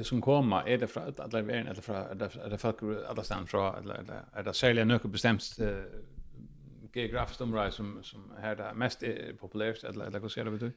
som 0.04 0.22
kommer, 0.22 0.68
er 0.68 0.78
det 0.78 0.90
fra 0.90 1.08
alle 1.10 1.42
verden, 1.48 1.68
eller 1.68 1.82
fra, 1.82 2.06
er 2.12 2.20
det, 2.20 2.32
er 2.38 2.50
det 2.50 2.60
folk 2.62 2.84
alle 2.84 3.24
steder 3.24 3.46
fra, 3.50 3.80
eller, 3.80 4.02
eller 4.04 4.26
er 4.34 4.46
det 4.46 4.56
særlig 4.56 4.86
noe 4.86 5.10
bestemt 5.10 5.48
uh, 5.62 6.86
geografisk 6.94 7.42
område 7.42 7.72
som, 7.72 7.98
som 8.04 8.32
er 8.38 8.56
det 8.60 8.72
mest 8.78 9.04
er 9.04 9.34
populært, 9.40 9.84
eller, 9.84 10.06
eller 10.06 10.22
hva 10.22 10.30
ser 10.30 10.46
det 10.46 10.54
betyr? 10.58 10.72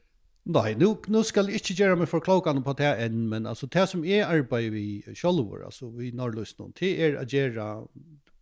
Nei, 0.44 0.74
nu, 0.76 0.90
nu 1.08 1.22
skal 1.24 1.48
jeg 1.48 1.62
ikke 1.62 1.76
gjøre 1.78 1.96
meg 1.96 2.08
for 2.10 2.20
klokene 2.20 2.60
på 2.64 2.74
det 2.76 2.90
enn, 3.00 3.22
men 3.30 3.46
altså, 3.48 3.66
det 3.66 3.86
som 3.88 4.04
jeg 4.04 4.26
arbeider 4.26 4.74
vi 4.74 4.86
selv, 5.16 5.54
altså 5.64 5.88
vi 5.88 6.10
Norrløsnen, 6.12 6.74
det 6.80 6.90
er 7.00 7.16
å 7.16 7.24
gjøre 7.24 7.68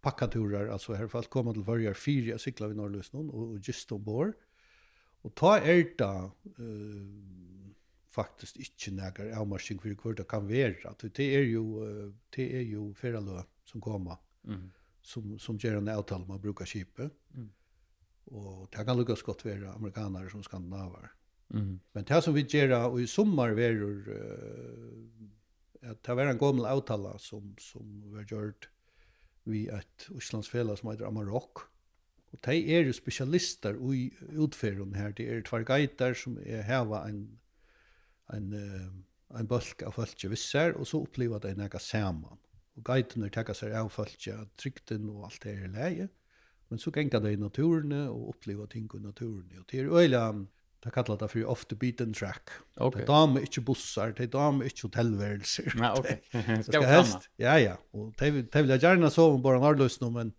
pakkaturer, 0.03 0.71
altså 0.75 0.97
her 0.99 1.07
folk 1.07 1.31
kommer 1.31 1.55
til 1.55 1.67
Vørjar 1.67 1.95
fire 1.95 2.35
jeg 2.35 2.43
sykler 2.43 2.73
vi 2.73 2.81
Norrløsnen, 2.81 3.31
og, 3.31 3.55
og 3.55 3.69
just 3.69 3.93
ombord. 3.95 4.35
Og 5.23 5.35
ta 5.39 5.61
er 5.61 5.85
det 5.99 6.11
uh, 6.59 7.07
faktisk 8.13 8.61
ikke 8.61 8.95
nægger 8.97 9.33
avmarsing 9.39 9.81
for 9.83 9.95
hvor 10.03 10.17
det 10.19 10.29
kan 10.29 10.49
være. 10.49 10.95
Det 11.03 11.27
er 11.37 11.47
jo, 11.49 11.65
det 12.37 12.47
er 12.57 12.63
jo 12.69 12.93
ferralø 12.97 13.41
som 13.65 13.81
kommer, 13.81 14.21
mm. 14.45 14.69
som, 15.03 15.39
som 15.39 15.59
gjør 15.59 15.81
en 15.81 15.89
avtale 15.89 16.27
med 16.29 16.37
å 16.37 16.43
bruke 16.43 16.67
skipet. 16.69 17.13
Mm. 17.35 17.49
Og 18.33 18.69
det 18.73 18.85
kan 18.87 18.99
lukkes 18.99 19.25
godt 19.27 19.45
være 19.45 19.75
amerikanere 19.75 20.31
som 20.31 20.45
skandinaver. 20.45 21.11
Mm. 21.53 21.81
Men 21.95 22.05
det 22.09 22.23
som 22.25 22.35
vi 22.35 22.45
gjør, 22.49 22.77
og 22.93 23.01
i 23.03 23.09
sommar 23.11 23.57
verur, 23.57 24.07
uh, 24.09 25.91
at 25.91 25.99
det 26.07 26.17
var 26.17 26.31
en 26.31 26.39
gammel 26.41 26.69
avtale 26.69 27.17
som, 27.21 27.53
som 27.61 27.89
var 28.13 28.29
gjort 28.29 28.69
vi 29.45 29.67
et 29.75 30.09
Øslandsfela 30.15 30.77
som 30.79 30.93
heter 30.93 31.09
Amarok. 31.09 31.65
Og 32.33 32.41
de 32.47 32.61
er 32.73 32.87
jo 32.87 32.95
spesialister 32.97 33.77
i 33.93 34.07
utferden 34.39 34.95
her. 34.95 35.13
Det 35.13 35.27
er 35.29 35.65
guider 35.67 36.15
som 36.15 36.39
er 36.47 36.63
heva 36.63 37.03
en 37.09 37.25
en, 38.33 38.53
en 39.39 39.49
bulk 39.49 39.83
av 39.87 39.97
folk 39.97 40.25
visser, 40.31 40.77
og 40.79 40.87
så 40.89 41.03
opplever 41.03 41.43
de 41.43 41.55
noe 41.59 41.83
sammen. 41.83 42.41
Og 42.77 42.85
guidene 42.87 43.29
takker 43.33 43.57
seg 43.57 43.75
av 43.77 43.91
folk 43.93 44.17
trykten 44.17 44.51
trygten 44.57 45.09
og 45.11 45.25
alt 45.29 45.43
det 45.43 45.53
är 45.53 45.69
leie. 45.69 46.09
Men 46.69 46.79
så 46.79 46.91
ganger 46.91 47.21
de 47.21 47.33
i 47.33 47.37
naturen 47.37 47.93
og 47.93 48.29
opplever 48.29 48.67
ting 48.67 48.89
i 48.95 48.99
naturen. 48.99 49.51
Og 49.59 49.67
til 49.69 49.91
øyla, 49.93 50.33
det 50.85 50.93
kallar 50.93 51.19
det 51.21 51.31
for 51.31 51.45
off 51.45 51.67
the 51.67 51.77
beaten 51.77 52.15
track. 52.15 52.51
Okay. 52.77 53.01
De 53.01 53.07
damer 53.07 53.41
ikke 53.41 53.61
bussar, 53.61 54.15
det 54.17 54.33
damer 54.33 54.65
ikke 54.65 54.89
hotellværelser. 54.89 55.77
Nei, 55.77 55.93
Ska 56.63 56.73
skal 56.73 56.87
helst, 56.89 57.29
ja, 57.39 57.59
ja. 57.61 57.77
Og 57.93 58.15
de, 58.19 58.43
de 58.43 58.63
vil 58.65 58.79
gjerne 58.79 59.11
sove 59.11 59.43
bare 59.43 59.61
en 59.61 59.69
arbeidsløsning, 59.69 60.13
men 60.17 60.33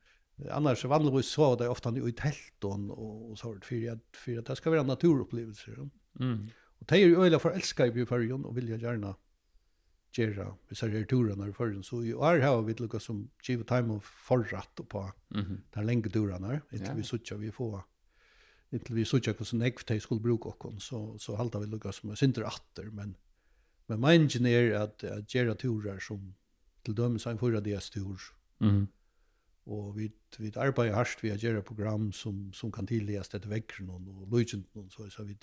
annars 0.50 0.82
så 0.82 0.88
vanligvis 0.88 1.26
så 1.26 1.56
det 1.56 1.70
ofta 1.70 1.94
i 1.98 2.12
tälton 2.12 2.92
och 2.92 3.40
så 3.40 3.54
vart 3.54 3.66
för 3.66 3.92
att 3.92 4.00
för 4.12 4.40
att 4.40 4.46
det 4.46 4.56
ska 4.56 4.70
vara 4.70 4.84
naturupplevelser. 4.84 5.90
Mm. 6.20 6.50
Og 6.84 6.90
de 6.90 7.00
er 7.00 7.08
jo 7.08 7.24
øyla 7.24 7.40
forelska 7.40 7.88
i 7.88 7.94
Bjørfarjon 7.96 8.44
og 8.46 8.56
vilja 8.58 8.78
gjerne 8.82 9.14
gjøre 10.14 10.50
hvis 10.68 10.84
jeg 10.84 10.98
er 11.00 11.06
turene 11.10 11.48
i 11.48 11.56
førjen. 11.56 11.84
Så 11.84 12.02
i 12.04 12.12
år 12.14 12.42
har 12.44 12.62
vi 12.68 12.76
lukket 12.78 13.02
som 13.02 13.24
givet 13.44 13.68
time 13.68 13.96
of 13.96 14.04
forratt 14.28 14.84
på 14.90 15.10
mm 15.30 15.42
-hmm. 15.42 15.58
de 15.76 15.86
lenge 15.86 16.10
turene, 16.10 16.62
inntil 16.72 16.88
ja. 16.88 16.94
vi 16.94 17.04
sutja 17.04 17.38
vi 17.38 17.52
får 17.52 17.84
inntil 18.72 18.96
vi 18.96 19.06
suttet 19.06 19.38
hvordan 19.38 19.62
jeg 19.62 19.74
de 19.88 20.00
skulle 20.00 20.22
bruke 20.22 20.50
oss, 20.50 20.84
så, 20.84 21.18
så 21.18 21.36
halda 21.36 21.60
vi 21.60 21.66
lukket 21.66 21.96
som 21.96 22.16
synder 22.16 22.46
atter, 22.46 22.92
men 22.92 23.16
men 23.88 24.00
meningen 24.00 24.46
er 24.46 24.78
at, 24.80 25.04
at 25.04 25.28
gjøre 25.28 25.56
turer 25.56 26.00
som 26.00 26.34
til 26.86 26.96
dømes 26.96 27.26
en 27.28 27.40
forra 27.40 27.60
dias 27.60 27.90
tur. 27.90 28.20
Mm 28.60 28.70
-hmm. 28.70 28.88
Og 29.66 29.98
vi, 29.98 30.12
vi 30.40 30.52
arbeider 30.56 30.96
hardt 30.96 31.24
ved 31.24 31.34
å 31.34 31.38
gjøre 31.38 31.62
program 31.62 32.12
som, 32.12 32.54
som 32.54 32.72
kan 32.72 32.88
tilgjøres 32.88 33.34
etter 33.34 33.50
vekkeren 33.50 33.90
og 33.90 34.28
løsenten, 34.32 34.90
så, 34.90 35.10
så 35.10 35.24
vi 35.24 35.38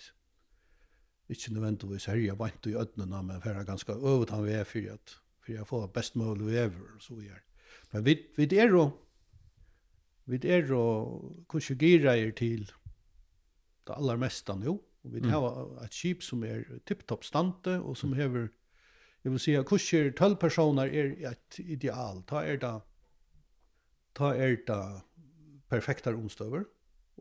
ikke 1.30 1.54
nødvendigvis 1.54 2.08
herja 2.10 2.34
vant 2.38 2.66
i 2.66 2.76
ødnene, 2.78 3.22
men 3.26 3.42
færre 3.42 3.64
ganske 3.64 3.92
øvet 3.92 4.30
han 4.34 4.44
ved 4.44 4.64
for 4.68 4.94
at 4.94 5.16
for 5.40 5.62
å 5.62 5.68
få 5.68 5.86
best 5.94 6.18
mulig 6.20 6.50
vever 6.50 6.96
og 6.96 7.02
så 7.02 7.16
gjør. 7.20 7.40
Men 7.92 8.04
vi, 8.06 8.16
vi 8.36 8.48
er 8.58 8.68
jo 8.70 8.90
vi 10.30 10.38
er 10.46 10.68
jo 10.68 10.82
kanskje 11.50 11.76
gireier 11.80 12.30
til 12.36 12.68
det 13.88 13.96
aller 13.96 14.20
meste 14.20 14.54
nå, 14.54 14.76
og 14.78 15.14
vi 15.14 15.22
har 15.26 15.46
et 15.84 15.96
skip 15.96 16.22
som 16.22 16.44
er 16.46 16.62
tipptopp 16.86 17.24
stante, 17.26 17.78
og 17.80 17.96
som 17.98 18.12
hever, 18.14 18.50
jeg 19.24 19.32
vil 19.32 19.42
si, 19.42 19.56
kanskje 19.66 20.12
12 20.12 20.36
personer 20.40 20.92
er 20.92 21.14
et 21.32 21.60
ideal, 21.64 22.22
ta 22.28 22.44
er 22.46 22.60
det 22.62 22.76
ta 24.14 24.32
er 24.34 24.58
det 24.66 24.82
perfektar 25.70 26.18
omstøver, 26.18 26.64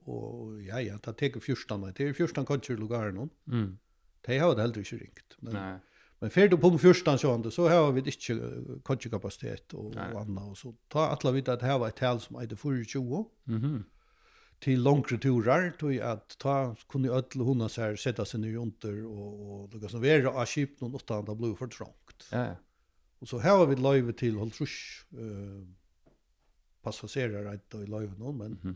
og 0.09 0.59
ja, 0.65 0.81
ja, 0.81 0.97
ta 0.97 1.13
teker 1.13 1.41
14, 1.41 1.89
det 1.95 2.07
er 2.09 2.13
14 2.13 2.45
kanskje 2.45 2.77
lugar 2.77 3.13
nå, 3.15 3.29
mm. 3.45 3.69
De 4.27 4.39
har 4.39 4.55
det 4.55 4.65
heller 4.65 4.83
ikke 4.83 4.99
ringt. 5.03 5.37
Men, 5.41 5.53
Nei. 5.53 5.75
men 6.21 6.33
før 6.33 6.49
du 6.51 6.57
på 6.57 6.71
den 6.73 6.81
første 6.81 7.11
ansjående, 7.11 7.51
så 7.51 7.67
har 7.71 7.91
vi 7.95 8.03
ikke 8.11 8.35
kodjekapasitet 8.87 9.75
og, 9.77 9.93
Nei. 9.95 10.09
og 10.13 10.21
annet. 10.25 10.51
Og 10.51 10.57
så 10.57 10.73
ta 10.91 11.07
alle 11.13 11.33
vidt 11.37 11.51
at 11.51 11.63
her 11.65 11.79
var 11.81 11.93
et 11.93 11.99
tal 12.01 12.21
som 12.23 12.39
heter 12.39 12.59
24 12.59 13.25
mm 13.45 13.57
-hmm. 13.57 13.83
til 14.61 14.79
langre 14.79 15.17
turer, 15.17 15.71
tog 15.79 15.93
at 15.93 16.35
ta 16.39 16.75
kunne 16.87 17.09
ødel 17.09 17.43
hundene 17.43 17.69
seg 17.69 17.99
sette 17.99 18.25
seg 18.25 18.41
ned 18.41 18.57
under 18.57 19.05
og, 19.05 19.51
og 19.51 19.71
det 19.71 19.81
kan 19.81 19.89
som 19.89 20.01
være 20.01 20.29
av 20.29 20.45
kjipen 20.45 20.77
noen 20.81 20.95
åtta 20.95 21.17
andre 21.17 21.35
ble 21.35 21.55
for 21.55 21.67
trangt. 21.67 22.29
Ja. 22.31 22.55
Og 23.21 23.27
så 23.27 23.39
har 23.39 23.65
vi 23.65 23.75
løyve 23.75 24.11
til 24.11 24.37
Holtrush, 24.39 25.05
uh, 25.13 25.63
passagerer 26.83 27.43
rett 27.49 27.75
og 27.75 27.83
i 27.83 27.89
løyve 27.91 28.15
nå, 28.17 28.31
men 28.31 28.51
mm 28.51 28.59
-hmm. 28.63 28.75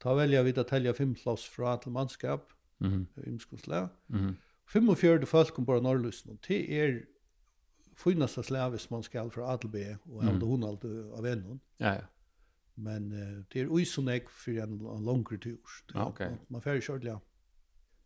ta 0.00 0.14
velja 0.14 0.42
vi 0.42 0.52
å 0.52 0.62
telja 0.62 0.92
fem 0.92 1.14
plass 1.14 1.48
fra 1.48 1.76
til 1.76 1.92
mannskap, 1.92 2.52
mm 2.78 2.90
-hmm. 2.90 3.22
i 3.22 3.28
Imskonsle. 3.30 3.88
Mm 4.08 4.20
-hmm. 4.20 4.34
45 4.66 5.26
folk 5.26 5.58
om 5.58 5.64
bara 5.64 5.78
og 5.78 6.12
Det 6.48 6.80
är 6.80 7.06
finaste 7.96 8.42
slavis 8.42 8.90
man 8.90 9.02
skal 9.02 9.30
fra 9.30 9.52
Adelbe 9.52 9.98
og 10.10 10.22
mm. 10.22 10.28
Alde 10.28 10.46
Honald 10.46 10.84
av 11.14 11.26
Ennon. 11.26 11.60
Ja, 11.78 11.94
ja. 11.94 12.06
Men 12.74 13.12
uh, 13.12 13.44
det 13.52 13.62
er 13.62 13.70
uisonek 13.70 14.28
for 14.28 14.58
en, 14.64 14.80
en 14.90 15.06
langere 15.06 15.38
tur. 15.38 15.76
Ja, 15.94 16.08
ok. 16.08 16.20
Man, 16.20 16.40
man 16.48 16.64
får 16.64 16.80
ikke 16.80 16.98
ja. 17.06 17.20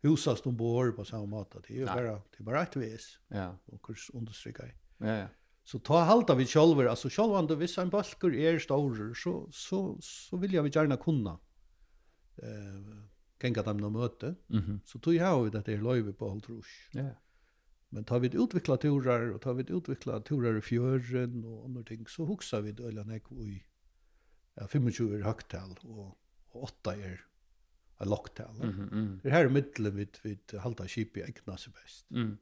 Husast 0.04 0.46
ombord 0.46 0.92
på 0.96 1.04
samme 1.08 1.26
måte. 1.26 1.62
Det 1.64 1.76
er 1.76 1.80
jo 1.80 1.86
bare, 1.86 2.18
det 2.30 2.42
er 2.42 2.44
bare 2.46 2.62
et 2.62 2.76
vis. 2.76 3.08
Ja. 3.34 3.48
Og 3.72 3.80
kurs 3.82 4.10
understryka 4.14 4.68
jeg. 4.68 4.76
Ja, 5.00 5.14
ja. 5.24 5.26
Så 5.68 5.80
ta 5.84 6.00
halta 6.08 6.32
vi 6.38 6.46
sjølver, 6.48 6.86
altså 6.88 7.10
sjølvande, 7.12 7.56
hvis 7.60 7.74
en 7.80 7.90
balkur 7.92 8.32
er 8.32 8.56
stårer, 8.62 9.10
så, 9.12 9.42
så, 9.52 9.80
så 10.00 10.38
vil 10.40 10.54
jeg 10.56 10.64
vi 10.64 10.72
gjerne 10.72 10.96
kunne. 11.00 11.34
Uh, 12.40 12.94
gänga 13.40 13.62
dem 13.62 13.84
och 13.84 13.92
møte, 13.92 14.34
Mm 14.48 14.64
-hmm. 14.64 14.80
Så 14.84 14.98
tog 14.98 15.14
jag 15.14 15.34
av 15.34 15.50
det 15.50 15.66
här 15.66 15.82
löjve 15.82 16.12
på 16.12 16.30
allt 16.30 16.48
rush. 16.48 16.90
Ja. 16.92 17.00
Yeah. 17.00 17.16
Men 17.90 18.04
tar 18.04 18.18
vi 18.18 18.26
utvikla 18.26 18.76
turer 18.76 19.32
och 19.32 19.40
tar 19.40 19.54
vi 19.54 19.64
utvikla 19.72 20.20
turer 20.20 20.58
i 20.58 20.60
fjörren 20.60 21.44
och 21.44 21.64
andre 21.64 21.84
ting 21.84 22.06
så 22.06 22.24
huxar 22.24 22.60
vi 22.60 22.72
det 22.72 22.88
eller 22.88 23.14
i 23.46 23.62
ja, 24.54 24.66
25 24.66 25.14
er 25.14 25.22
høgtal, 25.22 25.78
och, 25.82 26.18
og 26.50 26.62
8 26.62 26.90
er 26.90 27.24
er 28.00 28.06
locktal. 28.06 28.54
Mm 28.62 28.70
-hmm, 28.70 28.92
mm. 28.92 29.20
Det 29.22 29.30
här 29.30 29.44
er 29.44 29.48
middelen 29.48 29.96
vi, 29.96 30.06
vid 30.22 30.58
halda 30.58 30.86
kip 30.86 31.16
i 31.16 31.20
egna 31.20 31.56
seg 31.56 31.72
best. 31.72 32.10
Mm. 32.10 32.38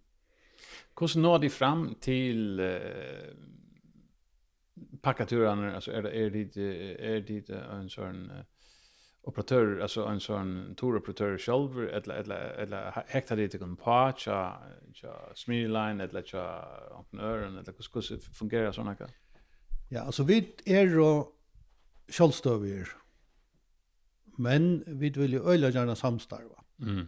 Hvordan 0.99 1.23
når 1.23 1.39
de 1.39 1.51
fram 1.51 1.97
til 2.01 2.61
uh, 2.61 3.35
pakkaturene? 5.03 5.75
Altså, 5.75 5.93
er, 5.93 6.07
er 6.07 6.29
det, 6.29 6.57
er 6.99 7.21
det 7.21 7.51
en 7.51 7.89
sån 7.89 8.31
Uh, 8.31 8.43
operatör 9.27 9.81
alltså 9.81 10.05
en 10.05 10.21
sån 10.21 10.75
touroperatör 10.77 11.39
själv 11.39 11.79
eller 11.79 12.15
eller 12.15 12.37
eller 12.37 13.05
hekta 13.07 13.37
det 13.37 13.49
till 13.49 13.63
en 13.63 13.77
patch 13.77 14.27
ja 14.27 14.63
smearline 15.35 16.01
eller 16.01 16.25
ja 16.33 16.49
entreprenören 16.97 17.59
eller 17.59 17.73
hur 17.77 17.83
ska 17.83 18.15
det 18.15 18.21
fungera 18.21 18.73
såna 18.73 18.95
kan 18.95 19.09
Ja, 19.89 20.01
alltså 20.01 20.23
vi 20.25 20.55
är 20.65 20.97
då 20.97 21.33
självstövier. 22.09 22.89
Men 24.37 24.85
vi 24.87 25.11
vill 25.11 25.33
ju 25.33 25.43
öliga 25.43 25.71
gärna 25.71 25.97
samstarva. 25.97 26.65
Mm. 26.81 27.07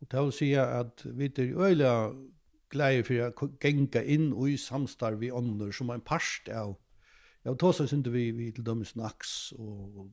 Och 0.00 0.06
det 0.10 0.22
vill 0.22 0.32
säga 0.32 0.66
att 0.66 1.04
vi 1.04 1.26
är 1.26 1.60
öliga 1.60 2.12
glädje 2.68 3.02
för 3.02 3.20
att 3.20 3.64
gänga 3.64 4.02
in 4.02 4.48
i 4.48 4.58
samstarv 4.58 5.18
vi 5.18 5.30
ånder 5.32 5.72
som 5.72 5.90
en 5.90 6.00
parst 6.00 6.48
av. 6.48 6.76
Jag 7.42 7.58
tar 7.58 7.72
så 7.72 7.96
inte 7.96 8.10
vi, 8.10 8.32
vi 8.32 8.52
till 8.52 8.64
dem 8.64 8.84
snacks 8.84 9.52
och, 9.52 9.96
och, 9.96 10.10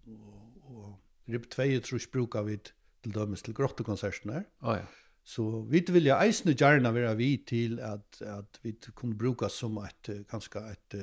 och 0.62 1.02
RIP 1.30 1.48
2 1.54 1.80
trus 1.88 2.10
brukar 2.12 2.48
vi 2.48 2.58
til 2.64 3.16
dømes 3.16 3.44
til 3.44 3.56
grottekonsertene. 3.56 4.44
Oh, 4.62 4.78
ja. 4.78 4.86
Så 5.24 5.64
vi 5.72 5.80
vilja 5.88 6.18
eisne 6.20 6.52
gärna 6.52 6.92
vara 6.92 7.14
vi 7.16 7.38
til 7.48 7.80
at, 7.80 8.20
at 8.22 8.60
vi 8.64 8.74
kunne 8.96 9.16
bruka 9.16 9.48
som 9.50 9.78
et, 9.80 10.10
kanskje 10.28 10.64
et, 10.74 10.96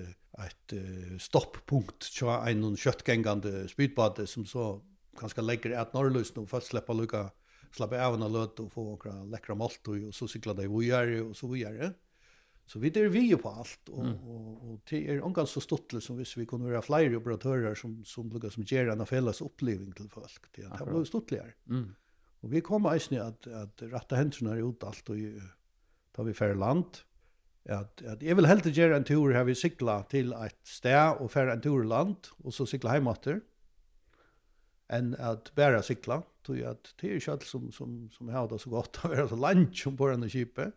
et, 0.45 0.75
stopppunkt 1.19 2.05
så 2.05 2.37
en 2.45 2.77
kjøttgengande 2.77 3.65
spydbad 3.73 4.27
som 4.29 4.45
så 4.45 4.75
kanskje 5.17 5.45
legger 5.45 5.73
et 5.81 5.97
norrløs 5.97 6.35
nå, 6.37 6.45
først 6.47 6.75
släppa 6.75 6.93
lucka 6.93 7.31
slappe 7.77 7.99
av 8.03 8.17
en 8.17 8.27
løt 8.33 8.61
og 8.63 8.71
få 8.75 8.85
okra 8.97 9.15
lekra 9.31 9.57
malt 9.59 9.89
og 9.91 10.11
så 10.15 10.29
cykla 10.31 10.57
det 10.59 10.67
i 10.67 10.71
vujere 10.71 11.21
og 11.25 11.35
så 11.39 11.49
vujere. 11.51 11.93
Så 12.71 12.79
vi 12.79 12.89
är 12.89 13.09
vi 13.09 13.37
på 13.37 13.49
allt 13.49 13.89
och 13.89 14.05
mm. 14.05 14.17
och 14.17 14.71
och 14.71 14.81
det 14.91 15.09
är 15.09 15.23
angal 15.27 15.47
så 15.47 15.61
stottligt 15.61 16.07
som 16.07 16.17
hvis 16.17 16.37
vi 16.37 16.47
kunde 16.47 16.71
vara 16.71 16.83
fler 16.83 17.17
operatörer 17.17 17.75
som 17.75 18.05
som 18.05 18.29
brukar 18.29 18.51
som 18.51 18.63
ger 18.63 18.89
en 18.89 19.07
fällas 19.07 19.41
upplevelse 19.41 19.95
till 19.97 20.11
folk. 20.11 20.57
Det 20.57 20.67
har 20.67 20.87
blivit 20.87 21.09
stottligare. 21.09 21.53
Mm. 21.69 21.95
Och 22.41 22.53
vi 22.53 22.61
kommer 22.61 23.01
ju 23.11 23.19
at, 23.19 23.47
att 23.47 23.47
att 23.47 23.83
rätta 23.83 24.17
händerna 24.17 24.57
ut 24.57 24.85
allt 24.85 25.09
och 25.09 25.17
da 26.17 26.23
vi 26.23 26.35
för 26.35 26.55
land. 26.55 27.03
At, 27.65 28.03
at 28.03 28.23
jeg 28.23 28.37
vil 28.37 28.47
helt 28.47 28.67
gjøre 28.67 28.97
en 28.97 29.05
tur 29.05 29.33
her 29.33 29.45
vi 29.45 29.55
cykla 29.55 30.03
till 30.03 30.33
ett 30.33 30.63
sted 30.65 31.17
och 31.19 31.31
för 31.31 31.47
en 31.47 31.61
tur 31.61 31.83
land 31.85 32.31
och 32.39 32.55
så 32.55 32.67
cykla 32.67 32.91
hemåter. 32.91 33.41
enn 34.89 35.15
att 35.19 35.55
bara 35.55 35.83
cykla 35.83 36.23
tror 36.47 36.59
jag 36.59 36.71
att 36.71 36.95
det 37.01 37.11
är 37.11 37.15
ju 37.15 37.21
som 37.21 37.73
som 37.73 38.11
som 38.11 38.29
har 38.29 38.49
det 38.49 38.59
så 38.59 38.71
gott 38.71 38.99
å 39.05 39.09
være 39.09 39.29
så 39.29 39.37
lunch 39.37 39.85
på 39.97 40.09
den 40.09 40.29
skipet. 40.31 40.75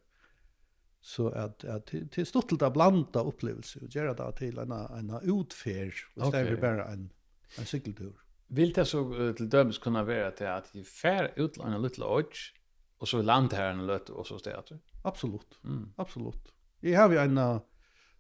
Så 1.06 1.30
att 1.30 1.66
att 1.66 1.86
till 2.12 2.26
stottelt 2.26 2.62
att 2.62 2.74
blanda 2.74 3.22
opplevelse 3.22 3.80
och 3.80 3.96
göra 3.96 4.14
det 4.14 4.38
till 4.38 4.58
en 4.58 4.72
en 4.72 5.20
utfärd 5.40 5.94
och 6.16 6.28
okay. 6.28 6.56
bara 6.56 6.86
en 6.86 7.10
en 7.58 7.66
sykkeltur. 7.66 8.14
Vill 8.48 8.74
det 8.74 8.86
så 8.86 9.34
till 9.34 9.50
döms 9.50 9.78
kunna 9.78 10.04
vara 10.04 10.28
att 10.28 10.42
att 10.42 10.76
vi 10.76 10.84
fär 10.84 11.32
ut 11.36 11.58
en 11.58 11.82
liten 11.82 12.04
lodge 12.04 12.54
och 12.98 13.08
så 13.08 13.22
land 13.22 13.54
här 13.54 13.72
en 13.72 13.86
lött 13.86 14.10
och 14.10 14.28
så 14.28 14.40
städer. 14.40 14.80
Absolut. 15.04 15.60
Mm. 15.64 15.94
Absolut. 15.96 16.54
Vi 16.80 16.94
har 16.94 17.10
vi 17.10 17.18
en 17.18 17.38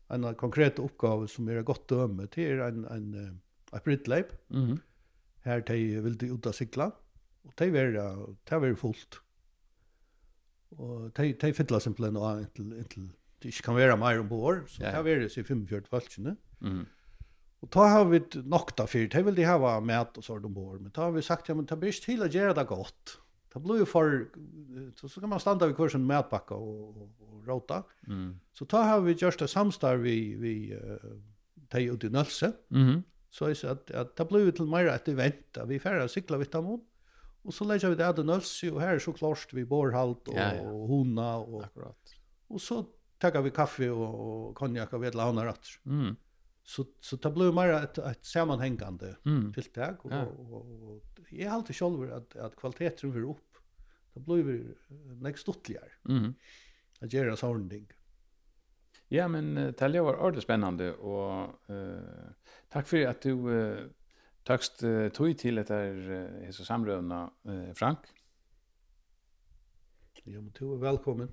en 0.08 0.36
konkret 0.36 0.80
uppgave 0.80 1.28
som 1.28 1.48
är 1.48 1.62
gott 1.62 1.88
döme 1.88 2.28
till 2.28 2.60
en 2.60 2.86
en 2.86 3.42
ett 3.74 3.84
brittleip. 3.84 4.28
Mhm. 4.48 4.80
Her 5.42 5.64
här 5.68 5.76
vil 5.76 6.02
vill 6.02 6.18
du 6.18 6.34
ut 6.34 6.46
av 6.46 6.52
cykla 6.52 6.92
och 7.42 7.54
det 7.56 7.66
är 7.66 7.72
det 8.44 8.68
är 8.68 8.76
fullt. 8.76 9.23
Og 10.78 11.12
de, 11.18 11.32
de 11.40 11.54
fyller 11.56 11.84
simpelthen 11.84 12.20
av 12.20 12.42
inntil, 12.44 12.74
inntil 12.80 13.08
det 13.44 13.52
ikke 13.52 13.68
kan 13.68 13.76
være 13.78 13.98
mer 14.00 14.22
ombord, 14.22 14.64
så 14.72 14.82
ja. 14.82 14.88
det 14.88 14.94
har 14.96 15.08
vært 15.08 15.38
i 15.38 15.44
45 15.44 15.90
falskene. 15.92 16.36
Mm. 16.64 16.86
Og 17.64 17.72
da 17.76 17.88
har 17.92 18.06
vi 18.08 18.22
nok 18.48 18.72
da 18.80 18.86
fyrt, 18.88 19.12
de 19.16 19.24
vil 19.24 19.36
de 19.36 19.48
ha 19.48 19.58
mat 19.84 20.18
og 20.20 20.26
sånn 20.26 20.48
om 20.48 20.56
men 20.56 20.92
da 20.96 21.08
har 21.08 21.14
vi 21.16 21.24
sagt, 21.24 21.50
ja, 21.52 21.56
men 21.56 21.68
det 21.68 21.78
blir 21.80 21.92
ikke 21.92 22.06
til 22.08 22.24
å 22.24 22.32
gjøre 22.32 22.56
det 22.60 22.66
godt. 22.72 23.18
Det 23.54 23.62
blir 23.64 23.84
jo 23.84 23.88
for, 23.88 24.26
så, 24.98 25.08
så 25.12 25.22
kan 25.22 25.32
man 25.32 25.44
standa 25.44 25.68
ved 25.70 25.78
hver 25.78 25.92
sin 25.94 26.08
matpakka 26.10 26.56
og, 26.56 27.04
og, 27.04 27.10
og 27.28 27.48
råta. 27.48 27.84
Mm. 28.08 28.32
Så 28.56 28.68
da 28.72 28.84
har 28.90 29.04
vi 29.06 29.16
gjort 29.20 29.44
det 29.44 29.52
samstar 29.52 30.02
vi, 30.04 30.18
vi 30.40 30.56
uh, 30.74 31.12
de 31.76 31.90
ute 31.92 32.10
i 32.10 32.16
Nølse, 32.16 32.56
mm 32.74 33.04
så 33.34 33.50
jeg 33.50 33.58
sier 33.58 33.74
at, 33.74 33.92
at 33.98 34.12
det 34.18 34.28
blir 34.30 34.52
til 34.54 34.70
mer 34.70 34.92
et 34.92 35.08
event, 35.10 35.58
at 35.58 35.66
vi 35.70 35.80
færre 35.82 36.06
sykler 36.12 36.44
vidt 36.44 36.54
av 36.58 36.66
mot, 36.68 36.84
Och 37.44 37.54
så 37.54 37.64
lägger 37.64 37.90
vi 37.90 37.96
det 37.96 38.14
där 38.14 38.24
nölsi 38.24 38.70
och 38.70 38.82
här 38.82 38.96
är 38.96 39.00
så 39.00 39.14
klart 39.14 39.54
vi 39.54 39.66
borrhalt 39.66 40.28
och, 40.28 40.36
ja, 40.38 40.56
ja. 40.56 40.62
och 40.62 40.88
hona 40.88 41.38
och 41.38 41.64
akkurat. 41.64 42.16
Och 42.48 42.62
så 42.62 42.86
tar 43.18 43.42
vi 43.42 43.52
kaffe 43.52 43.90
och, 43.90 44.48
och 44.48 44.56
konjak 44.56 44.94
och 44.94 45.04
vet 45.04 45.16
låna 45.16 45.46
rätt. 45.46 45.66
Mm. 45.86 46.16
Så 46.64 46.86
så 47.00 47.16
det 47.16 47.32
blir 47.32 47.52
mer 47.52 47.74
ett 47.74 47.98
ett 47.98 48.26
sammanhängande 48.26 49.18
mm. 49.26 49.54
tilltag 49.54 49.96
och, 50.02 50.12
ja. 50.12 50.26
och, 50.26 50.54
och, 50.54 50.94
och 50.94 51.04
jag 51.30 51.50
har 51.50 51.58
alltid 51.58 51.76
själv 51.76 52.14
att 52.14 52.36
att 52.36 52.56
kvaliteten 52.56 53.12
blir 53.12 53.30
upp. 53.30 53.58
Det 54.14 54.20
blir 54.20 54.76
näst 55.22 55.46
dottligare. 55.46 55.92
Mm. 56.10 56.34
Att 57.00 57.14
göra 57.14 57.36
så. 57.36 57.70
Ja, 59.08 59.28
men 59.28 59.58
uh, 59.58 60.04
var 60.04 60.16
ordentligt 60.16 60.44
spännande 60.44 60.94
och 60.94 61.50
eh 61.70 61.76
uh, 61.76 62.00
tack 62.70 62.88
för 62.88 63.08
att 63.08 63.22
du 63.22 63.32
uh, 63.32 63.90
Takst 64.44 64.84
uh, 64.84 65.08
tog 65.16 65.38
til 65.40 65.62
etter 65.62 65.94
uh, 65.96 66.42
hesa 66.44 66.66
samrøvna, 66.68 67.22
uh, 67.48 67.70
Frank. 67.80 68.10
Ja, 70.26 70.40
men 70.40 70.52
du 70.60 70.74
er 70.74 70.82
velkommen. 70.84 71.32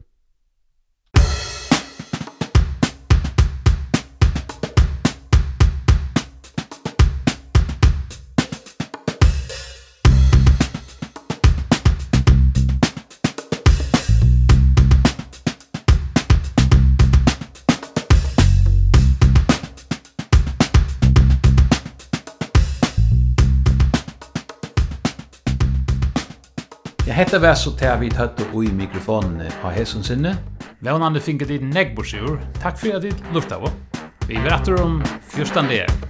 hetta 27.21 27.39
var 27.39 27.55
så 27.55 27.71
tær 27.77 27.99
vi 28.01 28.09
hattu 28.17 28.47
og 28.49 28.63
i 28.65 28.71
mikrofonen 28.73 29.43
av 29.45 29.75
hesson 29.77 30.05
sinne. 30.07 30.33
Vånande 30.81 31.21
finket 31.21 31.53
dit 31.53 31.65
negbosjur. 31.69 32.39
Takk 32.63 32.81
for 32.81 32.97
at 32.97 33.05
dit 33.05 33.35
lufta 33.37 33.61
Vi 34.27 34.41
veratter 34.41 34.81
om 34.81 35.03
14. 35.35 36.10